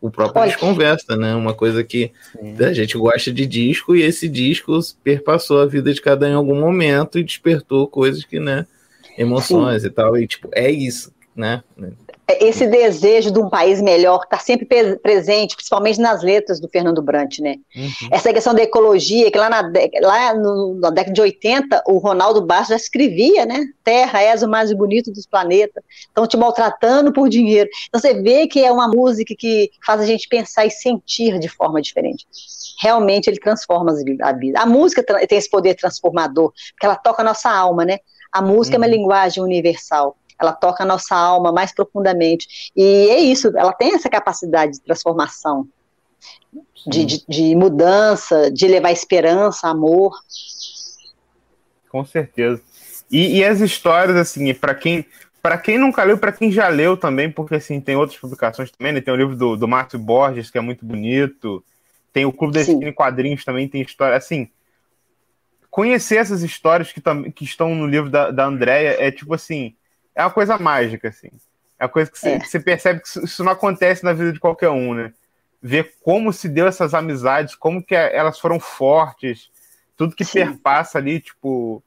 o 0.00 0.10
próprio 0.10 0.42
Olha. 0.42 0.50
Desconversa, 0.50 1.16
né? 1.16 1.34
Uma 1.34 1.54
coisa 1.54 1.82
que 1.82 2.12
Sim. 2.32 2.62
a 2.62 2.72
gente 2.72 2.96
gosta 2.96 3.32
de 3.32 3.46
disco 3.46 3.96
e 3.96 4.02
esse 4.02 4.28
disco 4.28 4.78
perpassou 5.02 5.60
a 5.60 5.66
vida 5.66 5.92
de 5.92 6.00
cada 6.00 6.26
um 6.26 6.30
em 6.30 6.34
algum 6.34 6.58
momento 6.60 7.18
e 7.18 7.24
despertou 7.24 7.86
coisas 7.86 8.24
que, 8.24 8.38
né? 8.38 8.66
Emoções 9.16 9.82
Sim. 9.82 9.88
e 9.88 9.90
tal. 9.90 10.16
E, 10.16 10.26
tipo, 10.26 10.48
é 10.52 10.70
isso, 10.70 11.12
né? 11.34 11.62
Esse 12.28 12.66
desejo 12.66 13.30
de 13.30 13.38
um 13.38 13.48
país 13.48 13.80
melhor 13.80 14.22
está 14.24 14.38
sempre 14.38 14.66
presente, 14.96 15.54
principalmente 15.54 16.00
nas 16.00 16.22
letras 16.22 16.58
do 16.58 16.68
Fernando 16.68 17.00
Brant, 17.00 17.38
né? 17.38 17.56
Uhum. 17.74 18.08
Essa 18.10 18.32
questão 18.32 18.52
da 18.52 18.62
ecologia, 18.62 19.30
que 19.30 19.38
lá 19.38 19.48
na, 19.48 19.72
lá 20.02 20.34
no, 20.34 20.74
na 20.74 20.90
década 20.90 21.14
de 21.14 21.20
80, 21.20 21.84
o 21.86 21.98
Ronaldo 21.98 22.42
Bastos 22.42 22.70
já 22.70 22.76
escrevia, 22.76 23.46
né? 23.46 23.64
Terra, 23.84 24.20
és 24.20 24.42
o 24.42 24.48
mais 24.48 24.72
bonito 24.72 25.12
dos 25.12 25.24
planetas, 25.24 25.84
estão 26.00 26.26
te 26.26 26.36
maltratando 26.36 27.12
por 27.12 27.28
dinheiro. 27.28 27.70
Então 27.88 28.00
você 28.00 28.20
vê 28.20 28.48
que 28.48 28.64
é 28.64 28.72
uma 28.72 28.88
música 28.88 29.32
que 29.38 29.70
faz 29.84 30.00
a 30.00 30.06
gente 30.06 30.28
pensar 30.28 30.66
e 30.66 30.70
sentir 30.70 31.38
de 31.38 31.48
forma 31.48 31.80
diferente. 31.80 32.26
Realmente 32.82 33.30
ele 33.30 33.38
transforma 33.38 33.92
a 34.22 34.32
vida. 34.32 34.60
A 34.60 34.66
música 34.66 35.02
tem 35.02 35.38
esse 35.38 35.48
poder 35.48 35.76
transformador, 35.76 36.52
porque 36.72 36.86
ela 36.86 36.96
toca 36.96 37.22
a 37.22 37.24
nossa 37.24 37.50
alma, 37.50 37.84
né? 37.84 37.98
A 38.32 38.42
música 38.42 38.76
uhum. 38.76 38.82
é 38.82 38.86
uma 38.86 38.92
uhum. 38.92 39.00
linguagem 39.00 39.42
universal 39.42 40.16
ela 40.40 40.52
toca 40.52 40.82
a 40.82 40.86
nossa 40.86 41.14
alma 41.16 41.52
mais 41.52 41.74
profundamente. 41.74 42.72
E 42.76 42.82
é 43.10 43.18
isso, 43.20 43.48
ela 43.56 43.72
tem 43.72 43.94
essa 43.94 44.08
capacidade 44.08 44.72
de 44.72 44.80
transformação. 44.80 45.68
de, 46.86 47.04
de, 47.04 47.24
de 47.28 47.54
mudança, 47.54 48.50
de 48.50 48.66
levar 48.66 48.92
esperança, 48.92 49.68
amor. 49.68 50.16
Com 51.90 52.04
certeza. 52.04 52.62
E, 53.10 53.38
e 53.38 53.44
as 53.44 53.60
histórias, 53.60 54.16
assim, 54.16 54.52
para 54.54 54.74
quem 54.74 55.06
para 55.42 55.58
quem 55.58 55.78
nunca 55.78 56.02
leu, 56.02 56.18
para 56.18 56.32
quem 56.32 56.50
já 56.50 56.66
leu 56.66 56.96
também, 56.96 57.30
porque 57.30 57.54
assim, 57.54 57.80
tem 57.80 57.94
outras 57.94 58.18
publicações 58.18 58.68
também, 58.72 58.92
né? 58.92 59.00
Tem 59.00 59.14
o 59.14 59.16
livro 59.16 59.36
do, 59.36 59.56
do 59.56 59.68
Márcio 59.68 59.96
Borges, 59.96 60.50
que 60.50 60.58
é 60.58 60.60
muito 60.60 60.84
bonito. 60.84 61.64
Tem 62.12 62.24
o 62.26 62.32
Clube 62.32 62.58
Sim. 62.64 62.72
Esquina 62.72 62.90
em 62.90 62.92
Quadrinhos 62.92 63.44
também, 63.44 63.68
tem 63.68 63.80
história. 63.80 64.16
Assim, 64.16 64.50
conhecer 65.70 66.16
essas 66.16 66.42
histórias 66.42 66.90
que, 66.90 67.00
que 67.30 67.44
estão 67.44 67.76
no 67.76 67.86
livro 67.86 68.10
da, 68.10 68.32
da 68.32 68.44
Andrea 68.44 68.96
é 68.98 69.12
tipo 69.12 69.34
assim, 69.34 69.76
é 70.16 70.22
uma 70.22 70.30
coisa 70.30 70.58
mágica, 70.58 71.08
assim. 71.08 71.30
É 71.78 71.84
uma 71.84 71.90
coisa 71.90 72.10
que 72.10 72.18
você, 72.18 72.30
É. 72.30 72.40
você 72.40 72.58
percebe 72.58 73.00
que 73.00 73.08
isso, 73.24 73.44
não 73.44 73.52
acontece 73.52 74.02
na 74.02 74.12
vida 74.12 74.32
de 74.32 74.40
qualquer 74.40 74.70
um, 74.70 74.94
né? 74.94 75.12
Ver 75.62 75.94
como 76.02 76.32
se 76.32 76.48
deu 76.48 76.66
essas 76.66 76.94
amizades, 76.94 77.54
como 77.54 77.82
que 77.82 77.94
elas 77.94 78.38
foram 78.38 78.58
fortes, 78.58 79.50
tudo 79.96 80.16
que 80.16 80.24
Sim. 80.24 80.32
perpassa 80.40 80.98
ali, 80.98 81.20
tipo, 81.20 81.82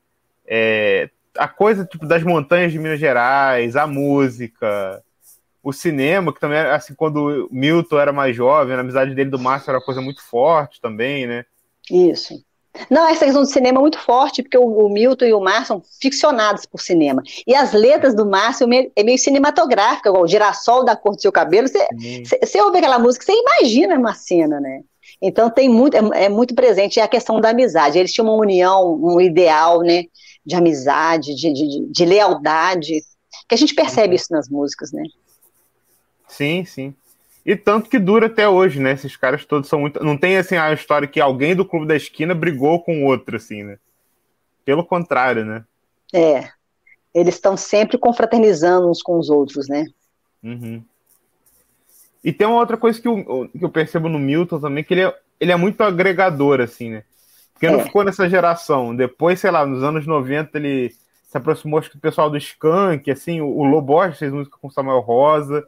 é, 0.45 1.09
a 1.37 1.47
coisa 1.47 1.85
tipo 1.85 2.05
das 2.05 2.23
montanhas 2.23 2.71
de 2.71 2.79
Minas 2.79 2.99
Gerais, 2.99 3.75
a 3.75 3.87
música, 3.87 5.03
o 5.63 5.73
cinema, 5.73 6.33
que 6.33 6.39
também, 6.39 6.59
assim, 6.59 6.93
quando 6.93 7.47
o 7.47 7.49
Milton 7.51 7.99
era 7.99 8.13
mais 8.13 8.35
jovem, 8.35 8.75
a 8.75 8.79
amizade 8.79 9.13
dele 9.15 9.29
do 9.29 9.39
Márcio 9.39 9.69
era 9.71 9.79
uma 9.79 9.85
coisa 9.85 10.01
muito 10.01 10.21
forte 10.23 10.79
também, 10.81 11.25
né? 11.27 11.45
Isso. 11.89 12.43
Não, 12.89 13.07
essa 13.07 13.25
questão 13.25 13.41
do 13.41 13.49
cinema 13.49 13.79
é 13.79 13.81
muito 13.81 13.99
forte, 13.99 14.43
porque 14.43 14.57
o, 14.57 14.63
o 14.63 14.89
Milton 14.89 15.25
e 15.25 15.33
o 15.33 15.39
Márcio 15.39 15.67
são 15.67 15.83
ficcionados 16.01 16.65
por 16.65 16.79
cinema. 16.79 17.21
E 17.45 17.55
as 17.55 17.73
letras 17.73 18.15
do 18.15 18.25
Márcio 18.25 18.65
é 18.65 18.67
meio, 18.67 18.91
é 18.95 19.17
cinematográfica, 19.17 20.09
igual 20.09 20.23
o 20.23 20.27
girassol 20.27 20.85
da 20.85 20.95
cor 20.95 21.15
do 21.15 21.21
seu 21.21 21.31
cabelo. 21.31 21.67
Você, 21.67 22.61
ouve 22.61 22.77
aquela 22.77 22.99
música, 22.99 23.25
você 23.25 23.33
imagina 23.33 23.97
uma 23.97 24.13
cena, 24.13 24.59
né? 24.59 24.81
Então 25.21 25.49
tem 25.49 25.67
muito, 25.67 25.95
é, 25.95 26.25
é 26.25 26.29
muito 26.29 26.53
presente 26.53 26.99
a 26.99 27.07
questão 27.07 27.41
da 27.41 27.49
amizade. 27.49 27.97
Eles 27.97 28.13
tinham 28.13 28.27
uma 28.27 28.37
união, 28.37 28.95
um 29.01 29.19
ideal, 29.19 29.81
né? 29.81 30.05
De 30.45 30.55
amizade, 30.55 31.35
de, 31.35 31.51
de, 31.51 31.91
de 31.91 32.05
lealdade, 32.05 33.01
que 33.47 33.55
a 33.55 33.57
gente 33.57 33.73
percebe 33.73 34.15
isso 34.15 34.31
nas 34.31 34.47
músicas, 34.47 34.91
né? 34.91 35.03
Sim, 36.27 36.63
sim. 36.63 36.95
E 37.45 37.55
tanto 37.55 37.89
que 37.89 37.97
dura 37.97 38.27
até 38.27 38.47
hoje, 38.47 38.79
né? 38.79 38.91
Esses 38.91 39.15
caras 39.15 39.45
todos 39.45 39.69
são 39.69 39.79
muito. 39.79 40.03
Não 40.03 40.17
tem 40.17 40.37
assim 40.37 40.55
a 40.57 40.73
história 40.73 41.07
que 41.07 41.19
alguém 41.19 41.55
do 41.55 41.65
clube 41.65 41.87
da 41.87 41.95
esquina 41.95 42.35
brigou 42.35 42.81
com 42.83 43.01
o 43.03 43.05
outro, 43.05 43.37
assim, 43.37 43.63
né? 43.63 43.77
Pelo 44.65 44.85
contrário, 44.85 45.45
né? 45.45 45.63
É. 46.13 46.49
Eles 47.13 47.35
estão 47.35 47.57
sempre 47.57 47.97
confraternizando 47.97 48.89
uns 48.89 49.01
com 49.01 49.17
os 49.17 49.29
outros, 49.29 49.67
né? 49.67 49.85
Uhum. 50.43 50.83
E 52.23 52.31
tem 52.33 52.45
uma 52.45 52.59
outra 52.59 52.77
coisa 52.77 53.01
que 53.01 53.07
eu, 53.07 53.49
que 53.57 53.63
eu 53.63 53.69
percebo 53.69 54.09
no 54.09 54.19
Milton 54.19 54.59
também, 54.59 54.83
que 54.83 54.93
ele 54.93 55.01
é, 55.05 55.15
ele 55.39 55.51
é 55.51 55.55
muito 55.55 55.81
agregador, 55.81 56.59
assim, 56.61 56.89
né? 56.89 57.03
Porque 57.53 57.69
não 57.69 57.79
É. 57.79 57.83
ficou 57.83 58.03
nessa 58.03 58.29
geração. 58.29 58.95
Depois, 58.95 59.39
sei 59.39 59.51
lá, 59.51 59.65
nos 59.65 59.83
anos 59.83 60.05
90, 60.05 60.57
ele 60.57 60.93
se 61.29 61.37
aproximou 61.37 61.79
acho 61.79 61.89
que 61.89 61.97
do 61.97 62.01
pessoal 62.01 62.29
do 62.29 62.37
Skank, 62.37 63.09
assim, 63.09 63.39
o, 63.41 63.47
o 63.47 63.63
Loborges 63.63 64.19
fez 64.19 64.31
música 64.31 64.57
com 64.61 64.69
Samuel 64.69 64.99
Rosa, 64.99 65.65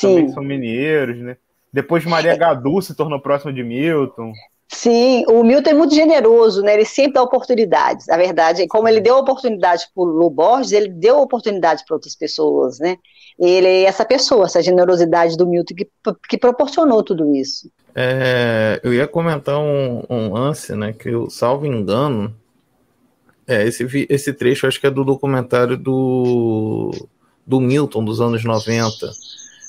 também 0.00 0.28
Sim, 0.28 0.34
são 0.34 0.42
mineiros, 0.42 1.18
né? 1.18 1.36
Depois 1.72 2.04
Maria 2.04 2.36
Gadu 2.36 2.80
se 2.80 2.94
tornou 2.94 3.20
próxima 3.20 3.52
de 3.52 3.62
Milton. 3.62 4.32
sim. 4.68 5.24
O 5.28 5.44
Milton 5.44 5.70
é 5.70 5.74
muito 5.74 5.94
generoso, 5.94 6.62
né? 6.62 6.74
Ele 6.74 6.84
sempre 6.84 7.12
dá 7.14 7.22
oportunidades. 7.22 8.08
A 8.08 8.16
verdade 8.16 8.62
é 8.62 8.64
que, 8.64 8.68
como 8.68 8.88
ele 8.88 9.00
deu 9.00 9.16
oportunidade 9.16 9.86
para 9.94 10.02
o 10.02 10.06
Lu 10.06 10.30
Borges, 10.30 10.72
ele 10.72 10.88
deu 10.88 11.18
oportunidade 11.18 11.84
para 11.86 11.96
outras 11.96 12.16
pessoas, 12.16 12.78
né? 12.78 12.96
Ele 13.38 13.66
é 13.66 13.82
essa 13.84 14.04
pessoa, 14.04 14.46
essa 14.46 14.62
generosidade 14.62 15.36
do 15.36 15.46
Milton 15.46 15.74
que, 15.74 15.88
que 16.28 16.38
proporcionou 16.38 17.02
tudo 17.02 17.34
isso. 17.34 17.70
É, 17.94 18.80
eu 18.82 18.94
ia 18.94 19.06
comentar 19.06 19.58
um, 19.58 20.04
um 20.08 20.32
lance, 20.32 20.74
né? 20.74 20.92
Que 20.92 21.10
eu, 21.10 21.28
salvo 21.28 21.66
engano, 21.66 22.34
é, 23.46 23.66
esse, 23.66 24.06
esse 24.10 24.32
trecho 24.32 24.66
acho 24.66 24.78
que 24.78 24.86
é 24.86 24.90
do 24.90 25.04
documentário 25.04 25.76
do, 25.76 26.90
do 27.46 27.60
Milton 27.60 28.04
dos 28.04 28.20
anos 28.20 28.44
90. 28.44 29.10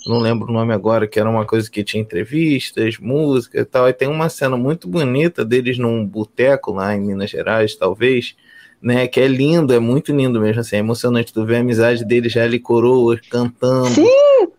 Não 0.08 0.20
lembro 0.20 0.50
o 0.50 0.54
nome 0.54 0.74
agora, 0.74 1.08
que 1.08 1.20
era 1.20 1.30
uma 1.30 1.46
coisa 1.46 1.70
que 1.70 1.84
tinha 1.84 2.02
entrevistas, 2.02 2.98
música 3.00 3.60
e 3.60 3.66
tal. 3.66 3.88
E 3.88 3.94
tem 3.94 4.08
uma 4.08 4.30
cena 4.30 4.56
muito 4.56 4.88
bonita 4.88 5.44
deles 5.44 5.78
num 5.78 6.06
boteco 6.06 6.72
lá 6.72 6.96
em 6.96 7.02
Minas 7.02 7.30
Gerais, 7.30 7.76
talvez, 7.76 8.36
né? 8.82 9.08
Que 9.08 9.20
é 9.20 9.28
lindo, 9.28 9.74
é 9.74 9.80
muito 9.80 10.16
lindo 10.16 10.40
mesmo, 10.40 10.62
assim, 10.62 10.78
é 10.78 10.80
emocionante. 10.80 11.34
Tu 11.34 11.46
vê 11.46 11.58
a 11.58 11.60
amizade 11.60 12.06
deles 12.06 12.32
já 12.32 12.44
ali 12.44 12.60
coroas, 12.60 13.20
cantando. 13.30 13.90
Sim. 13.90 14.08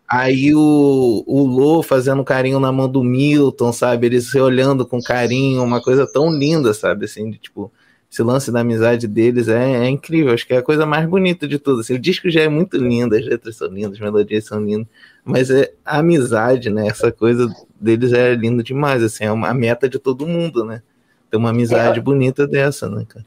Aí 0.08 0.52
o, 0.54 1.22
o 1.24 1.46
Lô 1.46 1.82
fazendo 1.82 2.24
carinho 2.24 2.58
na 2.58 2.72
mão 2.72 2.88
do 2.88 3.02
Milton, 3.02 3.72
sabe? 3.72 4.06
Eles 4.06 4.30
se 4.30 4.40
olhando 4.40 4.84
com 4.84 5.00
carinho, 5.00 5.62
uma 5.62 5.80
coisa 5.80 6.04
tão 6.04 6.30
linda, 6.36 6.74
sabe? 6.74 7.04
Assim, 7.04 7.30
de, 7.30 7.38
tipo, 7.38 7.72
esse 8.10 8.22
lance 8.22 8.50
da 8.50 8.60
amizade 8.60 9.06
deles 9.06 9.46
é, 9.48 9.84
é 9.84 9.88
incrível. 9.88 10.32
Acho 10.34 10.46
que 10.46 10.52
é 10.52 10.58
a 10.58 10.62
coisa 10.62 10.84
mais 10.84 11.06
bonita 11.08 11.46
de 11.46 11.58
tudo. 11.58 11.80
Assim, 11.80 11.94
o 11.94 11.98
disco 11.98 12.28
já 12.28 12.40
é 12.40 12.48
muito 12.48 12.76
lindo, 12.76 13.14
as 13.14 13.24
letras 13.24 13.56
são 13.56 13.68
lindas, 13.68 13.92
as 13.92 14.00
melodias 14.00 14.44
são 14.46 14.60
lindas, 14.64 14.86
mas 15.24 15.48
é 15.50 15.72
a 15.84 15.98
amizade, 15.98 16.70
né? 16.70 16.88
Essa 16.88 17.12
coisa 17.12 17.48
deles 17.80 18.12
é 18.12 18.34
linda 18.34 18.62
demais, 18.64 19.02
assim, 19.02 19.24
é 19.24 19.30
uma 19.32 19.48
a 19.48 19.54
meta 19.54 19.88
de 19.88 19.98
todo 19.98 20.26
mundo, 20.26 20.64
né? 20.64 20.82
Ter 21.30 21.36
uma 21.36 21.50
amizade 21.50 22.00
bonita 22.00 22.46
dessa, 22.48 22.88
né, 22.88 23.04
cara? 23.08 23.24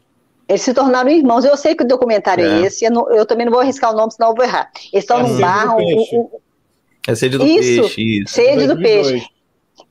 Eles 0.50 0.62
se 0.62 0.74
tornaram 0.74 1.10
irmãos. 1.10 1.46
Eu 1.46 1.56
sei 1.56 1.74
que 1.74 1.86
o 1.86 1.88
documentário 1.88 2.44
é, 2.44 2.62
É. 2.64 2.66
esse, 2.66 2.84
eu, 2.84 2.92
não- 2.92 3.10
eu 3.10 3.26
também 3.26 3.46
não 3.46 3.54
vou 3.54 3.62
arriscar 3.62 3.94
o 3.94 3.96
nome, 3.96 4.12
senão 4.12 4.32
eu 4.32 4.36
vou 4.36 4.44
errar. 4.44 4.70
Eles 4.92 5.06
estão 5.06 5.20
É 5.20 5.24
num 5.24 5.40
bar, 5.40 5.78
um- 5.78 5.82
um- 5.82 6.30
É 7.08 7.16
sede 7.16 7.38
do 7.38 7.46
Isso. 7.46 7.82
peixe, 7.82 8.02
isso. 8.22 8.34
sede 8.34 8.68
do 8.68 8.76
2002. 8.76 9.08
peixe. 9.12 9.28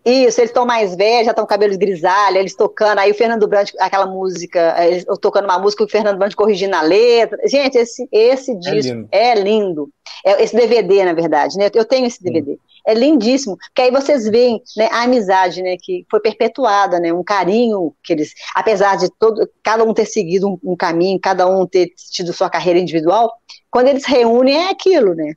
Isso, 0.04 0.40
eles 0.40 0.50
estão 0.50 0.66
mais 0.66 0.96
velhos, 0.96 1.26
já 1.26 1.30
estão 1.30 1.44
com 1.44 1.48
cabelos 1.48 1.76
grisalhos, 1.76 2.40
eles 2.40 2.56
tocando, 2.56 2.98
aí 2.98 3.12
o 3.12 3.14
Fernando 3.14 3.46
Brant, 3.46 3.70
aquela 3.78 4.06
música, 4.06 4.74
eles 4.84 5.04
tocando 5.20 5.44
uma 5.44 5.58
música, 5.60 5.84
o 5.84 5.88
Fernando 5.88 6.18
Brant 6.18 6.34
corrigindo 6.34 6.74
a 6.74 6.82
letra. 6.82 7.38
Gente, 7.46 7.78
esse, 7.78 8.08
esse 8.10 8.54
disco 8.56 8.94
lindo. 8.94 9.08
é 9.12 9.34
lindo. 9.34 9.90
É, 10.24 10.42
esse 10.42 10.56
DVD, 10.56 11.04
na 11.04 11.12
verdade, 11.12 11.56
né? 11.56 11.70
Eu 11.72 11.84
tenho 11.84 12.06
esse 12.06 12.22
DVD. 12.22 12.58
É 12.84 12.94
lindíssimo, 12.94 13.56
porque 13.56 13.82
aí 13.82 13.90
vocês 13.92 14.28
veem 14.28 14.60
né, 14.76 14.88
a 14.90 15.02
amizade, 15.02 15.62
né, 15.62 15.76
que 15.80 16.04
foi 16.10 16.18
perpetuada, 16.18 16.98
né, 16.98 17.12
um 17.12 17.22
carinho 17.22 17.94
que 18.02 18.12
eles, 18.12 18.34
apesar 18.56 18.96
de 18.96 19.08
todo, 19.08 19.48
cada 19.62 19.84
um 19.84 19.94
ter 19.94 20.04
seguido 20.04 20.48
um, 20.48 20.72
um 20.72 20.76
caminho, 20.76 21.20
cada 21.20 21.46
um 21.46 21.64
ter 21.64 21.92
tido 22.10 22.32
sua 22.32 22.50
carreira 22.50 22.80
individual, 22.80 23.32
quando 23.70 23.86
eles 23.86 24.04
reúnem 24.04 24.56
é 24.56 24.70
aquilo, 24.70 25.14
né? 25.14 25.34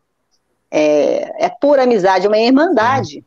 É, 0.72 1.46
é 1.46 1.50
pura 1.50 1.84
amizade, 1.84 2.26
é 2.26 2.30
uma 2.30 2.40
irmandade. 2.40 3.24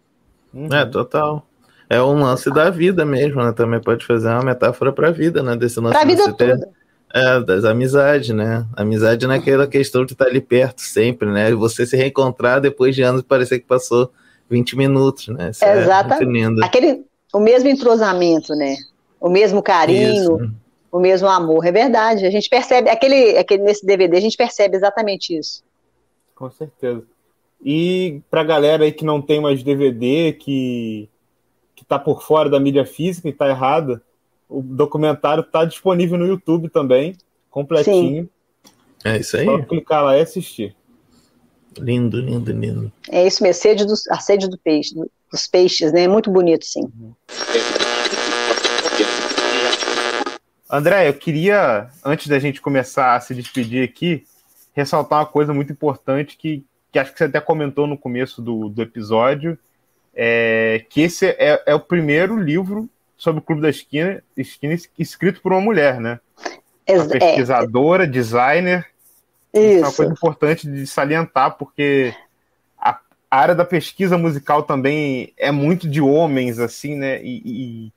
Uhum. 0.52 0.68
É, 0.72 0.84
total. 0.86 1.46
É 1.90 2.02
um 2.02 2.20
lance 2.22 2.50
da 2.50 2.68
vida 2.70 3.04
mesmo, 3.04 3.42
né? 3.42 3.52
Também 3.52 3.80
pode 3.80 4.04
fazer 4.04 4.28
uma 4.28 4.42
metáfora 4.42 4.92
pra 4.92 5.10
vida, 5.10 5.42
né? 5.42 5.56
Desse 5.56 5.80
lance 5.80 5.96
Pra 5.96 6.04
vida 6.06 6.22
você 6.22 6.32
ter- 6.34 6.50
toda. 6.58 6.68
É, 7.14 7.40
das 7.40 7.64
amizades, 7.64 8.28
né? 8.36 8.66
Amizade 8.76 9.26
não 9.26 9.32
é 9.34 9.38
aquela 9.38 9.66
questão 9.66 10.04
de 10.04 10.12
estar 10.12 10.26
ali 10.26 10.42
perto 10.42 10.82
sempre, 10.82 11.30
né? 11.30 11.50
Você 11.54 11.86
se 11.86 11.96
reencontrar 11.96 12.60
depois 12.60 12.94
de 12.94 13.02
anos 13.02 13.22
e 13.22 13.24
parecer 13.24 13.60
que 13.60 13.66
passou 13.66 14.10
20 14.50 14.76
minutos, 14.76 15.28
né? 15.28 15.48
Isso 15.50 15.64
é 15.64 15.80
Exatamente. 15.80 16.30
lindo. 16.30 16.62
Aquele, 16.62 17.04
o 17.32 17.40
mesmo 17.40 17.70
entrosamento, 17.70 18.54
né? 18.54 18.76
O 19.18 19.30
mesmo 19.30 19.62
carinho, 19.62 20.36
Isso. 20.38 20.50
o 20.92 20.98
mesmo 21.00 21.28
amor. 21.28 21.64
É 21.64 21.72
verdade. 21.72 22.26
A 22.26 22.30
gente 22.30 22.48
percebe, 22.50 22.90
aquele, 22.90 23.38
aquele, 23.38 23.62
nesse 23.62 23.86
DVD, 23.86 24.18
a 24.18 24.20
gente 24.20 24.36
percebe 24.36 24.76
exatamente 24.76 25.34
isso. 25.34 25.62
Com 26.34 26.50
certeza. 26.50 27.02
E 27.64 28.20
pra 28.30 28.44
galera 28.44 28.84
aí 28.84 28.92
que 28.92 29.04
não 29.04 29.20
tem 29.20 29.40
mais 29.40 29.62
DVD, 29.62 30.32
que, 30.32 31.08
que 31.74 31.84
tá 31.84 31.98
por 31.98 32.22
fora 32.22 32.48
da 32.48 32.60
mídia 32.60 32.86
física 32.86 33.28
e 33.28 33.32
tá 33.32 33.48
errada, 33.48 34.00
o 34.48 34.62
documentário 34.62 35.42
tá 35.42 35.64
disponível 35.64 36.16
no 36.16 36.26
YouTube 36.26 36.68
também, 36.68 37.16
completinho. 37.50 38.28
É 39.04 39.18
isso 39.18 39.36
aí. 39.36 39.44
Só 39.44 39.58
clicar 39.62 40.04
lá 40.04 40.16
e 40.16 40.20
assistir. 40.20 40.74
Lindo, 41.78 42.20
lindo, 42.20 42.50
lindo. 42.52 42.92
É 43.10 43.26
isso 43.26 43.42
mesmo, 43.42 43.60
sede 43.62 43.84
do, 43.84 43.92
a 44.10 44.18
sede 44.20 44.48
do 44.48 44.58
peixe, 44.58 44.94
do- 44.94 45.10
dos 45.30 45.46
peixes, 45.46 45.92
né? 45.92 46.08
Muito 46.08 46.30
bonito, 46.30 46.64
sim. 46.64 46.90
André, 50.70 51.08
eu 51.08 51.14
queria, 51.14 51.88
antes 52.04 52.26
da 52.28 52.38
gente 52.38 52.60
começar 52.60 53.14
a 53.16 53.20
se 53.20 53.34
despedir 53.34 53.82
aqui, 53.88 54.24
ressaltar 54.74 55.20
uma 55.20 55.26
coisa 55.26 55.54
muito 55.54 55.72
importante 55.72 56.36
que, 56.36 56.64
que 56.92 56.98
acho 56.98 57.12
que 57.12 57.18
você 57.18 57.24
até 57.24 57.40
comentou 57.40 57.86
no 57.86 57.98
começo 57.98 58.40
do, 58.40 58.68
do 58.68 58.82
episódio, 58.82 59.58
é, 60.14 60.84
que 60.88 61.02
esse 61.02 61.26
é, 61.26 61.62
é 61.66 61.74
o 61.74 61.80
primeiro 61.80 62.38
livro 62.38 62.88
sobre 63.16 63.40
o 63.40 63.42
Clube 63.42 63.62
da 63.62 63.70
Esquina, 63.70 64.22
Esquina 64.36 64.76
escrito 64.98 65.40
por 65.40 65.52
uma 65.52 65.60
mulher, 65.60 66.00
né? 66.00 66.20
Uma 66.88 67.04
é, 67.04 67.08
pesquisadora, 67.08 68.06
designer, 68.06 68.86
isso 69.52 69.64
é 69.64 69.78
uma 69.80 69.92
coisa 69.92 70.12
importante 70.12 70.70
de 70.70 70.86
salientar, 70.86 71.56
porque 71.56 72.14
a 72.78 72.98
a 73.30 73.38
área 73.38 73.54
da 73.54 73.64
pesquisa 73.64 74.16
musical 74.16 74.62
também 74.62 75.32
é 75.36 75.50
muito 75.50 75.88
de 75.88 76.00
homens, 76.00 76.58
assim, 76.58 76.94
né? 76.94 77.22
E, 77.22 77.42
e- 77.44 77.92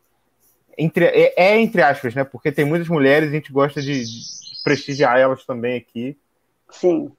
entre, 0.78 1.06
é, 1.06 1.34
é 1.38 1.60
entre 1.60 1.82
aspas, 1.82 2.14
né? 2.16 2.24
Porque 2.24 2.52
tem 2.52 2.66
muitas 2.66 2.90
mulheres 2.90 3.30
e 3.30 3.32
a 3.32 3.36
gente 3.36 3.52
gosta 3.52 3.82
de, 3.82 4.04
de 4.04 4.64
prestigiar 4.64 5.18
elas 5.18 5.46
também 5.46 5.78
aqui. 5.78 6.18
Sim. 6.70 7.12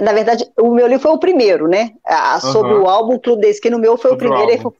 Na 0.00 0.12
verdade, 0.12 0.44
o 0.58 0.74
meu 0.74 0.86
livro 0.86 1.02
foi 1.02 1.12
o 1.12 1.18
primeiro, 1.18 1.68
né? 1.68 1.92
Ah, 2.04 2.40
Sobre 2.40 2.72
Aham. 2.72 2.82
o 2.82 2.88
álbum 2.88 3.18
Clube 3.18 3.42
da 3.42 3.48
Esquina, 3.48 3.76
o 3.76 3.80
meu 3.80 3.96
foi 3.96 4.10
Sobre 4.10 4.26
o 4.26 4.30
o 4.30 4.34
primeiro. 4.34 4.66
álbum. 4.66 4.72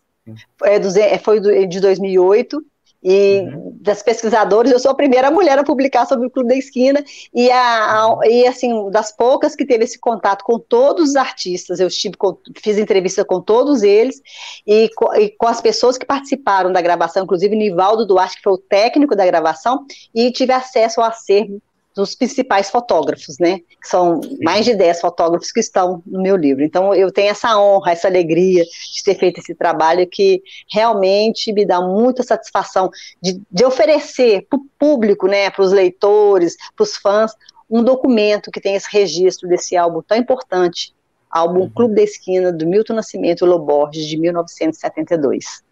Ele 0.64 0.74
É, 0.74 0.78
do, 0.78 0.88
foi 1.22 1.40
do, 1.40 1.66
de 1.66 1.80
2008. 1.80 2.62
E 3.07 3.40
uhum. 3.40 3.76
das 3.82 4.03
pesquisadoras, 4.03 4.72
eu 4.72 4.78
sou 4.78 4.90
a 4.90 4.95
primeira 4.95 5.30
mulher 5.30 5.59
a 5.59 5.62
publicar 5.62 6.07
sobre 6.07 6.26
o 6.26 6.30
Clube 6.30 6.49
da 6.49 6.57
Esquina, 6.57 7.05
e, 7.34 7.51
a, 7.51 7.61
a, 7.61 8.18
e 8.26 8.47
assim, 8.47 8.90
das 8.90 9.14
poucas 9.14 9.55
que 9.55 9.66
teve 9.66 9.84
esse 9.84 9.99
contato 9.99 10.42
com 10.42 10.59
todos 10.59 11.11
os 11.11 11.16
artistas, 11.16 11.80
eu 11.80 11.88
estive 11.88 12.16
com, 12.16 12.38
fiz 12.57 12.78
entrevista 12.78 13.22
com 13.22 13.42
todos 13.42 13.82
eles, 13.82 14.22
e 14.66 14.88
com, 14.97 15.14
e 15.16 15.28
com, 15.28 15.47
as 15.47 15.61
pessoas 15.61 15.99
que 15.99 16.07
participaram 16.07 16.72
da 16.72 16.80
gravação, 16.80 17.24
inclusive 17.24 17.55
Nivaldo 17.55 18.07
Duarte, 18.07 18.36
que 18.36 18.42
foi 18.42 18.55
o 18.55 18.59
técnico 18.59 19.14
da 19.14 19.26
gravação, 19.26 19.84
e 20.14 20.32
tive 20.32 20.55
acesso 20.55 21.03
ao 21.03 21.07
acervo 21.07 21.61
dos 21.95 22.14
principais 22.14 22.70
fotógrafos, 22.70 23.38
né? 23.38 23.61
Que 23.80 23.88
são 23.88 24.20
mais 24.42 24.64
de 24.64 24.74
10 24.74 25.01
fotógrafos 25.01 25.53
que 25.53 25.61
estão 25.61 26.03
no 26.05 26.20
meu 26.20 26.36
livro. 26.36 26.64
Então, 26.64 26.92
eu 26.92 27.12
tenho 27.12 27.30
essa 27.30 27.57
honra, 27.57 27.92
essa 27.92 28.09
alegria 28.09 28.64
de 28.64 29.05
ter 29.05 29.14
feito 29.14 29.38
esse 29.38 29.55
trabalho 29.55 30.07
que 30.07 30.42
realmente 30.72 31.53
me 31.53 31.64
dá 31.64 31.80
muita 31.80 32.22
satisfação 32.22 32.90
de, 33.22 33.40
de 33.51 33.64
oferecer 33.64 34.47
para 34.51 34.59
o 34.59 34.66
público, 34.78 35.28
né, 35.28 35.51
para 35.51 35.62
os 35.62 35.70
leitores, 35.70 36.57
para 36.74 36.82
os 36.82 36.97
fãs, 36.97 37.32
um 37.70 37.82
documento 37.82 38.51
que 38.51 38.61
tem 38.61 38.74
esse 38.74 38.88
registro 38.90 39.49
desse 39.49 39.76
álbum 39.76 40.03
tão 40.03 40.18
importante, 40.18 40.92
álbum 41.30 41.61
uhum. 41.61 41.70
Clube 41.70 41.95
da 41.95 42.03
Esquina, 42.03 42.53
do 42.53 42.66
Milton 42.66 42.95
Nascimento 42.95 43.47
Loborges, 43.47 44.07
de 44.07 44.18
1972. 44.18 45.62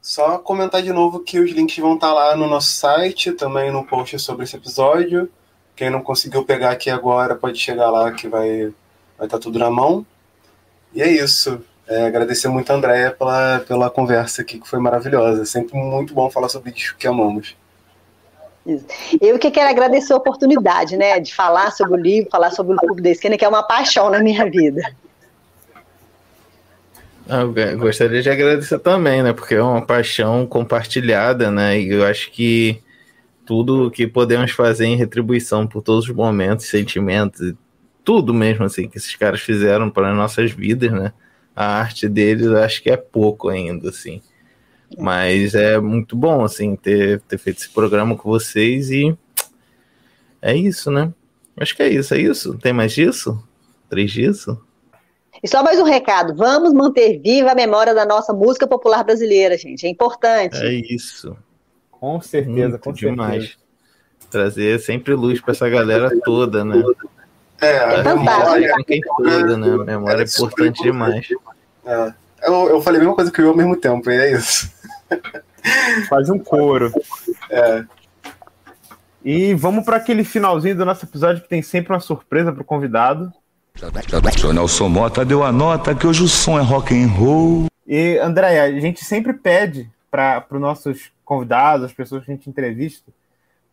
Só 0.00 0.38
comentar 0.38 0.82
de 0.82 0.92
novo 0.92 1.20
que 1.20 1.38
os 1.38 1.50
links 1.52 1.78
vão 1.78 1.94
estar 1.94 2.12
lá 2.12 2.36
no 2.36 2.48
nosso 2.48 2.72
site, 2.72 3.32
também 3.32 3.70
no 3.70 3.86
post 3.86 4.18
sobre 4.18 4.44
esse 4.44 4.56
episódio. 4.56 5.30
Quem 5.76 5.90
não 5.90 6.02
conseguiu 6.02 6.44
pegar 6.44 6.70
aqui 6.70 6.90
agora 6.90 7.34
pode 7.34 7.58
chegar 7.58 7.90
lá 7.90 8.10
que 8.12 8.26
vai 8.28 8.72
vai 9.16 9.26
estar 9.26 9.38
tudo 9.38 9.58
na 9.58 9.70
mão. 9.70 10.04
E 10.92 11.00
é 11.00 11.10
isso. 11.10 11.62
É, 11.86 12.06
agradecer 12.06 12.48
muito 12.48 12.70
a 12.70 12.74
Andréia 12.74 13.10
pela, 13.10 13.60
pela 13.60 13.90
conversa 13.90 14.42
aqui, 14.42 14.58
que 14.58 14.68
foi 14.68 14.78
maravilhosa. 14.78 15.44
Sempre 15.44 15.76
muito 15.78 16.14
bom 16.14 16.30
falar 16.30 16.48
sobre 16.48 16.72
isso 16.72 16.96
que 16.96 17.06
amamos. 17.06 17.56
Eu 19.20 19.38
que 19.38 19.50
quero 19.50 19.68
agradecer 19.68 20.12
a 20.12 20.16
oportunidade, 20.16 20.96
né, 20.96 21.18
de 21.18 21.34
falar 21.34 21.72
sobre 21.72 21.94
o 21.94 22.02
livro, 22.02 22.30
falar 22.30 22.50
sobre 22.52 22.74
o 22.74 22.76
Clube 22.76 23.02
da 23.02 23.10
Esquina, 23.10 23.36
que 23.36 23.44
é 23.44 23.48
uma 23.48 23.62
paixão 23.62 24.08
na 24.08 24.20
minha 24.20 24.48
vida. 24.48 24.82
Eu 27.26 27.78
gostaria 27.78 28.22
de 28.22 28.30
agradecer 28.30 28.78
também, 28.78 29.22
né, 29.22 29.32
porque 29.32 29.54
é 29.54 29.62
uma 29.62 29.84
paixão 29.84 30.46
compartilhada, 30.46 31.50
né, 31.50 31.80
e 31.80 31.92
eu 31.92 32.04
acho 32.04 32.30
que 32.30 32.80
tudo 33.44 33.90
que 33.90 34.06
podemos 34.06 34.52
fazer 34.52 34.86
em 34.86 34.96
retribuição 34.96 35.66
por 35.66 35.82
todos 35.82 36.08
os 36.08 36.14
momentos, 36.14 36.66
sentimentos, 36.66 37.54
tudo 38.04 38.32
mesmo 38.32 38.64
assim 38.64 38.88
que 38.88 38.98
esses 38.98 39.16
caras 39.16 39.40
fizeram 39.40 39.90
para 39.90 40.14
nossas 40.14 40.52
vidas, 40.52 40.92
né, 40.92 41.12
a 41.54 41.80
arte 41.80 42.08
deles 42.08 42.46
eu 42.46 42.58
acho 42.58 42.82
que 42.82 42.90
é 42.90 42.96
pouco 42.96 43.48
ainda, 43.48 43.88
assim. 43.88 44.22
Mas 44.98 45.54
é 45.54 45.78
muito 45.80 46.16
bom, 46.16 46.44
assim, 46.44 46.76
ter, 46.76 47.20
ter 47.22 47.38
feito 47.38 47.58
esse 47.58 47.68
programa 47.70 48.16
com 48.16 48.28
vocês 48.28 48.90
e 48.90 49.16
é 50.40 50.54
isso, 50.54 50.90
né? 50.90 51.12
Acho 51.56 51.76
que 51.76 51.82
é 51.82 51.88
isso, 51.88 52.14
é 52.14 52.18
isso. 52.18 52.58
Tem 52.58 52.72
mais 52.72 52.92
disso? 52.92 53.42
Três 53.88 54.10
disso? 54.10 54.60
E 55.42 55.48
só 55.48 55.62
mais 55.62 55.78
um 55.78 55.84
recado: 55.84 56.34
vamos 56.34 56.72
manter 56.72 57.18
viva 57.20 57.52
a 57.52 57.54
memória 57.54 57.94
da 57.94 58.04
nossa 58.04 58.32
música 58.32 58.66
popular 58.66 59.04
brasileira, 59.04 59.56
gente. 59.58 59.86
É 59.86 59.88
importante. 59.88 60.56
É 60.56 60.72
isso. 60.72 61.36
Com 61.90 62.20
certeza, 62.20 62.70
Muito 62.70 62.80
com 62.80 62.92
demais. 62.92 63.42
Certeza. 63.42 63.62
Trazer 64.30 64.80
sempre 64.80 65.14
luz 65.14 65.40
para 65.40 65.52
essa 65.52 65.68
galera 65.68 66.10
toda, 66.24 66.64
né? 66.64 66.82
É, 67.60 67.78
a 67.78 68.02
memória, 68.02 68.74
toda, 69.16 69.56
né? 69.56 69.68
A 69.68 69.84
memória 69.84 70.22
é, 70.22 70.24
é 70.24 70.26
importante 70.26 70.82
demais. 70.82 71.28
É. 71.84 72.14
Eu, 72.42 72.68
eu 72.70 72.80
falei 72.80 72.98
a 73.00 73.04
mesma 73.04 73.14
coisa 73.14 73.30
que 73.30 73.40
eu 73.40 73.50
ao 73.50 73.56
mesmo 73.56 73.76
tempo, 73.76 74.10
e 74.10 74.16
é 74.16 74.32
isso. 74.32 74.72
Faz 76.08 76.28
um 76.28 76.38
coro. 76.38 76.92
É. 77.50 77.84
E 79.24 79.54
vamos 79.54 79.84
para 79.84 79.96
aquele 79.96 80.24
finalzinho 80.24 80.76
do 80.76 80.84
nosso 80.84 81.04
episódio 81.04 81.42
que 81.42 81.48
tem 81.48 81.62
sempre 81.62 81.92
uma 81.92 82.00
surpresa 82.00 82.52
para 82.52 82.62
o 82.62 82.64
convidado. 82.64 83.32
O 84.44 84.52
Nelson 84.52 84.88
Mota 84.88 85.24
deu 85.24 85.42
a 85.42 85.52
nota 85.52 85.94
que 85.94 86.06
hoje 86.06 86.22
o 86.22 86.28
som 86.28 86.58
é 86.58 86.62
rock 86.62 86.94
and 86.94 87.08
roll. 87.08 87.66
E, 87.86 88.18
André, 88.18 88.60
a 88.60 88.80
gente 88.80 89.04
sempre 89.04 89.32
pede 89.32 89.90
para 90.10 90.44
os 90.50 90.60
nossos 90.60 91.12
convidados, 91.24 91.86
as 91.86 91.92
pessoas 91.92 92.24
que 92.24 92.30
a 92.30 92.34
gente 92.34 92.50
entrevista, 92.50 93.10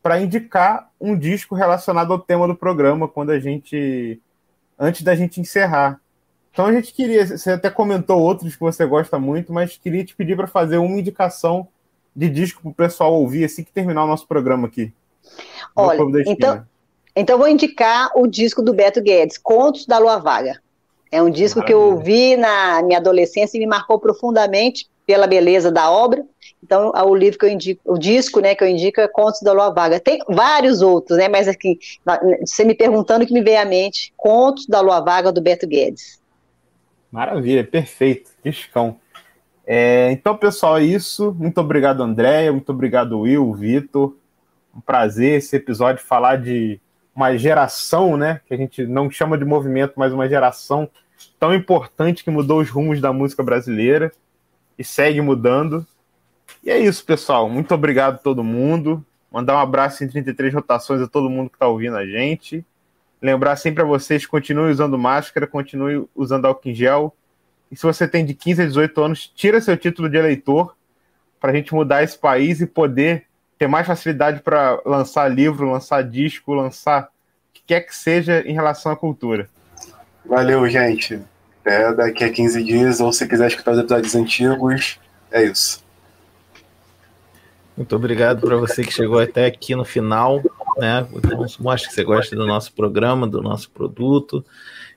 para 0.02 0.22
indicar 0.22 0.90
um 1.00 1.18
disco 1.18 1.56
relacionado 1.56 2.14
ao 2.14 2.20
tema 2.20 2.48
do 2.48 2.56
programa 2.56 3.08
quando 3.08 3.32
a 3.32 3.40
gente. 3.40 4.22
antes 4.78 5.02
da 5.02 5.16
gente 5.16 5.42
encerrar. 5.42 6.00
Então 6.52 6.66
a 6.66 6.74
gente 6.74 6.94
queria, 6.94 7.26
você 7.26 7.52
até 7.52 7.70
comentou 7.70 8.20
outros 8.20 8.56
que 8.56 8.62
você 8.62 8.86
gosta 8.86 9.20
muito, 9.20 9.54
mas 9.54 9.78
queria 9.78 10.04
te 10.04 10.16
pedir 10.16 10.36
para 10.36 10.48
fazer 10.48 10.78
uma 10.78 10.98
indicação 10.98 11.68
de 12.16 12.30
disco 12.30 12.62
para 12.62 12.70
o 12.70 12.74
pessoal 12.74 13.14
ouvir 13.14 13.46
assim 13.46 13.64
que 13.64 13.72
terminar 13.72 14.04
o 14.04 14.08
nosso 14.08 14.28
programa 14.28 14.68
aqui. 14.68 14.92
Olha, 15.76 16.00
então, 16.26 16.66
então 17.16 17.38
vou 17.38 17.48
indicar 17.48 18.12
o 18.16 18.28
disco 18.28 18.62
do 18.62 18.74
Beto 18.74 19.02
Guedes, 19.02 19.38
Contos 19.38 19.86
da 19.86 19.98
Lua 19.98 20.18
Vaga. 20.18 20.60
É 21.12 21.22
um 21.22 21.30
disco 21.30 21.60
Maravilha. 21.60 21.80
que 21.80 21.84
eu 21.84 21.94
ouvi 21.94 22.38
na 22.38 22.82
minha 22.84 23.00
adolescência 23.00 23.58
e 23.58 23.60
me 23.60 23.68
marcou 23.68 24.00
profundamente 24.00 24.88
pela 25.06 25.26
beleza 25.26 25.72
da 25.72 25.90
obra. 25.90 26.24
Então, 26.64 26.92
o 26.94 27.16
livro 27.16 27.40
que 27.40 27.46
eu 27.46 27.50
indico, 27.50 27.82
o 27.86 27.98
disco, 27.98 28.40
né, 28.42 28.54
que 28.54 28.64
eu 28.64 28.68
indico 28.68 29.02
é 29.02 29.08
Contos 29.08 29.42
da 29.42 29.52
Lua 29.52 29.72
Vaga. 29.72 30.00
Tem 30.00 30.20
vários 30.28 30.82
outros, 30.82 31.18
né, 31.18 31.28
mas 31.28 31.48
aqui, 31.48 31.80
você 32.46 32.64
me 32.64 32.76
perguntando 32.76 33.26
que 33.26 33.34
me 33.34 33.42
veio 33.42 33.60
à 33.60 33.66
mente, 33.66 34.14
Contos 34.16 34.68
da 34.68 34.82
Lua 34.82 35.00
Vaga 35.00 35.32
do 35.32 35.42
Beto 35.42 35.66
Guedes. 35.66 36.19
Maravilha, 37.12 37.64
perfeito. 37.64 38.32
Discão. 38.44 39.00
É, 39.66 40.12
então, 40.12 40.36
pessoal, 40.36 40.78
é 40.78 40.84
isso. 40.84 41.36
Muito 41.38 41.60
obrigado, 41.60 42.02
Andréia. 42.02 42.52
Muito 42.52 42.72
obrigado, 42.72 43.20
Will, 43.20 43.54
Vitor. 43.54 44.16
Um 44.76 44.82
prazer 44.82 45.38
esse 45.38 45.56
episódio 45.56 46.04
falar 46.04 46.38
de 46.38 46.80
uma 47.16 47.36
geração, 47.38 48.16
né? 48.16 48.42
Que 48.48 48.54
a 48.54 48.58
gente 48.58 48.86
não 48.86 49.10
chama 49.10 49.38
de 49.38 49.46
movimento, 49.46 49.94
mas 49.96 50.14
uma 50.14 50.28
geração 50.30 50.90
tão 51.40 51.54
importante 51.54 52.24
que 52.24 52.32
mudou 52.32 52.62
os 52.62 52.70
rumos 52.70 53.02
da 53.02 53.12
música 53.12 53.44
brasileira 53.44 54.12
e 54.78 54.84
segue 54.84 55.22
mudando. 55.22 55.86
E 56.64 56.70
é 56.70 56.80
isso, 56.80 57.06
pessoal. 57.06 57.50
Muito 57.50 57.74
obrigado 57.74 58.16
a 58.16 58.20
todo 58.20 58.44
mundo. 58.44 59.06
Mandar 59.32 59.56
um 59.56 59.60
abraço 59.60 60.04
em 60.04 60.08
33 60.08 60.54
rotações 60.54 61.02
a 61.02 61.08
todo 61.08 61.30
mundo 61.30 61.50
que 61.50 61.56
está 61.56 61.68
ouvindo 61.68 61.96
a 61.96 62.06
gente. 62.06 62.66
Lembrar 63.22 63.56
sempre 63.58 63.84
a 63.84 63.86
vocês, 63.86 64.26
continue 64.26 64.72
usando 64.72 64.98
máscara, 64.98 65.46
continue 65.46 66.08
usando 66.16 66.46
álcool 66.46 66.70
em 66.70 66.74
gel. 66.74 67.16
E 67.72 67.76
se 67.76 67.84
você 67.84 68.08
tem 68.08 68.26
de 68.26 68.34
15 68.34 68.62
a 68.62 68.66
18 68.66 69.02
anos, 69.02 69.32
tira 69.36 69.60
seu 69.60 69.76
título 69.76 70.10
de 70.10 70.18
eleitor 70.18 70.76
para 71.40 71.52
a 71.52 71.56
gente 71.56 71.74
mudar 71.74 72.04
esse 72.04 72.18
país 72.18 72.62
e 72.62 72.66
poder 72.66 73.26
ter 73.58 73.68
mais 73.68 73.86
facilidade 73.86 74.42
para 74.42 74.80
lançar 74.86 75.28
livro, 75.28 75.70
lançar 75.70 76.02
disco, 76.02 76.54
lançar 76.54 77.06
o 77.06 77.54
que 77.54 77.62
quer 77.68 77.82
que 77.82 77.96
seja 77.96 78.42
em 78.42 78.54
relação 78.54 78.92
à 78.92 78.96
cultura. 78.96 79.50
Valeu, 80.26 80.68
gente. 80.70 81.20
Até 81.62 81.94
daqui 81.94 82.24
a 82.24 82.32
15 82.32 82.64
dias, 82.64 83.00
ou 83.02 83.12
se 83.12 83.28
quiser 83.28 83.48
escutar 83.48 83.74
os 83.74 83.80
episódios 83.80 84.16
antigos, 84.16 85.00
é 85.30 85.44
isso. 85.44 85.84
Muito 87.76 87.96
obrigado 87.96 88.42
para 88.42 88.58
você 88.58 88.84
que 88.84 88.94
chegou 88.94 89.20
até 89.20 89.46
aqui 89.46 89.76
no 89.76 89.86
final 89.86 90.42
né? 90.80 91.08
Então, 91.14 91.46
mostre 91.60 91.90
que 91.90 91.96
você 91.96 92.04
gosta 92.04 92.36
do 92.36 92.46
nosso 92.46 92.74
programa, 92.74 93.28
do 93.28 93.42
nosso 93.42 93.70
produto. 93.72 94.44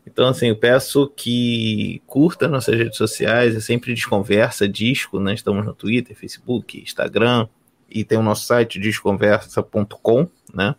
Então, 0.06 0.26
assim, 0.26 0.48
eu 0.48 0.56
peço 0.56 1.08
que 1.16 2.02
curta 2.06 2.48
nossas 2.48 2.76
redes 2.76 2.96
sociais, 2.96 3.54
é 3.54 3.60
sempre 3.60 3.94
Desconversa 3.94 4.68
Disco, 4.68 5.20
né? 5.20 5.34
Estamos 5.34 5.64
no 5.64 5.74
Twitter, 5.74 6.16
Facebook, 6.16 6.80
Instagram, 6.80 7.46
e 7.88 8.04
tem 8.04 8.18
o 8.18 8.22
nosso 8.22 8.46
site 8.46 8.80
desconversa.com, 8.80 10.28
né? 10.52 10.74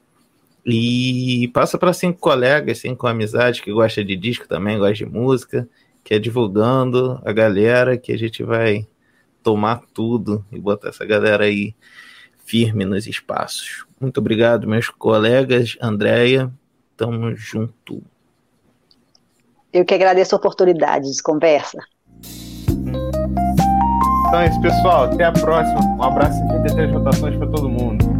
E 0.65 1.49
passa 1.53 1.77
para 1.77 1.93
cinco 1.93 2.19
colegas, 2.19 2.79
cinco 2.79 3.05
amizades 3.05 3.59
que 3.59 3.71
gosta 3.71 4.03
de 4.03 4.15
disco 4.15 4.47
também, 4.47 4.77
gosta 4.77 4.95
de 4.95 5.05
música, 5.05 5.67
que 6.03 6.13
é 6.13 6.19
divulgando 6.19 7.21
a 7.23 7.31
galera 7.31 7.97
que 7.97 8.11
a 8.11 8.17
gente 8.17 8.43
vai 8.43 8.87
tomar 9.41 9.83
tudo 9.93 10.45
e 10.51 10.59
botar 10.59 10.89
essa 10.89 11.05
galera 11.05 11.43
aí 11.43 11.75
firme 12.43 12.85
nos 12.85 13.07
espaços. 13.07 13.85
Muito 13.99 14.19
obrigado, 14.19 14.67
meus 14.67 14.89
colegas. 14.89 15.77
Andréia, 15.81 16.51
tamo 16.95 17.35
junto. 17.35 18.03
Eu 19.71 19.83
que 19.85 19.93
agradeço 19.93 20.35
a 20.35 20.37
oportunidade 20.37 21.11
de 21.11 21.23
conversa. 21.23 21.79
Então 24.27 24.41
é 24.41 24.47
isso, 24.47 24.61
pessoal. 24.61 25.05
Até 25.05 25.23
a 25.23 25.31
próxima. 25.31 25.79
Um 25.97 26.03
abraço 26.03 26.43
e 26.43 26.47
33 26.47 26.91
rotações 26.91 27.35
para 27.37 27.47
todo 27.47 27.69
mundo. 27.69 28.12